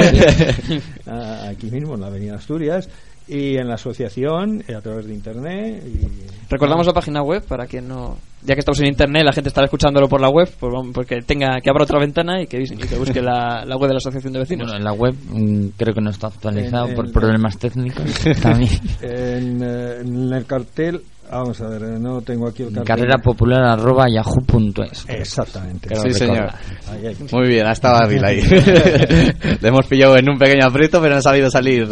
[1.06, 2.88] Ah, aquí mismo, en la Avenida Asturias,
[3.28, 5.82] y en la asociación, eh, a través de internet.
[5.84, 8.16] Y, Recordamos la página web para quien no...
[8.42, 11.20] Ya que estamos en internet, la gente estará escuchándolo por la web, pues vamos, porque
[11.22, 13.98] tenga que abra otra ventana y que, y que busque la, la web de la
[13.98, 14.68] Asociación de Vecinos.
[14.68, 18.04] Bueno, en la web mm, creo que no está actualizado En por problemas técnicos
[18.42, 18.70] también.
[19.02, 22.84] en, eh, en el cartel, vamos a ver, eh, no tengo aquí el cartel.
[22.84, 25.04] Carrera popular arroba yahoo.es.
[25.08, 25.88] Exactamente.
[25.88, 26.36] Creo Sí, señor.
[26.36, 26.60] recordar.
[26.90, 27.16] Ahí, ahí.
[27.32, 28.40] Muy bien, ha estado hábil ahí.
[29.60, 31.88] Le hemos pillado en un pequeño aprieto, pero han sabido salir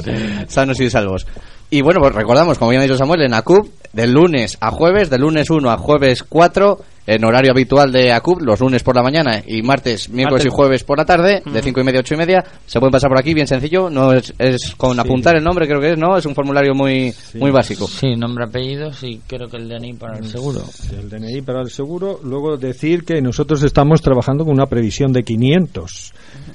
[0.49, 1.26] sanos y salvos.
[1.75, 5.11] Y bueno, pues recordamos, como bien ha dicho Samuel, en ACUB, de lunes a jueves,
[5.11, 9.03] de lunes 1 a jueves 4, en horario habitual de ACUB, los lunes por la
[9.03, 10.53] mañana y martes, miércoles Martes.
[10.53, 12.45] y jueves por la tarde, de 5 y media a 8 y media.
[12.64, 15.81] Se pueden pasar por aquí, bien sencillo, no es, es con apuntar el nombre, creo
[15.81, 16.16] que es, ¿no?
[16.16, 17.89] Es un formulario muy, muy básico.
[17.89, 20.61] Sí, nombre, apellidos y creo que el DNI para el seguro.
[20.72, 22.20] Sí, el DNI para el seguro.
[22.22, 26.12] Luego decir que nosotros estamos trabajando con una previsión de 500.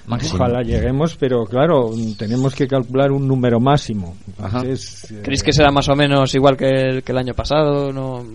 [0.09, 0.35] Máximo.
[0.35, 4.15] Ojalá lleguemos, pero claro, tenemos que calcular un número máximo.
[4.39, 4.61] Ajá.
[4.61, 7.93] Entonces, eh, ¿Creéis que será más o menos igual que el, que el año pasado?
[7.93, 8.25] No...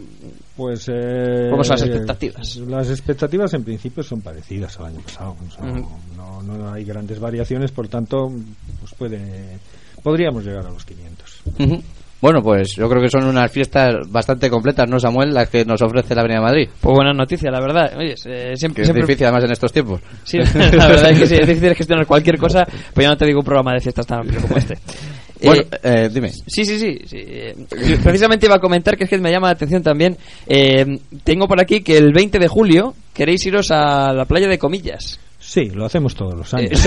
[0.57, 2.57] Pues, eh, ¿Cómo son las expectativas?
[2.59, 5.35] Las expectativas en principio son parecidas al año pasado.
[5.45, 5.89] O sea, Ujú.
[6.17, 8.31] no, no hay grandes variaciones, por tanto,
[8.79, 9.59] pues puede,
[10.01, 11.43] podríamos llegar a los 500.
[11.59, 11.83] Ujú.
[12.25, 15.35] Bueno, pues yo creo que son unas fiestas bastante completas, ¿no, Samuel?
[15.35, 16.69] Las que nos ofrece la Avenida de Madrid.
[16.81, 17.93] Pues buena noticia, la verdad.
[17.99, 20.01] Oye, eh, Que siempre, es siempre- difícil además en estos tiempos.
[20.23, 20.39] Sí,
[20.73, 22.65] la verdad es que sí, es difícil gestionar cualquier cosa,
[22.95, 24.79] pues ya no te digo un programa de fiestas tan amplio como este.
[25.45, 26.31] Bueno, Eh, eh, dime.
[26.31, 27.27] Sí, sí, sí.
[28.03, 30.17] precisamente iba a comentar que es que me llama la atención también.
[30.47, 30.87] eh,
[31.25, 35.21] tengo por aquí que el 20 de julio queréis iros a la playa de Comillas.
[35.55, 36.81] Sí, lo hacemos todos los Eh, años.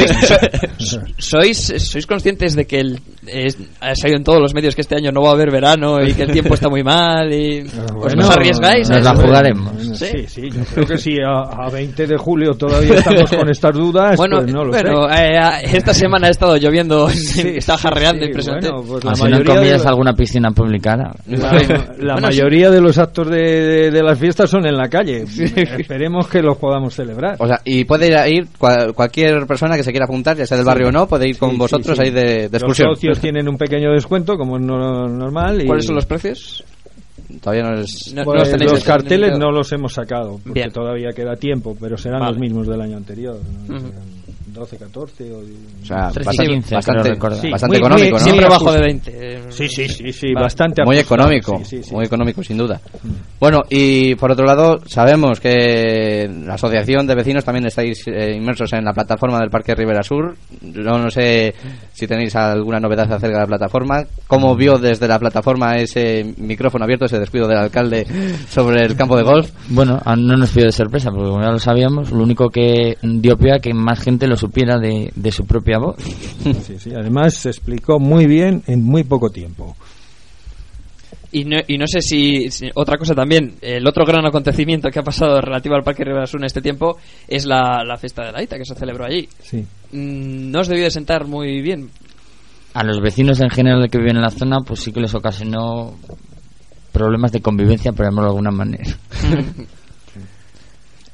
[0.77, 4.81] sois, sois, sois conscientes de que el, es- ha salido en todos los medios que
[4.81, 7.61] este año no va a haber verano y que el tiempo está muy mal y
[7.65, 8.89] os, Bueno, os arriesgáis?
[8.89, 9.71] a nos la jugaremos.
[9.97, 10.05] ¿Sí?
[10.05, 13.73] sí, sí, yo creo que si a, a 20 de julio todavía estamos con estas
[13.73, 14.81] dudas, Bueno, pues no lo sé.
[14.85, 15.39] eh,
[15.73, 18.69] esta semana ha estado lloviendo, Sí, está jarreando sí, impresionante.
[18.69, 21.11] bueno, pues la no mayoría de- alguna piscina pública ahora.
[21.27, 22.21] La, la Bueno, sí.
[22.23, 25.23] mayoría de los actos de, de- de las fiestas son en la calle.
[25.23, 27.37] Esperemos que los podamos celebrar.
[27.39, 30.45] O sea, y puede ir, a ir cua- cualquier persona que se quiera apuntar, ya
[30.45, 32.07] sea del barrio o no, puede ir con Sí, vosotros sí, sí.
[32.07, 32.89] ahí de, de Los excursión.
[32.95, 35.61] socios tienen un pequeño descuento, como es no- normal.
[35.61, 36.63] Y ¿Cuáles son los precios?
[37.41, 38.13] Todavía no es...
[38.13, 40.71] No- no Pues los tenéis los carteles no los hemos sacado, porque Bien.
[40.71, 42.31] todavía queda tiempo, pero serán Vale.
[42.33, 43.37] los mismos del año anterior.
[43.67, 43.75] ¿no?
[43.75, 43.87] Ujú.
[43.87, 44.16] Serán
[44.57, 45.37] 12, 14 o...
[45.37, 47.09] O sea, 13 y bastante, 15, bastante.
[47.41, 48.19] Sí, bastante muy- económico, muy- ¿no?
[48.19, 48.83] Siempre abajo de justo.
[48.85, 49.11] 20.
[49.13, 50.43] eh, Sí, sí, sí, sí, Vale.
[50.43, 51.95] bastante Muy ajustado, económico, sí, sí, sí.
[51.95, 52.79] muy económico, sin duda.
[53.39, 58.71] Bueno, y por otro lado, sabemos que la Asociación de Vecinos también estáis eh, inmersos
[58.73, 60.35] en la plataforma del Parque Rivera Sur.
[60.61, 61.53] Yo no sé
[61.93, 64.03] si tenéis alguna novedad acerca de la plataforma.
[64.27, 68.05] ¿Cómo vio desde la plataforma ese micrófono abierto, ese descuido del alcalde
[68.49, 69.49] sobre el campo de golf?
[69.69, 73.37] Bueno, no nos pidió de sorpresa, porque como ya lo sabíamos, lo único que dio
[73.37, 75.95] pie a que más gente lo supiera de, de su propia voz.
[76.65, 76.91] Sí, sí.
[76.95, 79.75] Además, se explicó muy bien en muy poco tiempo.
[81.31, 84.99] Y no, y no sé si, si- otra cosa también, el otro gran acontecimiento que
[84.99, 88.31] ha pasado relativo al Parque Rivera Sur en este tiempo es la, la fiesta de
[88.31, 89.27] la Ita que se celebró allí.
[89.43, 89.57] Sí.
[89.91, 91.89] Mm, no os debió de sentar muy bien.
[92.73, 95.95] A los vecinos en general que viven en la zona, pues sí que les ocasionó
[96.93, 98.97] problemas de convivencia, por llamarlo de alguna manera.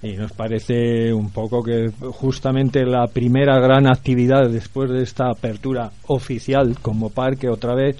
[0.04, 5.92] Y nos parece un poco que justamente la primera gran actividad después de esta apertura
[6.08, 7.96] oficial como parque otra vez,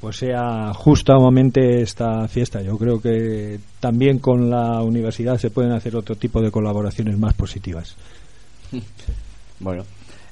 [0.00, 2.62] pues sea justamente esta fiesta.
[2.62, 7.34] Yo creo que también con la universidad se pueden hacer otro tipo de colaboraciones más
[7.34, 7.96] positivas.
[9.58, 9.84] Bueno.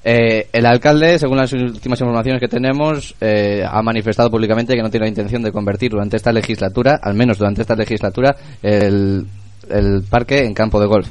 [0.04, 4.90] Eh, el alcalde, según las últimas informaciones que tenemos, eh, ha manifestado públicamente que no
[4.90, 9.26] tiene la intención de convertir durante esta legislatura, al menos durante esta legislatura, el,
[9.70, 11.08] el parque en campo de golf.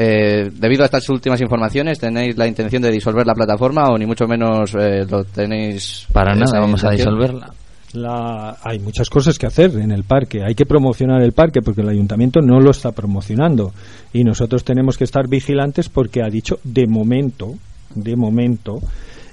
[0.00, 4.06] Eh, debido a estas últimas informaciones, ¿tenéis la intención de disolver la plataforma o ni
[4.06, 7.50] mucho menos eh, lo tenéis Para nada, vamos a disolverla.
[7.94, 10.44] La- hay muchas cosas que hacer en el parque.
[10.44, 13.72] Hay que promocionar el parque porque el ayuntamiento no lo está promocionando.
[14.12, 17.54] Y nosotros tenemos que estar vigilantes porque ha dicho de momento,
[17.94, 18.78] de momento,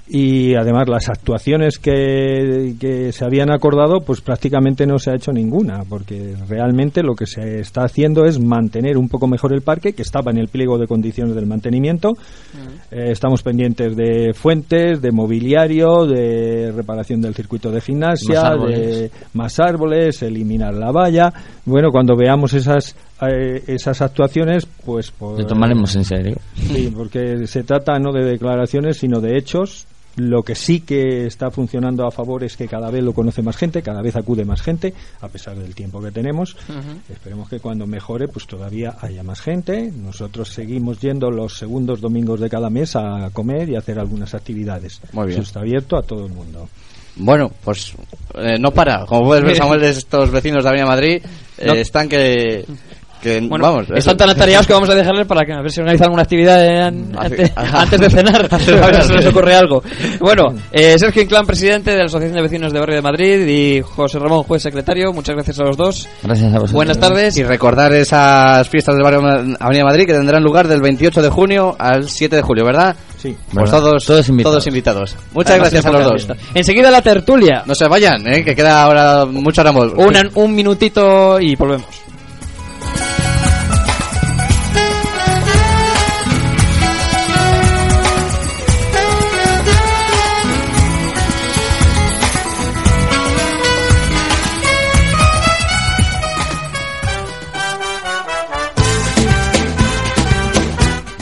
[0.08, 5.32] y además las actuaciones que, que se habían acordado pues prácticamente no se ha hecho
[5.32, 9.94] ninguna porque realmente lo que se está haciendo es mantener un poco mejor el parque
[9.94, 12.12] que estaba en el pliego de condiciones del mantenimiento
[12.90, 19.10] Eh, estamos pendientes de fuentes de mobiliario de reparación del circuito de gimnasia Más de
[19.34, 21.32] más árboles eliminar la valla
[21.64, 26.36] bueno cuando veamos esas eh, esas actuaciones pues, pues Lo tomaremos en serio.
[26.54, 29.86] Sí, porque se trata no de declaraciones, sino de hechos.
[30.16, 33.56] Lo que sí que está funcionando a favor es que cada vez lo conoce más
[33.56, 36.56] gente, cada vez acude más gente, a pesar del tiempo que tenemos.
[37.10, 39.92] Esperemos que cuando mejore, pues todavía haya más gente.
[39.94, 44.34] Nosotros seguimos yendo los segundos domingos de cada mes a comer y a hacer algunas
[44.34, 45.00] actividades.
[45.12, 45.40] Muy bien.
[45.40, 46.68] Eso está abierto a todo el mundo.
[47.16, 47.94] Bueno, pues
[48.34, 49.06] eh, no para.
[49.06, 51.22] Como puedes ver, Samuel, estos vecinos de Avenida Madrid
[51.58, 51.74] eh, No.
[51.74, 52.64] están que...
[53.26, 55.80] que Bueno, vamos, están tan atareados que vamos a dejarles para que a ver si
[55.80, 58.48] organizan alguna actividad eh, an- Hace- antes, antes de cenar.
[58.52, 58.56] A
[58.86, 59.82] ver si se les ocurre algo.
[60.20, 63.80] Bueno, eh, Sergio Inclán, presidente de la Asociación de Vecinos de Barrio de Madrid, y
[63.82, 65.12] José Ramón, juez secretario.
[65.12, 66.08] Muchas gracias a los dos.
[66.22, 66.72] Gracias a vosotros.
[66.72, 67.36] Buenas tardes.
[67.36, 69.20] Y recordar esas fiestas del barrio
[69.60, 72.94] Avenida Madrid que tendrán lugar del 28 de junio al 7 de julio, ¿verdad?
[73.18, 73.34] Sí.
[73.52, 73.78] Pues ¿Verdad?
[73.80, 74.52] todos, Todos invitados.
[74.54, 75.16] todos invitados.
[75.32, 76.36] Muchas Además, gracias a los dos.
[76.54, 77.62] Enseguida la tertulia.
[77.66, 78.44] No se vayan, ¿eh?
[78.44, 79.82] que queda ahora mucho ramo.
[79.96, 81.86] Una- un minutito y volvemos.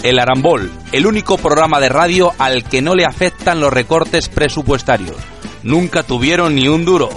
[0.04, 5.16] El Arambol, el único programa de radio al que no le afectan los recortes presupuestarios.
[5.62, 7.08] Nunca tuvieron ni un duro.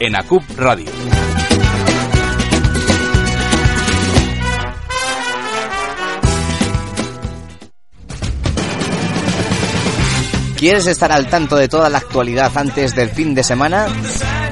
[0.00, 0.90] En ACUP Radio.
[10.56, 13.86] ¿Quieres estar al tanto de toda la actualidad antes del fin de semana?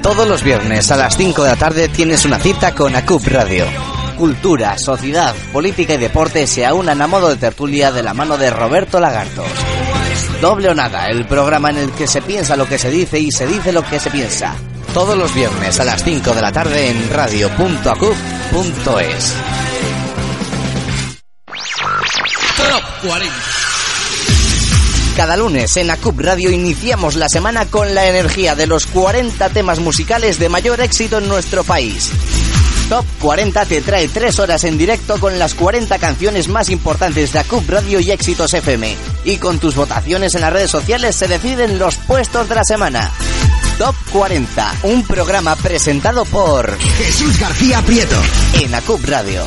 [0.00, 3.66] Todos los viernes a las 5 de la tarde tienes una cita con ACUP Radio.
[4.20, 8.50] Cultura, sociedad, política y deporte se aunan a modo de tertulia de la mano de
[8.50, 9.48] Roberto Lagartos.
[10.42, 13.32] Doble o nada, el programa en el que se piensa lo que se dice y
[13.32, 14.54] se dice lo que se piensa.
[14.92, 18.14] Todos los viernes a las 5 de la tarde en radio.acup.es.
[25.16, 29.80] Cada lunes en ACUP Radio iniciamos la semana con la energía de los 40 temas
[29.80, 32.12] musicales de mayor éxito en nuestro país.
[32.90, 37.38] Top 40 te trae 3 horas en directo con las 40 canciones más importantes de
[37.38, 38.96] ACUP Radio y Éxitos FM.
[39.24, 43.12] Y con tus votaciones en las redes sociales se deciden los puestos de la semana.
[43.78, 48.20] Top 40, un programa presentado por Jesús García Prieto.
[48.60, 49.44] en ACUP Radio.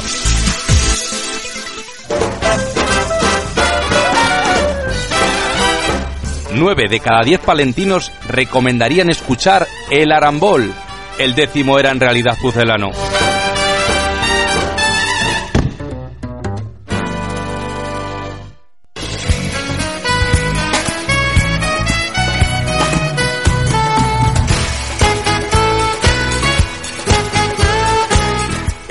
[6.54, 10.74] Nueve de cada diez palentinos recomendarían escuchar El Arambol.
[11.20, 12.91] El décimo era en realidad Pucelano.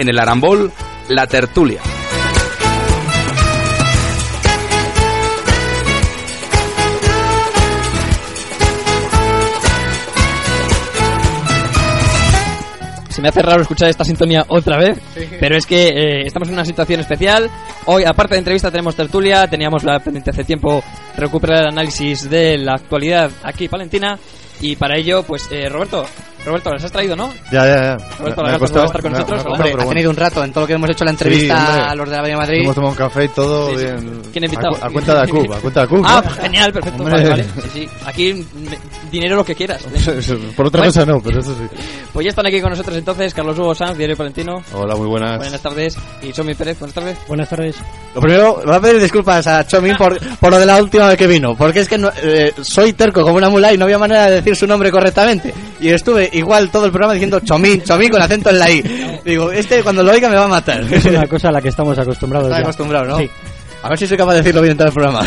[0.03, 0.73] En el Arambol,
[1.11, 1.81] la tertulia.
[13.11, 14.99] Se me hace raro escuchar esta sintonía otra vez,
[15.39, 17.49] pero es que eh, estamos en una situación especial.
[17.85, 19.47] Hoy, aparte de entrevista, tenemos tertulia.
[19.47, 20.83] Teníamos la pendiente hace tiempo
[21.17, 24.19] recuperar el análisis de la actualidad aquí, Palentina.
[24.61, 26.05] Y para ello, pues, eh, Roberto,
[26.45, 27.33] Roberto, ¿las has traído, no?
[27.53, 27.97] Ya, ya, ya.
[27.97, 29.39] Roberto Me- me ha Lagarto, costado- ¿va a estar con me nosotros?
[29.39, 29.89] me costado, Hombre, pero ha bueno.
[29.91, 32.13] tenido un rato en todo lo que hemos hecho la entrevista Sí, a los de
[32.17, 32.61] la Avenida Madrid.
[32.63, 33.85] Hemos tomado un café y todo Sí, sí.
[33.85, 34.23] bien.
[34.33, 34.77] ¿Quién ha invitado?
[34.83, 36.03] A, a cuenta de Acuba, a cuenta de Acuba.
[36.09, 37.03] Ah, genial, perfecto.
[37.03, 37.15] Hombre.
[37.17, 37.45] Vale, vale.
[37.45, 37.89] Sí, sí.
[38.07, 38.47] Aquí,
[39.11, 39.83] dinero lo que quieras.
[40.57, 40.93] Por otra Bueno.
[40.93, 41.77] cosa no, pero eso sí.
[42.13, 44.63] Pues ya están aquí con nosotros entonces Carlos Hugo Sanz, Diario Palentino.
[44.75, 45.39] Hola, muy buenas.
[45.39, 45.97] Buenas tardes.
[46.23, 47.19] Y Somi Pérez, buenas tardes.
[47.29, 47.77] Buenas tardes.
[48.15, 51.17] Lo primero, voy a pedir disculpas a Chomín por, por lo de la última vez
[51.17, 53.99] que vino, porque es que no- eh, soy terco como una mula y no había
[53.99, 55.53] manera de decir su nombre correctamente.
[55.80, 59.20] Y estuve igual todo el programa diciendo Chomín, Chomín con acento en la I.
[59.24, 60.82] Digo, este cuando lo oiga me va a matar.
[60.93, 62.49] Es una cosa a la que estamos acostumbrados.
[62.49, 62.62] Está ya.
[62.62, 63.18] acostumbrado, ¿no?
[63.18, 63.30] Sí.
[63.82, 65.24] A ver si soy capaz de decirlo bien en todo el programa.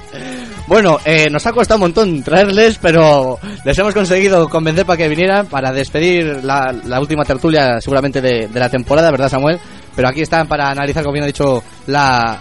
[0.66, 5.08] bueno, eh, nos ha costado un montón traerles, pero les hemos conseguido convencer para que
[5.08, 9.58] vinieran para despedir la, la última tertulia seguramente de, de la temporada, ¿verdad Samuel?
[9.98, 12.40] Pero aquí están para analizar, como bien ha dicho, la,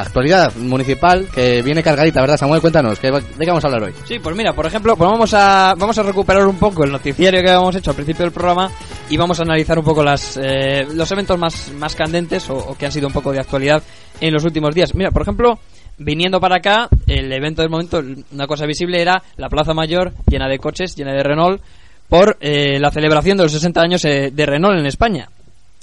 [0.00, 2.60] actualidad municipal que viene cargadita, ¿verdad Samuel?
[2.60, 3.94] Cuéntanos, ¿qué, ¿de qué vamos a hablar hoy?
[4.04, 7.42] Sí, pues mira, por ejemplo, pues vamos a vamos a recuperar un poco el noticiario
[7.42, 8.70] que habíamos hecho al principio del programa
[9.10, 12.78] y vamos a analizar un poco las eh, los eventos más más candentes o, o
[12.78, 13.82] que han sido un poco de actualidad
[14.20, 14.94] en los últimos días.
[14.94, 15.58] Mira, por ejemplo,
[15.98, 20.46] viniendo para acá, el evento del momento, una cosa visible era la Plaza Mayor llena
[20.46, 21.60] de coches, llena de Renault,
[22.08, 25.28] por eh, la celebración de los 60 años eh, de Renault en España.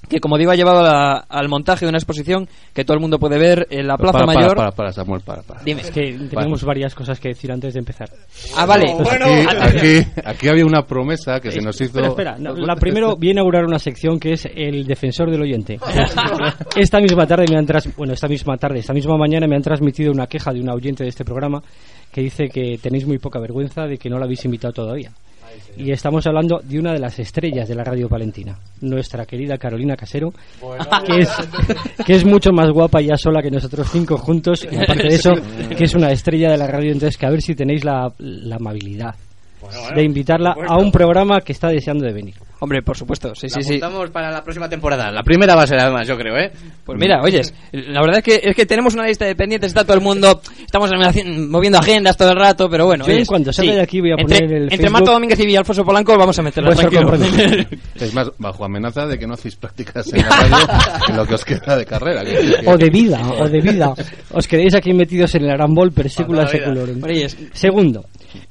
[0.10, 3.18] Que como digo ha llevado la- al montaje de una exposición que todo el mundo
[3.20, 4.58] puede ver en la Plaza para, para, Mayor.
[4.58, 5.62] Para, para, Samuel, para, para.
[5.64, 5.82] Dime.
[5.82, 8.10] Es que tenemos varias cosas que decir antes de empezar.
[8.58, 8.92] Ah, vale.
[8.92, 12.00] aquí, aquí, aquí había una promesa que se nos hizo.
[12.00, 12.38] Espera, espera.
[12.38, 15.80] No, la primero viene a inaugurar una sección que es el defensor del oyente.
[16.76, 17.96] Esta misma tarde me han tras...
[17.96, 21.04] bueno, esta misma tarde, esta misma mañana me han transmitido una queja de una oyente
[21.04, 21.62] de este programa
[22.12, 25.12] que dice que tenéis muy poca vergüenza de que no la habéis invitado todavía.
[25.78, 29.96] Y estamos hablando de una de las estrellas de la radio palentina, nuestra querida Carolina
[29.96, 30.32] Casero,
[31.06, 31.30] que, es,
[32.06, 35.32] que es mucho más guapa ya sola que nosotros cinco juntos, y aparte de eso,
[35.78, 38.56] que es una estrella de la radio, entonces que a ver si tenéis la, la
[38.58, 39.16] amabilidad
[39.96, 42.36] de invitarla a un programa que está deseando de venir.
[42.64, 43.68] Hombre, por supuesto, sí, sí, La sí.
[43.78, 45.10] apuntamos para la próxima temporada.
[45.12, 46.52] La primera va a ser además, yo creo, ¿eh?
[46.86, 49.84] Pues mira, oyes, la verdad es que, es que tenemos una lista de pendientes, está
[49.84, 50.92] todo el mundo, estamos
[51.50, 53.04] moviendo agendas todo el rato, pero bueno.
[53.08, 53.76] Yo en cuanto salga sí.
[53.78, 56.38] de aquí voy a entre, poner el Entre Facebook- Marta Domínguez y Alfonso Polanco vamos
[56.38, 56.70] a meterla.
[58.00, 60.58] Es más, bajo amenaza de que no hacéis prácticas en la radio
[61.10, 62.24] en lo que os queda de carrera.
[62.24, 62.32] que-
[62.62, 63.94] que- O de vida, o de vida.
[64.32, 67.04] Os quedéis aquí metidos en el arambol per secula seculorum.
[67.04, 68.06] Oyes, Segundo,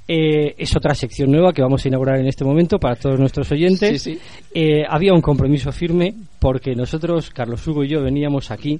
[0.06, 3.50] eh, es otra sección nueva que vamos a inaugurar en este momento para todos nuestros
[3.52, 4.02] oyentes.
[4.02, 4.20] Sí, sí.
[4.54, 8.78] Eh, había un compromiso firme porque nosotros, Carlos Hugo y yo, veníamos aquí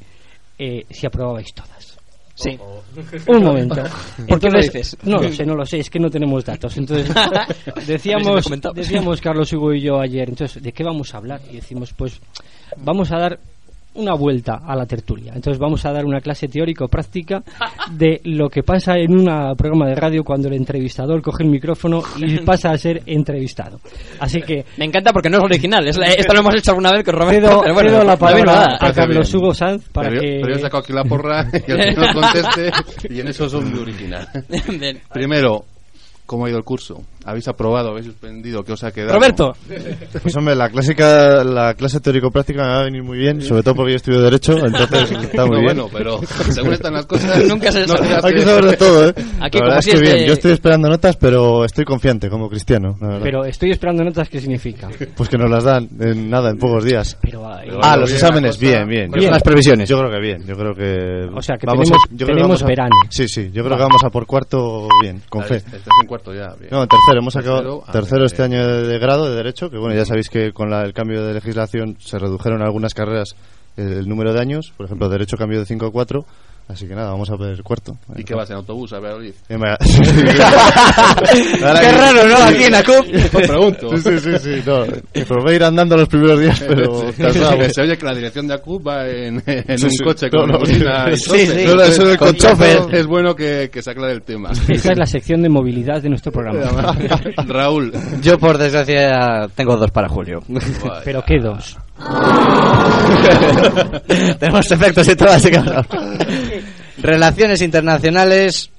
[0.59, 1.97] eh, si aprobabais todas.
[2.35, 2.59] sí.
[3.27, 3.83] Un momento.
[4.29, 4.97] ¿Por qué lo dices?
[5.05, 6.77] No lo sé, no lo sé, es que no tenemos datos.
[6.77, 7.15] Entonces,
[7.87, 8.45] decíamos,
[8.75, 11.41] decíamos Carlos Hugo y yo ayer, entonces, ¿de qué vamos a hablar?
[11.51, 12.21] Y decimos, pues,
[12.77, 13.39] vamos a dar
[13.95, 15.33] una vuelta a la tertulia.
[15.35, 17.43] Entonces vamos a dar una clase teórico-práctica
[17.91, 22.03] de lo que pasa en un programa de radio cuando el entrevistador coge el micrófono
[22.19, 23.81] y pasa a ser entrevistado.
[24.21, 26.93] Así que Me encanta porque no es original, es la- esto lo hemos hecho alguna
[26.93, 28.77] vez con Roberto, cedo, pero bueno, cedo la palabra nada.
[28.81, 29.43] a Carlos bien.
[29.43, 30.39] Hugo Sanz para pero, yo- que...
[30.41, 32.71] pero yo he sacado aquí la porra y el que no conteste,
[33.11, 34.29] y en eso son muy original.
[35.13, 35.65] Primero,
[36.27, 37.03] ¿cómo ha ido el curso?
[37.25, 37.91] ¿Habéis aprobado?
[37.91, 38.63] ¿Habéis suspendido?
[38.65, 39.15] ¿Qué os ha quedado?
[39.15, 39.55] Roberto,
[40.23, 43.75] Pues hombre, la clásica, la clase teórico-práctica me va a venir muy bien, sobre todo
[43.75, 45.65] porque yo estudio Derecho, entonces está muy No, bien.
[45.65, 48.09] bueno, pero según están las cosas, Nunca se no sabe.
[48.23, 49.15] Hay que que- saber de todo, ¿eh?
[49.17, 51.85] Aquí la como verdad si es que este- bien, yo estoy esperando notas, pero estoy
[51.85, 53.23] confiante como cristiano, la verdad.
[53.23, 54.89] Pero estoy esperando notas, ¿qué significa?
[55.17, 57.19] Pues que nos las dan en nada, en pocos días.
[57.21, 59.11] Pero, eh, Pero Ah, bueno, los bien, exámenes, bien, bien.
[59.11, 59.31] Bien.
[59.31, 59.89] Las previsiones.
[59.89, 61.29] Yo creo que bien, yo creo que...
[61.37, 62.95] O sea, que vamos tenemos- yo creo que tenemos vamos a- verano.
[63.11, 65.57] Sí, sí, yo creo que vamos a por cuarto bien, con fe.
[65.57, 66.55] Estás en cuarto ya.
[66.59, 66.69] bien.
[66.71, 68.61] No, en tercero, hemos acabado ah, tercero bien, este bien.
[68.61, 71.25] año de, de grado de Derecho, que bueno, ya sabéis que con la- el cambio
[71.25, 73.35] de legislación se redujeron algunas carreras
[73.77, 76.25] eh, el número de años, por ejemplo, Derecho cambió de 5 a 4,
[76.73, 77.97] así que nada, vamos a ver cuarto.
[78.17, 79.33] ¿Y qué vas en autobús a Valladolid?
[79.49, 79.59] Eh,
[81.81, 82.37] Qué raro, ¿no?
[82.45, 83.07] Aquí en la CUP.
[83.31, 83.97] Pregunto.
[83.97, 84.85] Sí, sí, sí, sí, no,
[85.27, 89.09] probé ir andando los primeros días, pero se oye que la dirección de ACUP va
[89.09, 90.05] en, en Sí, un sí.
[90.05, 91.65] coche No, con no, bocina y sí, sí.
[92.19, 92.37] Con.
[92.95, 94.51] Es bueno que, que se aclare el tema.
[94.69, 96.95] Esta es la sección de movilidad de nuestro programa.
[97.47, 97.93] Raúl.
[98.23, 100.41] Yo, por desgracia, tengo dos para Julio.
[101.05, 101.77] Pero ¿qué dos?
[104.39, 105.59] Tenemos efectos y todo, así que.
[107.03, 108.71] Relaciones internacionales.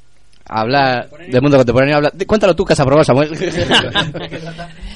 [0.46, 1.98] Hablar del mundo contemporáneo.
[1.98, 2.12] Habla...
[2.28, 3.32] Cuéntalo tú que has aprobado, Samuel.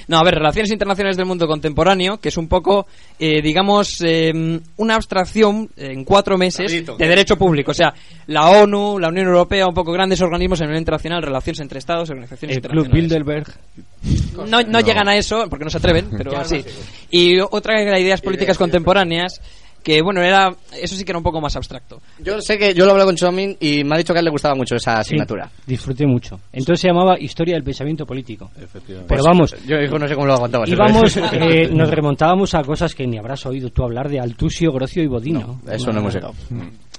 [0.08, 2.86] No, a ver, Relaciones Internacionales del Mundo Contemporáneo, que es un poco,
[3.18, 4.32] eh, digamos, eh,
[4.78, 7.72] una abstracción en cuatro meses de derecho público.
[7.72, 7.94] O sea,
[8.28, 12.10] la ONU, la Unión Europea, un poco grandes organismos a nivel internacional, relaciones entre Estados,
[12.10, 13.56] organizaciones El Club internacionales.
[14.04, 14.48] Bilderberg.
[14.48, 16.64] No, no llegan a eso, porque no se atreven, pero sí.
[17.10, 19.42] Y otra era ideas políticas contemporáneas,
[19.86, 22.02] que bueno, era eso sí que era un poco más abstracto.
[22.18, 24.22] Yo sé que yo lo he hablado con Chomin y me ha dicho que a
[24.22, 25.48] él le gustaba mucho esa Sí, asignatura.
[25.68, 26.40] disfruté mucho.
[26.52, 28.50] Entonces se llamaba Historia del Pensamiento Político.
[28.60, 29.14] Efectivamente.
[29.14, 30.68] Pero vamos, Yo hijo, no sé cómo lo aguantabas.
[30.70, 35.04] íbamos, eh, nos remontábamos a cosas que ni habrás oído tú hablar de Altusio, Grocio
[35.04, 35.62] y Bodino.
[35.72, 36.34] Eso no hemos llegado.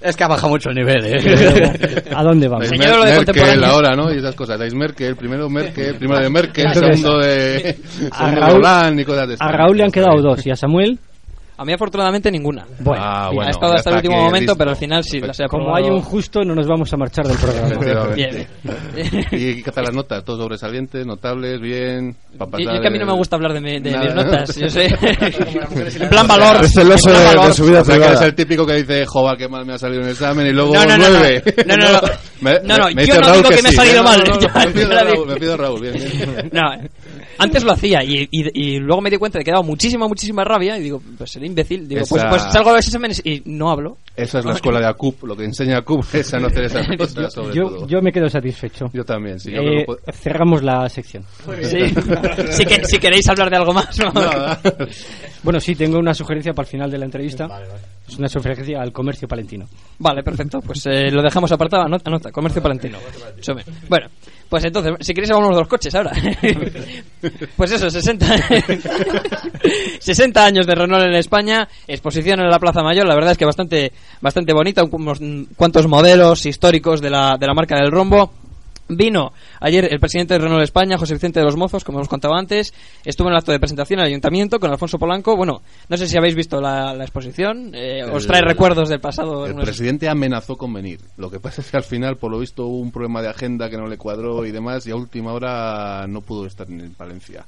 [0.00, 2.04] Es que ha bajado mucho el nivel, ¿eh?
[2.14, 2.68] ¿A dónde vamos?
[2.68, 4.12] Señor, lo de Merkel ahora, ¿no?
[4.12, 4.58] Y esas cosas.
[4.58, 7.76] Dais Merkel, primero Merkel, primero de Merkel, segundo de,
[8.12, 9.48] a segundo de Raúl- Hollande y cosas de estas.
[9.48, 10.98] A Raúl le han quedado dos y a Samuel,
[11.58, 12.66] A mí afortunadamente ninguna.
[12.80, 13.02] bueno.
[13.02, 14.56] Ah, ha estado hasta el último momento, listo.
[14.58, 15.84] pero al final sí, las he Como aprobado.
[15.86, 18.14] hay un justo, no nos vamos a marchar del programa.
[18.14, 18.46] Bien.
[19.32, 20.22] ¿Y qué tal las notas?
[20.22, 22.14] ¿Todos sobresalientes, notables, bien?
[22.58, 24.14] Y, y es que a mí no el- me gusta hablar de, mi- de mis
[24.14, 24.84] notas, yo sé.
[24.86, 26.62] en plan valor.
[26.62, 28.08] Es plan de- de su vida O sea, que privada.
[28.10, 30.52] eres el típico que dice, joder, qué mal me ha salido en el examen y
[30.52, 31.42] luego No, no, no, nueve.
[31.66, 31.76] no.
[31.76, 32.00] No, no, no.
[32.42, 33.76] Me- No, no, me yo no digo que me ha sí.
[33.76, 34.22] salido mal.
[34.66, 35.24] me pido Raúl, digo.
[35.26, 36.50] me pido Raúl, bien, bien.
[36.52, 36.62] No,
[37.38, 40.44] Antes lo hacía y, y- y luego me di cuenta de que daba muchísima, muchísima
[40.44, 41.86] rabia y digo, pues seré imbécil.
[41.88, 43.98] Digo, pues, Esa- pues salgo a los exámenes y no hablo.
[44.16, 46.86] Esa es la escuela de ACUP, lo que enseña ACUP es a no hacer esas
[46.98, 47.86] cosas, sobre yo, todo.
[47.86, 48.86] yo me quedo satisfecho.
[48.92, 49.52] Yo también, sí.
[49.52, 51.24] Yo Eh, creo que cerramos la sección.
[51.62, 51.94] Sí.
[52.50, 54.10] si, que- si queréis hablar de algo más, ¿no?
[54.12, 54.60] Nada.
[55.42, 57.46] Bueno, sí, tengo una sugerencia para el final de la entrevista.
[58.08, 59.66] Es una sugerencia al comercio palentino.
[59.98, 60.60] Vale, perfecto.
[60.60, 61.84] Pues eh, lo dejamos apartado.
[61.84, 62.98] Anota, anota, comercio palentino.
[63.88, 64.08] Bueno,
[64.48, 66.12] pues entonces, si queréis hablamos de los coches ahora.
[67.56, 68.26] pues eso, 60,
[69.98, 73.44] 60 años de Renault en España, exposición en la Plaza Mayor, la verdad es que
[73.44, 75.20] bastante, bastante bonita, unos
[75.56, 78.32] cuantos modelos históricos de la, de la marca del rombo.
[78.88, 82.34] Vino ayer el presidente de Renault España, José Vicente de los Mozos, como hemos contado
[82.34, 82.72] antes.
[83.04, 85.36] Estuvo en el acto de presentación en el ayuntamiento con Alfonso Polanco.
[85.36, 87.72] Bueno, no sé si habéis visto la, la exposición.
[87.74, 89.46] eh, os trae recuerdos del pasado.
[89.46, 91.00] El presidente amenazó con venir.
[91.16, 93.68] Lo que pasa es que al final, por lo visto, hubo un problema de agenda
[93.68, 97.44] que no le cuadró y demás, y a última hora no pudo estar en Palencia.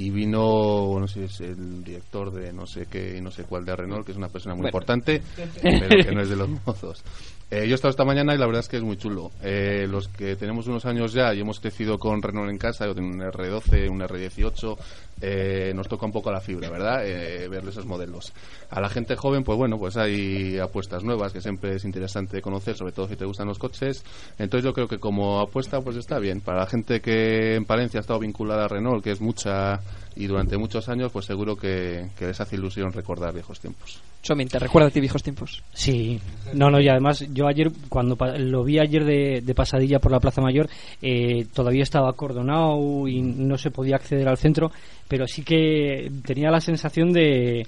[0.00, 3.74] Y vino, no sé, es el director de no sé qué, no sé cuál de
[3.74, 4.68] Renault, que es una persona muy Bueno.
[4.76, 5.20] importante,
[5.60, 7.02] pero que no es de los mozos.
[7.50, 9.32] Eh, yo he estado esta mañana y la verdad es que es muy chulo.
[9.42, 12.94] Eh, los que tenemos unos años ya y hemos crecido con Renault en casa, yo
[12.94, 14.76] tengo un R12, un R18,
[15.20, 17.06] eh, nos toca un poco la fibra, ¿verdad?
[17.06, 18.32] Eh, ver esos modelos.
[18.70, 22.76] A la gente joven, pues bueno, pues hay apuestas nuevas que siempre es interesante conocer,
[22.76, 24.04] sobre todo si te gustan los coches.
[24.38, 26.40] Entonces yo creo que como apuesta, pues está bien.
[26.40, 29.80] Para la gente que en Palencia ha estado vinculada a Renault, que es mucha
[30.18, 34.00] y durante muchos años, pues seguro que, que les hace ilusión recordar viejos tiempos.
[34.22, 35.62] Chomin, ¿te recuerda a ti viejos tiempos?
[35.72, 36.18] Sí,
[36.54, 40.10] no, no, y además yo ayer, cuando pa- lo vi ayer de, de pasadilla por
[40.12, 40.68] la Plaza Mayor,
[41.00, 44.70] eh, todavía estaba acordonado y no se podía acceder al centro,
[45.06, 47.64] pero sí que tenía la sensación de,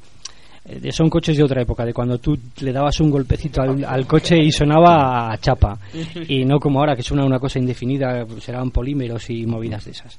[0.64, 4.06] de son coches de otra época, de cuando tú le dabas un golpecito al, al
[4.08, 5.78] coche y sonaba a chapa,
[6.28, 10.18] y no como ahora que suena una cosa indefinida, serán polímeros y movidas de esas.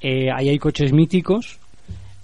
[0.00, 1.58] Eh, ahí hay coches míticos,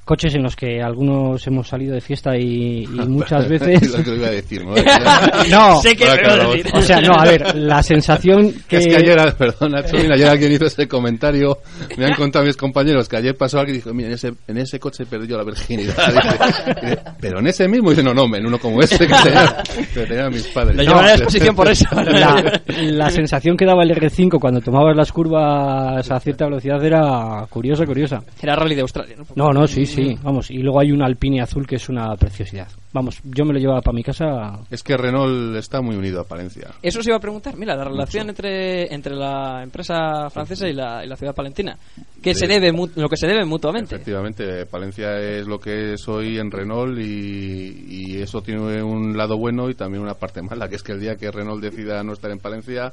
[0.04, 4.16] coches en los que algunos hemos salido de fiesta y, y muchas veces Lo que
[4.16, 4.74] iba a decir, ¿no?
[5.50, 6.56] no, Sé que acabamos.
[6.56, 6.72] decir.
[6.74, 8.78] o sea, no, a ver, la sensación que...
[8.78, 11.58] Es que ayer, perdona, Chulín, ayer alguien hizo ese comentario,
[11.96, 14.58] me han contado mis compañeros que ayer pasó alguien y dijo, mira, en ese, en
[14.58, 15.94] ese coche perdí yo la virginidad.
[15.94, 19.62] Dice, pero en ese mismo, dice, no, no, en uno como ese que tenía,
[19.94, 20.76] que tenían mis padres.
[20.76, 21.86] Lo No, a la exposición por eso.
[21.94, 27.46] La, la sensación que daba el R5 cuando tomabas las curvas a cierta velocidad era
[27.48, 28.22] curiosa, curiosa.
[28.42, 29.24] Era Rally de Australia, ¿no?
[29.34, 30.50] No, no, sí, sí, vamos.
[30.50, 32.68] Y luego hay un Alpine azul que es una preciosidad.
[32.92, 34.58] Vamos, yo me lo llevaba para mi casa.
[34.70, 36.68] Es que Renault está muy unido a Palencia.
[36.82, 37.56] Eso os iba a preguntar.
[37.56, 41.76] Mira, la relación entre, entre la empresa francesa y la, y la ciudad palentina.
[42.20, 42.52] Que se Sí.
[42.52, 43.94] debe, lo que se debe mutuamente.
[43.94, 47.84] Efectivamente, Palencia es lo que es hoy en Renault y,
[48.16, 51.00] y eso tiene un lado bueno y también una parte mala, que es que el
[51.00, 52.92] día que Renault decida no estar en Palencia,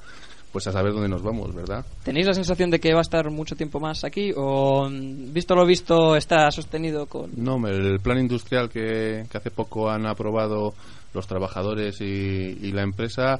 [0.58, 1.86] pues a saber dónde nos vamos, ¿verdad?
[2.03, 4.34] ¿Tenéis la sensación de que va a estar mucho tiempo más aquí?
[4.36, 7.30] ¿O mm, visto lo visto está sostenido con.?
[7.36, 10.74] No, el plan industrial que, que hace poco han aprobado
[11.14, 13.39] los trabajadores y, y la empresa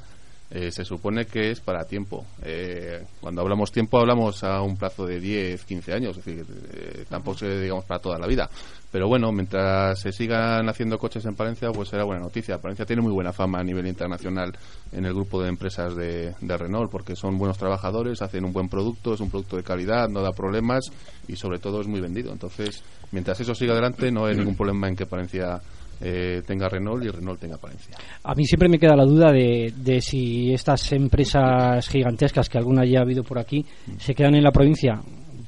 [0.50, 2.26] eh, se supone que es para tiempo.
[2.42, 7.06] Eh, cuando hablamos tiempo hablamos a un plazo de 10, 15 años, es decir, eh,
[7.10, 8.50] tampoco se digamos para toda la vida.
[8.98, 12.58] Pero bueno, mientras se sigan haciendo coches en Palencia, pues será buena noticia.
[12.58, 14.52] Palencia tiene muy buena fama a nivel internacional
[14.92, 18.70] en el grupo de empresas de, de Renault, porque son buenos trabajadores, hacen un buen
[18.70, 20.90] producto, es un producto de calidad, no da problemas
[21.28, 22.32] y sobre todo es muy vendido.
[22.32, 25.62] Entonces, mientras eso siga adelante, no hay ningún problema en que Palencia
[26.02, 27.96] eh, tenga Renault y Renault tenga Palencia.
[28.24, 32.84] A mí siempre me queda la duda de, de si estas empresas gigantescas que alguna
[32.84, 33.64] ya ha habido por aquí
[34.00, 35.00] se quedan en la provincia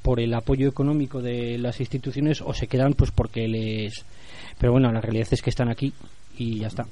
[0.01, 4.05] por el apoyo económico de las instituciones o se quedan pues porque les
[4.57, 5.93] pero bueno la realidad es que están aquí
[6.37, 6.85] y ya está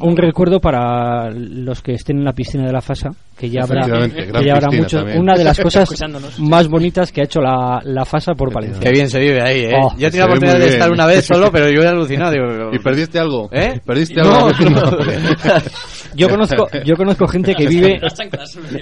[0.00, 3.82] un recuerdo para los que estén en la piscina de la Fasa que ya habrá,
[4.08, 5.18] que ya habrá mucho también.
[5.20, 5.88] una de las cosas
[6.38, 9.62] más bonitas que ha hecho la, la Fasa por Palencia Qué bien se vive ahí,
[9.64, 9.72] ¿eh?
[9.82, 12.30] Oh, Yo la oportunidad de estar una vez solo, pero yo he alucinado.
[12.32, 13.48] Digo, ¿Y perdiste algo?
[13.52, 13.80] ¿Eh?
[13.84, 14.70] ¿Perdiste No, algo?
[14.70, 14.82] no.
[16.14, 18.00] yo conozco yo conozco gente que vive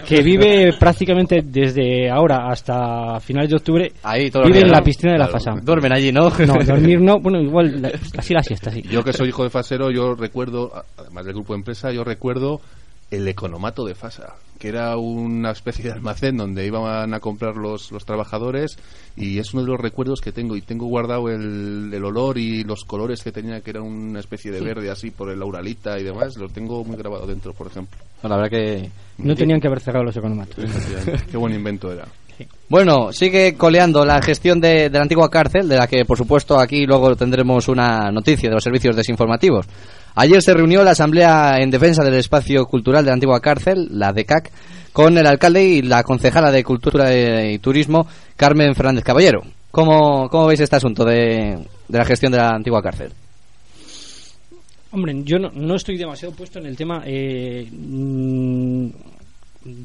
[0.06, 4.82] que vive prácticamente desde ahora hasta finales de octubre Ahí, todos los vive en la
[4.82, 5.44] piscina de la Claro.
[5.44, 6.28] Fasa Duermen allí, ¿no?
[6.28, 9.90] no dormir no bueno igual casi la siesta sí Yo que soy hijo de Fasero,
[9.92, 10.49] yo recuerdo,
[10.96, 12.60] además del grupo de empresa, yo recuerdo
[13.10, 17.90] el economato de Fasa, que era una especie de almacén donde iban a comprar los,
[17.90, 18.78] los trabajadores
[19.16, 22.62] y es uno de los recuerdos que tengo y tengo guardado el, el olor y
[22.62, 26.04] los colores que tenía, que era una especie de verde así por el auralita y
[26.04, 27.98] demás, los tengo muy grabado dentro, por ejemplo.
[28.22, 28.90] La verdad que...
[29.18, 30.64] no tenían que haber cerrado los economatos
[31.30, 32.06] Qué buen invento era.
[32.68, 36.58] Bueno, sigue coleando la gestión de, de la antigua cárcel, de la que por supuesto
[36.58, 39.66] aquí luego tendremos una noticia de los servicios desinformativos.
[40.14, 44.12] Ayer se reunió la Asamblea en Defensa del Espacio Cultural de la antigua cárcel, la
[44.12, 44.50] DECAC,
[44.92, 48.06] con el alcalde y la concejala de Cultura y Turismo,
[48.36, 49.42] Carmen Fernández Caballero.
[49.70, 51.58] ¿Cómo, cómo veis este asunto de,
[51.88, 53.12] de la gestión de la antigua cárcel?
[54.92, 57.02] Hombre, yo no, no estoy demasiado puesto en el tema.
[57.06, 58.88] eh, mm,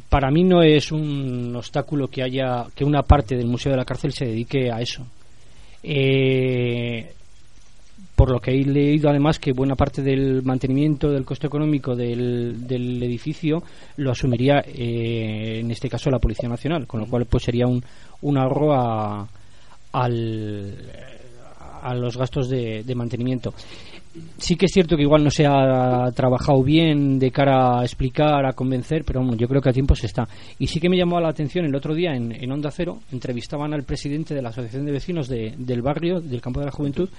[0.09, 3.85] para mí no es un obstáculo que haya que una parte del museo de la
[3.85, 5.05] cárcel se dedique a eso.
[5.83, 7.13] Eh,
[8.15, 12.65] por lo que he leído además que buena parte del mantenimiento del coste económico del,
[12.65, 13.61] del edificio
[13.97, 17.83] lo asumiría eh, en este caso la Policía Nacional, con lo cual pues sería un,
[18.21, 19.27] un ahorro a,
[19.91, 20.75] al,
[21.81, 23.53] a los gastos de, de mantenimiento.
[24.37, 28.45] Sí que es cierto que igual no se ha trabajado bien de cara a explicar,
[28.45, 30.27] a convencer, pero bueno, yo creo que a tiempo se está.
[30.59, 33.73] Y sí que me llamó la atención el otro día en, en Onda Cero, entrevistaban
[33.73, 37.09] al presidente de la Asociación de Vecinos de- del barrio, del Campo de la Juventud,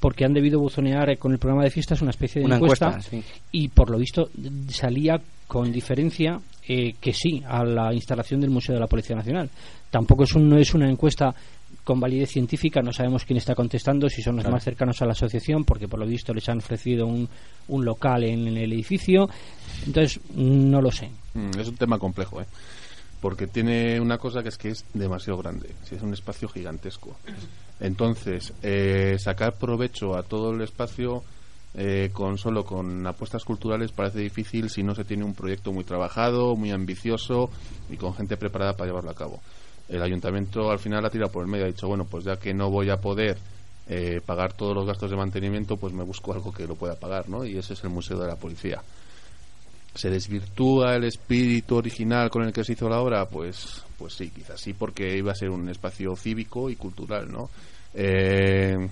[0.00, 3.10] porque han debido buzonear con el programa de fiestas una especie de Una encuesta, encuesta,
[3.10, 3.22] sí.
[3.52, 4.28] y por lo visto
[4.68, 9.48] salía con diferencia eh, que sí a la instalación del Museo de la Policía Nacional.
[9.90, 11.34] Tampoco es un- no es una encuesta
[11.84, 14.54] con validez científica, no sabemos quién está contestando, si son los Claro.
[14.56, 17.28] más cercanos a la asociación, porque por lo visto les han ofrecido un,
[17.68, 19.28] un local en, el edificio.
[19.86, 21.10] Entonces, no lo sé.
[21.34, 22.46] Mm, Es un tema complejo, ¿eh?
[23.20, 25.70] Porque tiene una cosa que es que es demasiado grande.
[25.84, 27.16] Si es un espacio gigantesco.
[27.80, 31.22] Entonces, eh, sacar provecho a todo el espacio
[31.74, 35.84] eh, con solo con apuestas culturales parece difícil si no se tiene un proyecto muy
[35.84, 37.48] trabajado, muy ambicioso
[37.90, 39.40] y con gente preparada para llevarlo a cabo.
[39.88, 42.54] El ayuntamiento al final ha tirado por el medio, ha dicho, bueno, pues ya que
[42.54, 43.36] no voy a poder
[43.88, 47.28] eh, pagar todos los gastos de mantenimiento, pues me busco algo que lo pueda pagar,
[47.28, 47.44] ¿no?
[47.44, 48.82] Y ese es el Museo de la Policía
[49.94, 54.30] se desvirtúa el espíritu original con el que se hizo la obra, pues, pues sí,
[54.30, 57.50] quizás sí, porque iba a ser un espacio cívico y cultural, ¿no?
[57.94, 58.88] Eh,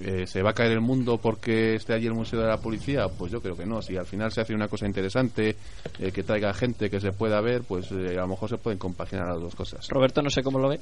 [0.00, 3.06] eh, ¿Se va a caer el mundo porque esté allí el Museo de la Policía?
[3.08, 3.82] Pues yo creo que no.
[3.82, 5.56] Si al final se hace una cosa interesante,
[5.98, 8.78] eh, que traiga gente que se pueda ver, pues eh, a lo mejor se pueden
[8.78, 9.88] compaginar las dos cosas.
[9.88, 10.76] Roberto, no sé cómo lo ve.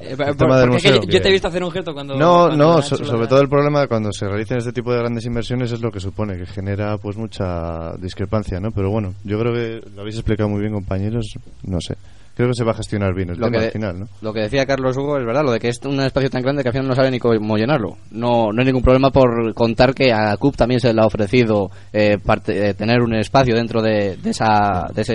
[0.00, 1.62] Eh, El por- tema del porque es que museo, yo, yo te he visto hacer
[1.62, 2.14] un gesto cuando.
[2.16, 5.26] No, cuando no, so- sobre todo el problema cuando se realicen este tipo de grandes
[5.26, 8.70] inversiones es lo que supone, que genera pues mucha discrepancia, ¿no?
[8.70, 11.96] Pero bueno, yo creo que lo habéis explicado muy bien, compañeros, no sé.
[12.36, 14.08] Creo que se va a gestionar bien el Lo tema que, al final, ¿no?
[14.22, 16.62] lo que decía Carlos Hugo es verdad, lo de que es un espacio tan grande
[16.62, 17.98] que al final no sabe ni cómo llenarlo.
[18.12, 21.70] No, no hay ningún problema por contar que a CUP también se le ha ofrecido
[21.92, 25.12] eh, parte- eh, tener un espacio dentro de, de esa, de, ese,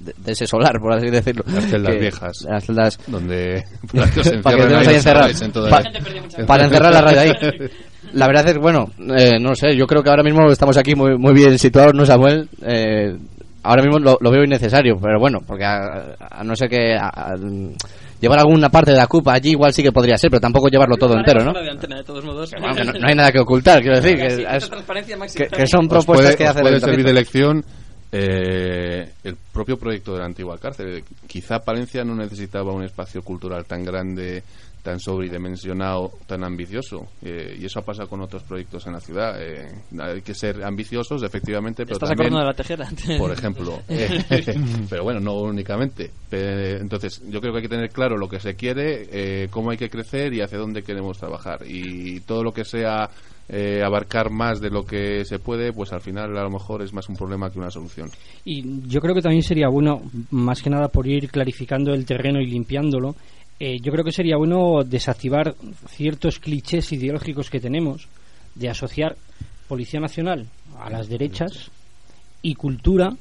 [0.00, 1.44] de, de ese solar, por así decirlo.
[1.46, 2.46] Las celdas Que- viejas.
[2.48, 2.98] Las celdas...
[3.06, 3.64] Donde-
[3.94, 5.32] para que os para que encierren tenemos ahí ahí los encerrados.
[5.32, 7.32] chavales en toda- Pa- para encerrar la radio ahí.
[8.14, 11.16] La verdad es, bueno, eh, no sé, yo creo que ahora mismo estamos aquí muy,
[11.16, 12.46] muy bien situados, ¿no, Samuel?
[12.60, 13.16] Eh,
[13.62, 17.08] ahora mismo lo, lo veo innecesario, pero bueno, porque a, a no ser que a-
[17.08, 17.36] a-
[18.20, 20.96] llevar alguna parte de la CUP allí igual sí que podría ser, pero tampoco llevarlo
[20.96, 21.52] todo entero, ¿no?
[21.52, 22.50] De antena, de todos modos.
[22.52, 25.46] Bueno, que no, no hay nada que ocultar, quiero decir, que, Sí, es- transparencia máxima.
[25.46, 27.64] que, que son propuestas puede- que os hace el puede servir de lección
[28.14, 31.02] eh, el propio proyecto de la antigua cárcel.
[31.26, 34.42] Quizá Palencia no necesitaba un espacio cultural tan grande,
[34.82, 37.06] tan sobredimensionado, tan ambicioso.
[37.22, 39.40] Eh, y eso ha pasado con otros proyectos en la ciudad.
[39.40, 39.68] Eh,
[39.98, 43.18] hay que ser ambiciosos, efectivamente, pero ¿Estás también, acordando de la tejera?
[43.18, 43.80] por ejemplo.
[43.88, 44.24] Eh,
[44.90, 46.10] pero bueno, no únicamente.
[46.30, 49.70] Eh, entonces, yo creo que hay que tener claro lo que se quiere, eh, cómo
[49.70, 51.60] hay que crecer y hacia dónde queremos trabajar.
[51.66, 53.10] Y todo lo que sea
[53.48, 56.92] eh, abarcar más de lo que se puede, pues al final a lo mejor es
[56.92, 58.08] más un problema que una solución.
[58.44, 60.00] Y yo creo que también sería bueno,
[60.30, 63.14] más que nada por ir clarificando el terreno y limpiándolo,
[63.64, 65.54] eh, yo creo que sería bueno desactivar
[65.86, 68.08] ciertos clichés ideológicos que tenemos
[68.56, 69.14] de asociar
[69.68, 70.48] Policía Nacional
[70.80, 71.70] a las derechas
[72.42, 73.16] y cultura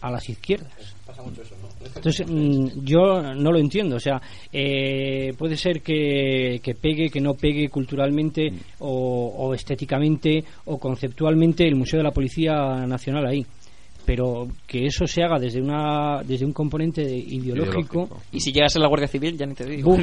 [0.00, 0.72] a las izquierdas.
[1.94, 3.96] Entonces, mm, yo no lo entiendo.
[3.96, 4.18] O sea,
[4.50, 11.68] eh, puede ser que, que pegue, que no pegue culturalmente o, o estéticamente o conceptualmente
[11.68, 13.44] el Museo de la Policía Nacional ahí.
[14.04, 18.08] Pero que eso se haga desde una desde un componente ideológico.
[18.32, 19.96] Y si llegas a la Guardia Civil, ya ni te digo.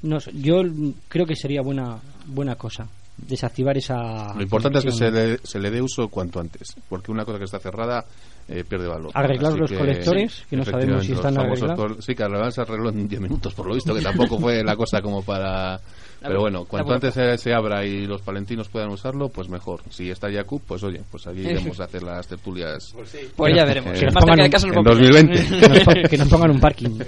[0.00, 0.62] No yo
[1.08, 4.32] creo que sería buena buena cosa desactivar esa.
[4.34, 7.38] Lo importante es que se le, se le dé uso cuanto antes, porque una cosa
[7.38, 8.04] que está cerrada
[8.48, 9.10] eh, pierde valor.
[9.14, 12.04] Arreglar Así los colectores, que no sabemos si están arreglados.
[12.04, 14.74] Sí, que arreglar se arregló en 10 minutos, por lo visto, que tampoco fue la
[14.76, 15.80] cosa como para...
[16.20, 19.82] Pero bueno, cuanto antes se, se abra y los palentinos puedan usarlo, pues mejor.
[19.88, 22.92] Si está Yacup, pues oye, pues allí iremos a hacer las tertulias.
[23.36, 23.92] Pues ya veremos.
[23.94, 25.24] Eh, Que nos pongan de un- en vamos a pillar.
[25.28, 25.60] 2020.
[25.60, 26.98] Que nos pon- que nos pongan un parking.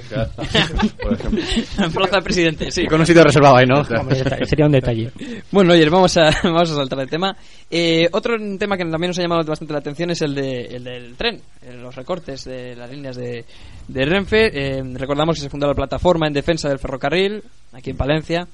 [1.02, 1.40] por ejemplo.
[1.78, 2.86] En Plaza del Presidente, sí.
[2.86, 3.84] Con un sitio reservado ahí, ¿no?
[3.84, 5.10] Sería un detalle.
[5.50, 7.36] Bueno, oye, vamos a, vamos a saltar el tema.
[7.70, 10.84] Eh, otro tema que también nos ha llamado bastante la atención es el, de, el
[10.84, 13.44] del tren, eh, los recortes de las líneas de,
[13.88, 14.50] de Renfe.
[14.52, 17.42] Eh, recordamos que se fundó la plataforma en defensa del ferrocarril,
[17.72, 18.48] aquí en Palencia,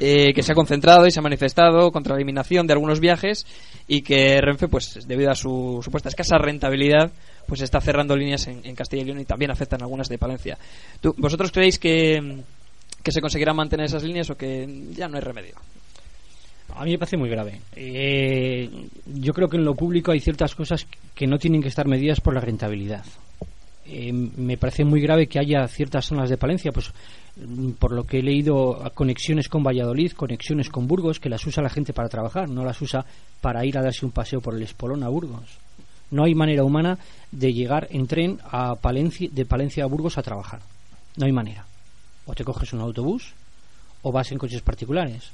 [0.00, 3.46] eh, que se ha concentrado y se ha manifestado contra la eliminación de algunos viajes
[3.86, 7.10] y que Renfe, pues debido a su supuesta escasa rentabilidad,
[7.46, 10.58] pues está cerrando líneas en, en Castilla y León y también afectan algunas de Palencia.
[11.00, 12.38] ¿Tú- ¿Vosotros creéis que,
[13.02, 15.54] que se conseguirá mantener esas líneas o que ya no hay remedio.
[16.76, 17.60] A mí me parece muy grave.
[17.74, 18.68] Eh,
[19.06, 22.20] yo creo que en lo público hay ciertas cosas que no tienen que estar medidas
[22.20, 23.04] por la rentabilidad.
[23.86, 26.92] Eh, me parece muy grave que haya ciertas zonas de Palencia, pues
[27.36, 31.62] mm, por lo que he leído, conexiones con Valladolid, conexiones con Burgos, que las usa
[31.62, 33.06] la gente para trabajar, no las usa
[33.40, 35.58] para ir a darse un paseo por el Espolón a Burgos.
[36.10, 36.98] No hay manera humana
[37.32, 40.60] de llegar en tren a Palencia, de Palencia a Burgos a trabajar.
[41.16, 41.64] No hay manera.
[42.26, 43.32] O te coges un autobús
[44.02, 45.32] o vas en coches particulares.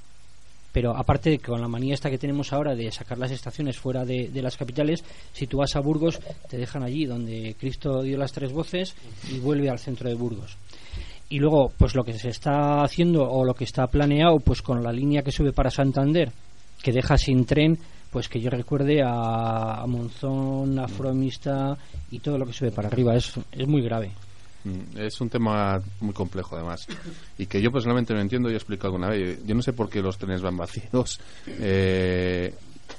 [0.73, 4.29] Pero aparte, con la manía esta que tenemos ahora de sacar las estaciones fuera de,
[4.29, 6.19] de las capitales, si tú vas a Burgos,
[6.49, 8.95] te dejan allí donde Cristo dio las tres voces
[9.31, 10.57] y vuelve al centro de Burgos.
[11.29, 14.83] Y luego, pues lo que se está haciendo o lo que está planeado, pues con
[14.83, 16.31] la línea que sube para Santander,
[16.83, 17.79] que deja sin tren,
[18.11, 21.77] pues que yo recuerde a, a Monzón, a Fromista
[22.11, 23.15] y todo lo que sube para arriba.
[23.15, 24.11] Es, es muy grave.
[24.65, 26.87] Mm, Es un tema muy complejo, además.
[27.39, 29.45] Y que yo personalmente no entiendo y he explicado alguna vez.
[29.45, 32.55] Yo no sé por qué los trenes van vacíos, eh,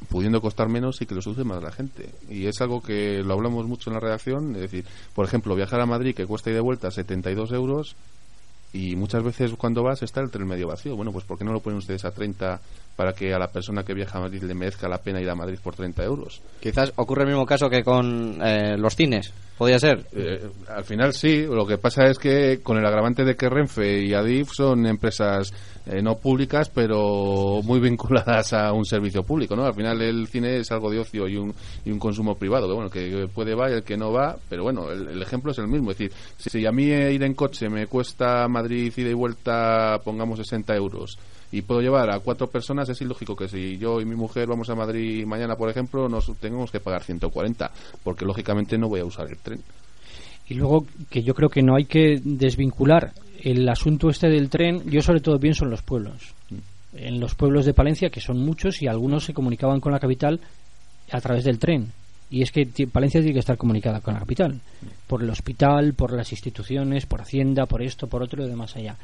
[0.10, 2.10] pudiendo costar menos y que los use más la gente.
[2.30, 4.56] Y es algo que lo hablamos mucho en la redacción.
[4.56, 7.95] Es decir, por ejemplo, viajar a Madrid, que cuesta y de vuelta 72 euros,
[8.73, 10.95] y muchas veces cuando vas está el tren medio vacío.
[10.95, 12.60] Bueno, pues ¿por qué no lo ponen ustedes a 30
[12.95, 15.36] para que a la persona que viaja a Madrid le merezca la pena ir a
[15.36, 16.41] Madrid por 30 euros?
[16.60, 19.34] Quizás ocurre el mismo caso que con eh, los cines.
[19.57, 20.06] ¿Podría ser?
[20.14, 24.02] Eh, al final sí, lo que pasa es que con el agravante de que Renfe
[24.02, 25.53] y Adif son empresas
[25.86, 29.65] eh, no públicas, pero muy vinculadas a un servicio público, ¿no?
[29.65, 31.53] Al final el cine es algo de ocio y un,
[31.86, 34.64] y un consumo privado, que bueno, que puede va y el que no va, pero
[34.64, 37.34] bueno, el, el ejemplo es el mismo, es decir, si, si a mí ir en
[37.34, 41.18] coche me cuesta Madrid ida y vuelta, pongamos 60 euros,
[41.54, 44.72] y puedo llevar a cuatro personas, es ilógico que si yo y mi mujer vamos
[44.72, 47.72] a Madrid mañana, por ejemplo, nos tengamos que pagar 140,
[48.04, 49.62] porque lógicamente no voy a usar el tren.
[50.50, 54.90] Y luego que yo creo que no hay que desvincular el asunto este del tren,
[54.90, 56.34] yo sobre todo pienso en los pueblos.
[56.96, 60.40] En los pueblos de Palencia, que son muchos y algunos se comunicaban con la capital
[61.12, 61.92] a través del tren.
[62.34, 64.60] Y es que Palencia tiene que estar comunicada con la capital.
[65.05, 68.95] Por el hospital, por las instituciones, por Hacienda, por esto, por otro y demás allá.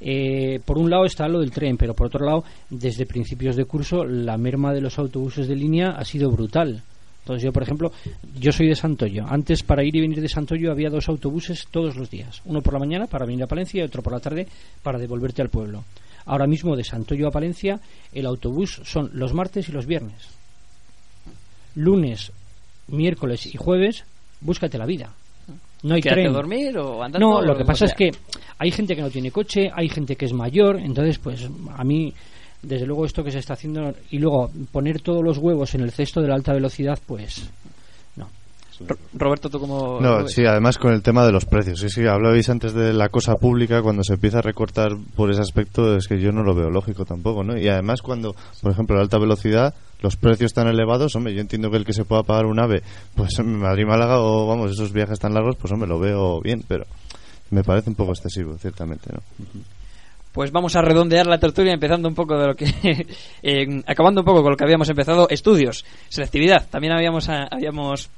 [0.00, 3.66] Eh, por un lado está lo del tren, pero por otro lado, desde principios de
[3.66, 6.82] curso, la merma de los autobuses de línea ha sido brutal.
[7.18, 7.92] Entonces yo, por ejemplo,
[8.38, 9.26] yo soy de Santoyo.
[9.28, 12.40] Antes para ir y venir de Santoyo había dos autobuses todos los días.
[12.46, 14.48] Uno por la mañana para venir a Palencia y otro por la tarde
[14.82, 15.84] para devolverte al pueblo.
[16.24, 17.78] Ahora mismo de Santoyo a Palencia
[18.10, 20.40] el autobús son los martes y los viernes.
[21.74, 22.32] Lunes,
[22.90, 24.04] miércoles y jueves,
[24.40, 25.12] búscate la vida.
[25.82, 26.32] No hay tren.
[26.32, 28.10] dormir o andando, No, lo que pasa es que
[28.58, 32.12] hay gente que no tiene coche, hay gente que es mayor, entonces pues a mí
[32.62, 35.90] desde luego esto que se está haciendo y luego poner todos los huevos en el
[35.90, 37.48] cesto de la alta velocidad, pues
[39.12, 40.00] Roberto, tú como...
[40.00, 41.80] No, sí, además con el tema de los precios.
[41.80, 45.42] Sí, sí, hablabais antes de la cosa pública, cuando se empieza a recortar por ese
[45.42, 47.58] aspecto, es que yo no lo veo lógico tampoco, ¿no?
[47.58, 51.70] Y además cuando, por ejemplo, la alta velocidad, los precios tan elevados, hombre, yo entiendo
[51.70, 52.82] que el que se pueda pagar un ave,
[53.14, 56.84] pues en Madrid-Málaga o, vamos, esos viajes tan largos, pues hombre, lo veo bien, pero
[57.50, 59.20] me parece un poco excesivo, ciertamente, ¿no?
[60.32, 62.64] Pues vamos a redondear la tertulia empezando un poco de lo que...
[63.42, 65.28] eh, acabando un poco con lo que habíamos empezado.
[65.28, 66.68] Estudios, selectividad.
[66.70, 68.08] También habíamos, ah, habíamos,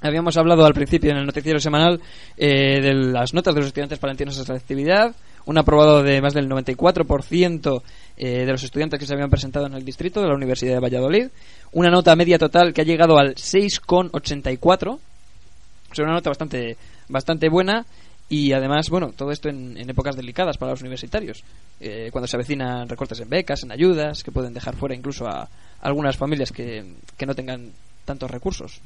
[0.00, 2.00] habíamos hablado al principio en el noticiero semanal
[2.36, 5.14] eh, de las notas de los estudiantes palentinos a selectividad.
[5.46, 7.82] Un aprobado de más del 94%
[8.16, 10.80] eh, de los estudiantes que se habían presentado en el distrito de la Universidad de
[10.80, 11.28] Valladolid.
[11.72, 14.88] Una nota media total que ha llegado al 6,84.
[14.90, 16.76] O sea, una nota bastante,
[17.08, 17.86] bastante buena.
[18.28, 21.42] Y además, bueno, todo esto en, épocas delicadas para los universitarios.
[21.80, 25.48] Eh, cuando se avecinan recortes en becas, en ayudas, que pueden dejar fuera incluso a
[25.80, 26.84] algunas familias que,
[27.16, 27.72] que no tengan
[28.04, 28.82] tantos recursos.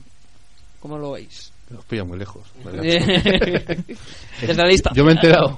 [0.82, 1.52] ¿Cómo lo veis?
[1.70, 2.42] Nos pilla muy lejos.
[2.64, 4.90] Desde la lista.
[4.94, 5.54] Yo me he enterado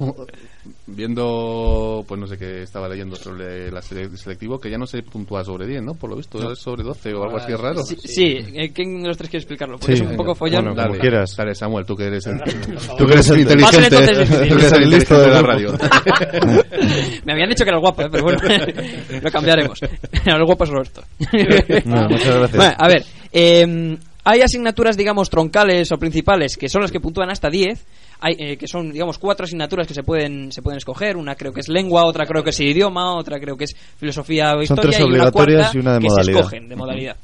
[0.86, 5.02] viendo, pues no sé qué estaba leyendo sobre la sele- selectivo, que ya no se
[5.02, 5.94] puntúa sobre 10, ¿no?
[5.94, 6.52] Por lo visto, No.
[6.52, 7.82] es sobre 12 o algo así raro.
[7.82, 9.78] Sí, sí, eh, ¿quién de los tres quiere explicarlo?
[9.78, 10.64] Porque es un poco follón.
[10.66, 11.34] bueno, como quieras.
[11.36, 12.38] Dale, Samuel, tú que eres el,
[12.98, 13.90] Tú que eres el inteligente.
[13.90, 15.72] Tú que eres el Tú que eres el listo de la radio.
[17.24, 18.38] Me habían dicho que era el guapo, eh, pero bueno,
[19.22, 19.80] lo cambiaremos.
[19.82, 21.02] el guapo es Roberto.
[21.86, 22.56] No, muchas gracias.
[22.56, 27.30] Bueno, a ver, eh, hay asignaturas, digamos, troncales o principales que son las que puntúan
[27.30, 27.84] hasta 10.
[28.20, 31.16] Hay, eh, que son, digamos, cuatro asignaturas que se pueden, se pueden escoger.
[31.16, 34.52] Una creo que es lengua, otra creo que es idioma, otra creo que es filosofía
[34.52, 36.24] o Son historia tres y una obligatorias y una de que modalidad.
[36.24, 37.16] se escogen de modalidad.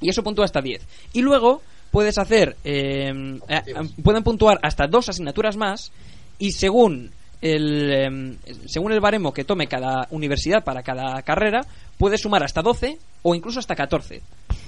[0.00, 0.82] Y eso puntúa hasta 10.
[1.12, 3.62] Y luego puedes hacer, eh, eh,
[4.02, 5.92] pueden puntuar hasta dos asignaturas más
[6.38, 7.10] y según
[7.42, 8.36] el, eh,
[8.66, 11.62] según el baremo que tome cada universidad para cada carrera,
[11.98, 14.22] puedes sumar hasta 12 o incluso hasta 14.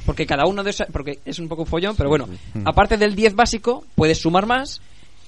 [0.04, 2.28] Porque cada uno de esos, porque es un poco follón, pero bueno,
[2.64, 4.80] aparte del 10 básico, puedes sumar más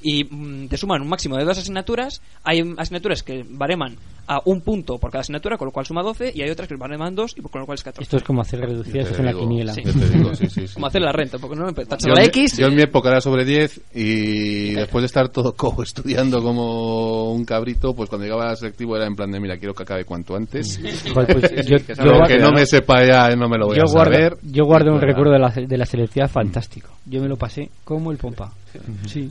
[0.05, 2.21] y mm, te suman un máximo de dos asignaturas.
[2.45, 6.33] Hay asignaturas que bareman a un punto por cada asignatura, con lo cual suma 12,
[6.35, 8.03] y hay otras que bareman dos, y con lo cual es 14.
[8.05, 9.75] Esto es como hacer reducidas en la quiniela.
[9.75, 10.75] yo te digo, sí, sí, sí.
[10.75, 12.57] Como hacer la renta, porque no me Yo, la en mi- X.
[12.57, 17.33] yo en mi época era sobre 10 y después de estar todo cojo estudiando como
[17.33, 20.05] un cabrito, pues cuando llegaba al selectivo era en plan de mira, quiero que acabe
[20.07, 20.81] cuanto antes.
[21.13, 23.67] Joder, pues yo- que yo lo guardo- que no me sepa ya no me lo
[23.67, 24.37] voy yo a guardo, saber.
[24.43, 26.91] yo guardo un Pues recuerdo de la, de la selectividad fantástico.
[27.07, 28.53] Yo me lo pasé como el pompa.
[29.07, 29.31] Sí.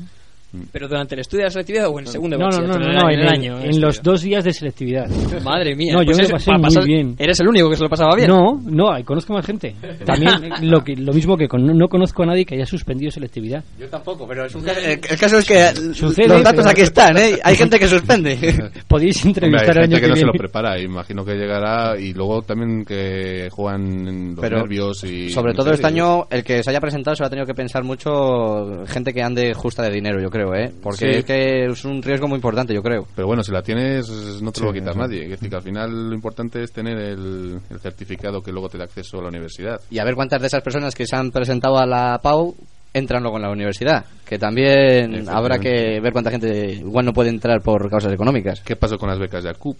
[0.72, 3.10] Pero durante el estudio de la selectividad o en el segundo No, no, no, no,
[3.10, 3.60] en el año.
[3.60, 5.08] en los dos días de selectividad.
[5.44, 5.94] Madre mía.
[5.94, 6.24] No, yo pues me
[6.58, 7.16] lo pasé muy bien.
[7.18, 8.30] Eres el único que se lo pasaba bien.
[8.30, 9.76] No, no, conozco más gente.
[10.06, 13.10] También lo, que, lo mismo que con, no, no conozco a nadie que haya suspendido
[13.12, 13.64] selectividad.
[13.80, 16.70] Yo tampoco, pero es un caso- el, el caso es que Sucede, los datos pero-
[16.70, 17.40] aquí están, ¿eh?
[17.44, 18.38] Hay gente que suspende.
[18.88, 22.00] Podéis Hombre, hay entrevistar el gente año que, no se lo prepara, imagino que llegará
[22.00, 26.44] y luego también que juegan en los Pero nervios y sobre todo este año el
[26.44, 29.84] que se haya presentado se lo ha tenido que pensar mucho gente que ande justa
[29.84, 30.72] de dinero, yo creo, ¿eh?
[30.82, 31.20] Porque Sí.
[31.20, 33.08] es que es un riesgo muy importante, yo creo.
[33.16, 34.10] Pero bueno, si la tienes,
[34.42, 35.00] no te lo va a Sí, quitar eso.
[35.00, 35.24] nadie.
[35.26, 38.78] Es decir, que al final lo importante es tener el, el certificado que luego te
[38.78, 39.80] da acceso a la universidad.
[39.92, 42.56] Y a ver cuántas de esas personas que se han presentado a la PAU
[42.94, 44.06] entran luego en la universidad.
[44.26, 48.62] Que también habrá que ver cuánta gente igual no puede entrar por causas económicas.
[48.62, 49.78] ¿Qué pasó con las becas de ACUP?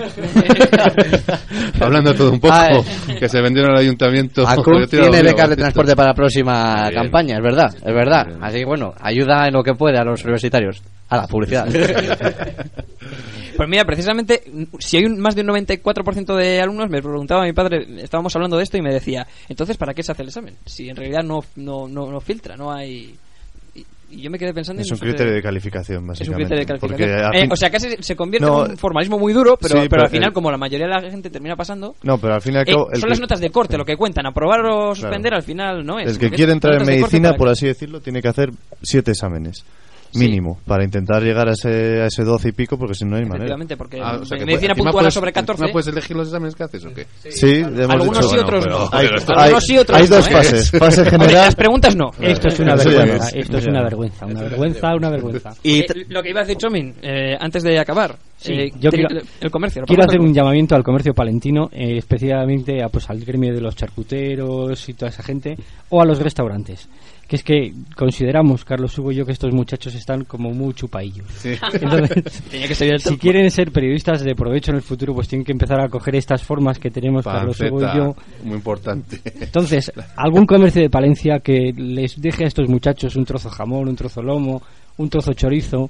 [1.80, 2.84] Hablando todo un poco,
[3.18, 4.44] que se vendieron al ayuntamiento.
[4.90, 7.02] Tiene becas de transporte para la próxima bien.
[7.02, 8.26] campaña, es verdad, es verdad.
[8.40, 10.82] Así que bueno, ayuda en lo que puede a los universitarios.
[11.08, 11.66] A la publicidad.
[13.56, 14.42] Pues mira, precisamente,
[14.78, 18.56] si hay un, más de un 94% de alumnos, me preguntaba mi padre, estábamos hablando
[18.56, 20.56] de esto y me decía, entonces, ¿para qué se hace el examen?
[20.64, 23.14] Si en realidad no, no, no, no filtra, no hay...
[24.10, 24.82] Y, yo me quedé pensando...
[24.82, 26.54] Es un criterio de calificación, Es un básicamente.
[26.54, 27.34] criterio de calificación.
[27.34, 29.74] Eh, fin- o sea, casi se convierte No, en un formalismo muy duro, pero, sí,
[29.80, 31.94] pero, pero al final, el- como la mayoría de la gente termina pasando...
[32.02, 34.26] No, pero al fin y al eh, son las notas de corte lo que cuentan,
[34.26, 35.36] aprobar o suspender Claro.
[35.36, 36.10] al final no es.
[36.12, 38.50] El que quiere entrar en medicina, por así decirlo, tiene que hacer
[38.82, 39.64] siete exámenes.
[40.14, 43.22] Mínimo, para intentar llegar a ese, a ese 12 y pico, porque si no hay
[43.22, 43.36] manera.
[43.44, 45.62] Efectivamente, porque Ah, o sea, que medicina encima puntual puedes- sobre 14.
[45.62, 47.06] encima puedes elegir los exámenes que haces o qué?
[47.30, 48.90] Sí, hemos Algunos dicho- sí, otros Bueno, no.
[48.90, 50.30] pero- Hay, pero esto- hay- Algunos sí, otros hay no, dos ¿eh?
[50.32, 50.70] fases.
[50.78, 51.34] Fase general.
[51.34, 52.10] las preguntas no.
[52.20, 55.50] Esto es una vergüenza, esto es una vergüenza, una vergüenza, una vergüenza.
[55.62, 59.20] Y lo que iba a decir Chomin, eh, antes de acabar, Sí, eh, yo quiero-
[59.40, 59.82] el comercio.
[59.86, 63.76] Quiero hacer un llamamiento al comercio palentino, eh, especialmente a, pues, al gremio de los
[63.76, 65.56] charcuteros y toda esa gente,
[65.90, 66.88] o a los restaurantes.
[67.30, 71.24] Que es que consideramos, Carlos Hugo y yo, que estos muchachos están como muy chupaillos.
[71.44, 75.44] Entonces, Tenía que ser si quieren ser periodistas de provecho en el futuro, pues tienen
[75.44, 78.16] que empezar a coger estas formas que tenemos Carlos Hugo y yo.
[78.42, 79.20] muy importante.
[79.40, 83.94] Entonces, algún comercio de Palencia que les deje a estos muchachos un trozo jamón, un
[83.94, 84.60] trozo lomo,
[84.96, 85.88] un trozo chorizo,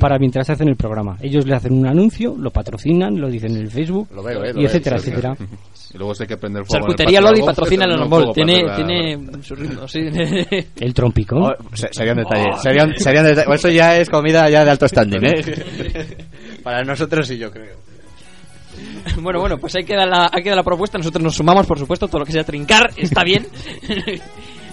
[0.00, 1.18] para mientras hacen el programa.
[1.20, 4.54] Ellos le hacen un anuncio, lo patrocinan, lo dicen en el Facebook, Lo veo, eh,
[4.54, 5.36] lo y etcétera, etcétera.
[5.92, 6.86] Y luego hay que prender fuego.
[6.86, 10.00] Charcutería Lodi patrocina el para Tiene, tiene su ritmo, sí.
[10.80, 11.42] El trompicón.
[11.44, 12.60] Oh, se- serían detalles.
[12.62, 13.54] Serían, serían detalles.
[13.54, 16.16] Eso ya es comida ya de alto standing, ¿eh?
[16.62, 17.76] Para nosotros sí, yo creo.
[19.22, 20.98] bueno, bueno, pues ahí queda, la, ahí queda la propuesta.
[20.98, 23.46] Nosotros nos sumamos, por supuesto, todo lo que sea trincar está bien.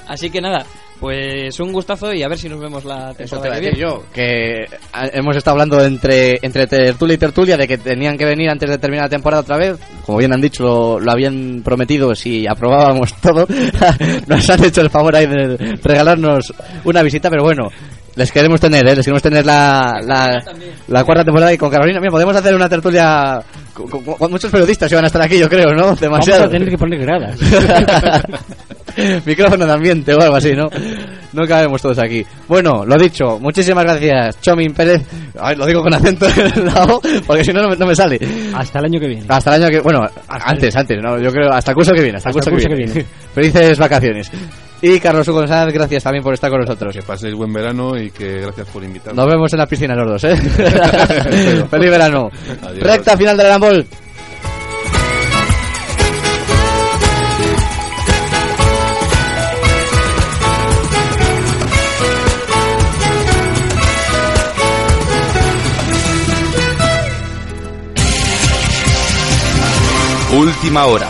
[0.07, 0.65] Así que nada,
[0.99, 3.71] pues un gustazo y a ver si nos vemos la Eso temporada te iba a
[3.73, 8.17] que yo, que ah, hemos estado hablando entre, entre tertulia y tertulia de que tenían
[8.17, 9.77] que venir antes de terminar la temporada otra vez.
[10.05, 13.45] Como bien han dicho, lo, lo habían prometido si aprobábamos todo.
[14.27, 16.53] Nos han hecho el favor ahí de regalarnos
[16.85, 17.69] una visita, pero bueno.
[18.17, 18.95] Les queremos tener, ¿eh?
[18.95, 20.41] Les queremos tener la, la,
[20.87, 21.99] la cuarta temporada y con Carolina.
[21.99, 23.41] Mira, podemos hacer una tertulia
[23.73, 25.83] con, con- con muchos periodistas que van a estar aquí, yo creo, ¿no?
[25.83, 26.45] Vamos Demasiado.
[26.45, 27.37] a tener que poner gradas.
[29.25, 30.67] Micrófono de ambiente o algo así, ¿no?
[31.33, 32.25] No cabemos todos aquí.
[32.47, 35.01] Bueno, lo dicho, muchísimas gracias, Chomin Pérez.
[35.39, 37.95] Ay, lo digo con acento en la O, porque si no, no me, no me
[37.95, 38.19] sale.
[38.53, 39.25] Hasta el año que viene.
[39.27, 39.81] Hasta el año que.
[39.81, 41.19] Bueno, antes, antes, ¿no?
[41.19, 42.17] Yo creo, hasta el curso que viene.
[42.17, 43.09] Hasta, el Hasta curso, el curso que, que viene.
[43.33, 44.31] Felices vacaciones.
[44.81, 46.95] Y Carlos Hugo González, gracias también por estar con nosotros.
[46.95, 49.17] Que paséis buen verano y que gracias por invitarme.
[49.17, 50.35] Nos vemos en la piscina los dos, ¿eh?
[51.69, 52.29] Feliz verano.
[52.61, 52.83] Adiós.
[52.83, 53.85] Recta final del handball.
[70.37, 71.07] Última hora.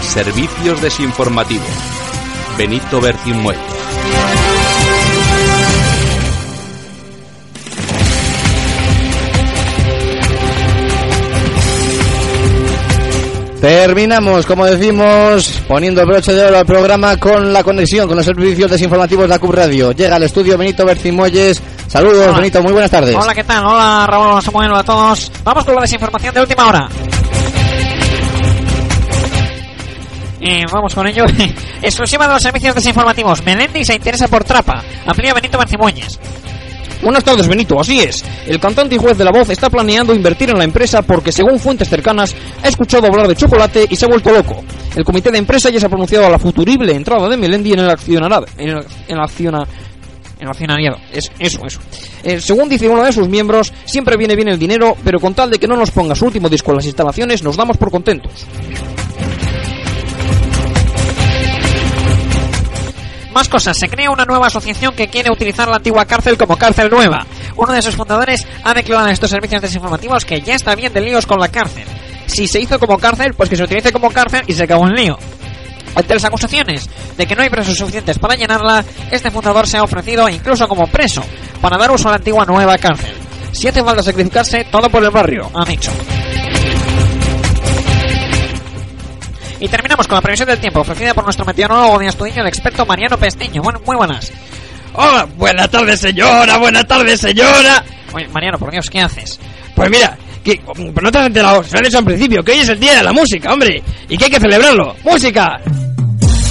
[0.00, 1.66] Servicios desinformativos.
[2.56, 3.60] Benito Bertimuelle.
[13.60, 18.70] Terminamos, como decimos, poniendo broche de oro al programa con la conexión con los servicios
[18.70, 19.92] desinformativos de la CUB Radio.
[19.92, 21.62] Llega al estudio Benito Bercimoyes.
[21.88, 22.38] Saludos, Hola.
[22.38, 23.14] Benito, muy buenas tardes.
[23.14, 23.66] Hola, ¿qué tal?
[23.66, 25.30] Hola, Raúl, Samuel, hola a todos.
[25.44, 26.88] Vamos con la desinformación de última hora.
[30.44, 31.24] Eh, vamos con ello.
[31.82, 33.44] Exclusiva de los servicios desinformativos.
[33.44, 34.82] Melendi se interesa por Trapa.
[35.06, 36.18] Amplía Benito Bercimoñes.
[37.00, 37.80] Buenas tardes, Benito.
[37.80, 38.24] Así es.
[38.46, 41.60] El cantante y juez de la voz está planeando invertir en la empresa porque, según
[41.60, 44.62] fuentes cercanas, ha escuchado hablar de chocolate y se ha vuelto loco.
[44.96, 47.80] El comité de empresa ya se ha pronunciado a la futurible entrada de Melendi en
[47.80, 48.46] el accionarado.
[48.56, 49.20] En el, en el
[50.48, 50.98] accionariado.
[51.12, 51.80] Es, eso, eso.
[52.24, 55.50] Eh, según dice uno de sus miembros, siempre viene bien el dinero, pero con tal
[55.50, 58.46] de que no nos ponga su último disco en las instalaciones, nos damos por contentos.
[63.32, 66.90] Más cosas, se crea una nueva asociación que quiere utilizar la antigua cárcel como cárcel
[66.90, 67.26] nueva.
[67.56, 71.00] Uno de sus fundadores ha declarado en estos servicios desinformativos que ya está bien de
[71.00, 71.84] líos con la cárcel.
[72.26, 74.92] Si se hizo como cárcel, pues que se utilice como cárcel y se acabó un
[74.92, 75.18] lío.
[75.94, 79.82] Ante las acusaciones de que no hay presos suficientes para llenarla, este fundador se ha
[79.82, 81.22] ofrecido incluso como preso
[81.60, 83.14] para dar uso a la antigua nueva cárcel.
[83.52, 85.90] Si hace falta sacrificarse, todo por el barrio, ha dicho.
[89.62, 92.84] Y terminamos con la previsión del tiempo, ofrecida por nuestro meteorólogo de Astudillo, el experto
[92.84, 93.62] Mariano Pestiño.
[93.62, 94.32] Bueno, muy buenas.
[94.92, 97.84] Hola, buenas tardes, señora, buena tarde señora.
[98.12, 99.38] Oye, Mariano, por Dios, ¿qué haces?
[99.76, 100.60] Pues mira, que,
[101.00, 102.96] no te has enterado, se lo he dicho al principio, que hoy es el día
[102.96, 104.96] de la música, hombre, y que hay que celebrarlo.
[105.04, 105.60] ¡Música!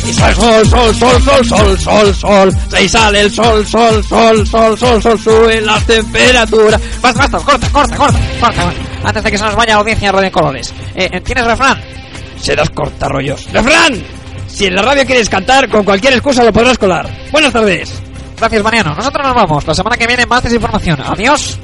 [0.08, 2.54] Y sale sol, sol, sol, sol, sol, sol, sol.
[2.70, 6.80] Se sale el sol, sol, sol, sol, sol, sol, suben las temperaturas.
[7.02, 8.74] Basta, basta, corta, corta, corta, corta.
[9.04, 10.74] Antes de que se nos vaya audiencia de colores.
[10.96, 11.78] Eh, ¿Tienes refrán?
[12.42, 13.52] Serás cortarrollos.
[13.52, 14.04] ¡Refrán!
[14.48, 17.08] Si en la radio quieres cantar, con cualquier excusa lo podrás colar.
[17.32, 17.94] Buenas tardes.
[18.38, 18.96] Gracias, Mariano.
[18.96, 19.68] Nosotros nos vamos.
[19.68, 21.00] La semana que viene más desinformación.
[21.02, 21.60] Adiós.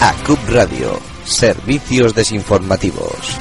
[0.00, 3.36] ACUP Radio, servicios desinformativos.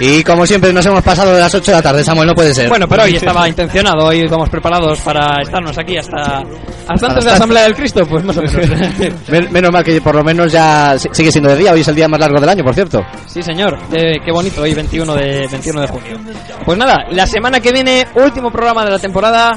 [0.00, 2.54] Y como siempre nos hemos pasado de las 8 de la tarde, Samuel, no puede
[2.54, 2.68] ser.
[2.68, 6.42] Bueno, pero hoy estaba intencionado, hoy vamos preparados para estarnos aquí hasta,
[6.88, 8.58] hasta antes de la Asamblea del Cristo, pues más o menos.
[9.28, 11.88] Men- menos mal que por lo menos ya si- sigue siendo de día, hoy es
[11.88, 13.04] el día más largo del año, por cierto.
[13.26, 13.76] Sí, señor.
[13.92, 16.18] Eh, qué bonito, hoy 21 de, 21 de junio.
[16.64, 19.52] Pues nada, la semana que viene, último programa de la temporada.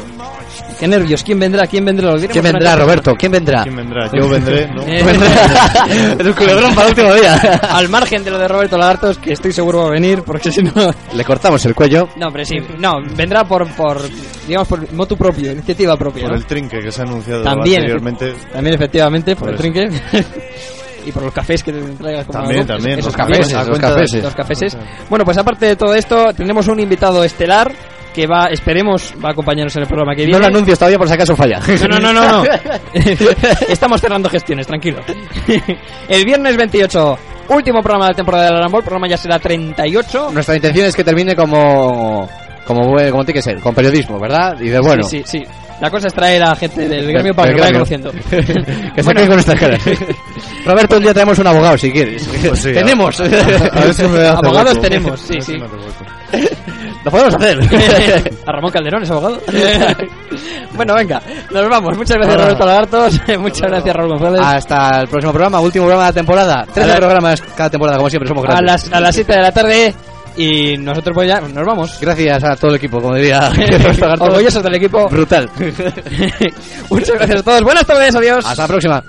[0.82, 1.68] Qué nervios, ¿quién vendrá?
[1.68, 2.16] ¿Quién vendrá?
[2.18, 3.14] ¿Quién vendrá, Roberto?
[3.14, 3.62] ¿Quién vendrá?
[3.62, 4.10] ¿Quién vendrá?
[4.20, 4.82] Yo vendré, ¿no?
[6.20, 7.36] El culebrón para el último día.
[7.70, 10.64] Al margen de lo de Roberto Lagartos, que estoy seguro va a venir, porque si
[10.64, 10.72] no...
[11.14, 12.10] Le cortamos el cuello.
[12.16, 14.02] No, pero sí, no, vendrá por, por
[14.48, 16.24] digamos, por motu propio, iniciativa propia.
[16.24, 16.38] Por ¿no?
[16.38, 18.34] el trinque que se ha anunciado También, anteriormente.
[18.52, 19.92] También, efectivamente, por, Por el eso.
[20.10, 20.26] trinque.
[21.06, 22.74] y por los cafés que te traigas como También, algo.
[22.74, 24.24] también, Esos los cafés, cafés, los cafés.
[24.24, 24.78] los cafeses.
[25.12, 27.72] Bueno, pues aparte de todo esto, tenemos un invitado estelar
[28.14, 30.40] que va, esperemos, va a acompañarnos en el programa que No viene.
[30.42, 31.60] lo anuncies todavía por si acaso falla.
[31.90, 32.50] No, no, no, no, no.
[33.70, 35.00] Estamos cerrando gestiones, tranquilo.
[36.10, 37.18] El viernes 28,
[37.50, 40.30] último programa de la temporada del Arambol, el programa ya será 38.
[40.34, 42.30] Nuestra intención es que termine como
[42.66, 42.82] como,
[43.12, 44.56] como tiene que ser, con periodismo, ¿verdad?
[44.62, 45.04] Y de bueno.
[45.04, 45.46] Sí, sí, sí.
[45.82, 48.12] La cosa es traer a gente del gremio para que vaya conociendo.
[48.30, 49.82] que se quede con nuestras caras.
[50.64, 52.30] Roberto, un día tenemos un abogado si quieres.
[52.48, 53.20] Pues sí, tenemos.
[53.20, 54.82] a- a ver si me hace Abogados hueco.
[54.82, 55.54] tenemos, sí, si
[57.04, 57.60] Lo podemos hacer.
[58.46, 59.40] a Ramón Calderón es abogado.
[60.76, 61.22] bueno, venga,
[61.52, 61.98] nos vamos.
[61.98, 62.42] Muchas gracias.
[62.42, 63.22] Roberto Lagartos.
[63.40, 64.42] Muchas gracias, Raúl González.
[64.44, 66.66] Hasta el próximo programa, último programa de la temporada.
[66.74, 68.66] 13 A la- programas cada temporada, como siempre, somos a grandes.
[68.90, 69.96] las, a las 7 de la tarde.
[70.38, 71.98] Y nosotros pues ya nos vamos.
[72.00, 73.52] Gracias a todo el equipo, como diría.
[74.20, 75.10] Orgullosos del equipo.
[75.10, 75.50] Brutal.
[76.90, 77.64] Muchas gracias a todos.
[77.64, 78.46] Buenas tardes, adiós.
[78.46, 79.04] Hasta la próxima.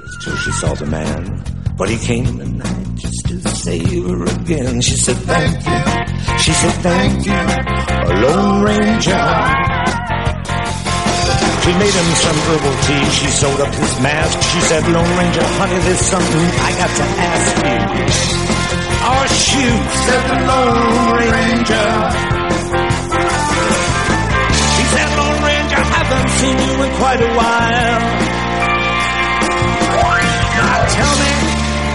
[3.64, 4.80] Her again.
[4.80, 6.38] She said, thank you.
[6.38, 9.22] She said, thank you, a Lone Ranger.
[11.62, 13.06] She made him some herbal tea.
[13.14, 14.42] She sewed up his mask.
[14.50, 17.78] She said, Lone Ranger, honey, there's something I got to ask you.
[19.06, 21.88] Oh, shoot, said the Lone Ranger.
[24.74, 28.02] She said, Lone Ranger, I haven't seen you in quite a while.
[30.58, 31.41] Now tell me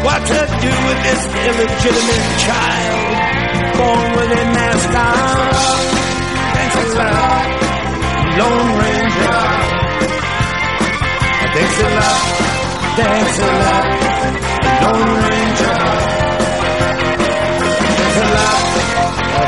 [0.08, 3.12] what to do with this illegitimate child
[3.76, 5.52] born with a mask on.
[6.56, 7.48] Thanks a lot,
[8.40, 9.40] Lone Ranger.
[11.56, 12.24] Thanks a lot,
[13.00, 13.86] thanks a lot,
[14.84, 15.78] Lone Ranger.
[17.98, 18.64] Thanks a lot,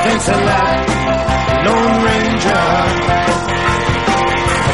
[0.03, 0.75] thanks a lot,
[1.67, 2.65] Lone Ranger.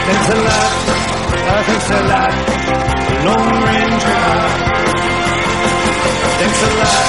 [0.05, 0.71] Thanks a lot,
[1.67, 2.31] thanks a lot,
[3.25, 4.94] Lone Ranger.
[6.37, 7.05] Thanks a lot,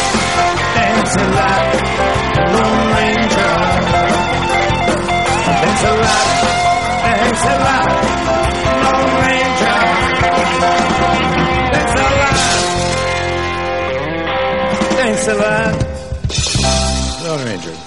[0.77, 1.67] thanks a lot,
[2.55, 3.55] Lone Ranger.
[5.63, 6.29] Thanks a lot,
[7.03, 7.91] thanks a lot,
[8.83, 9.79] Lone Ranger.
[11.73, 12.47] Thanks a lot,
[14.97, 15.79] thanks Island.
[17.25, 17.86] Lone Ranger.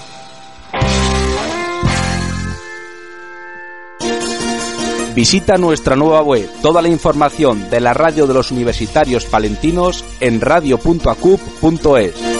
[5.14, 6.48] Visita nuestra nueva web.
[6.62, 12.39] Toda la información de la radio de los universitarios palentinos en radio.acup.es.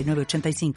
[0.03, 0.73] 906985.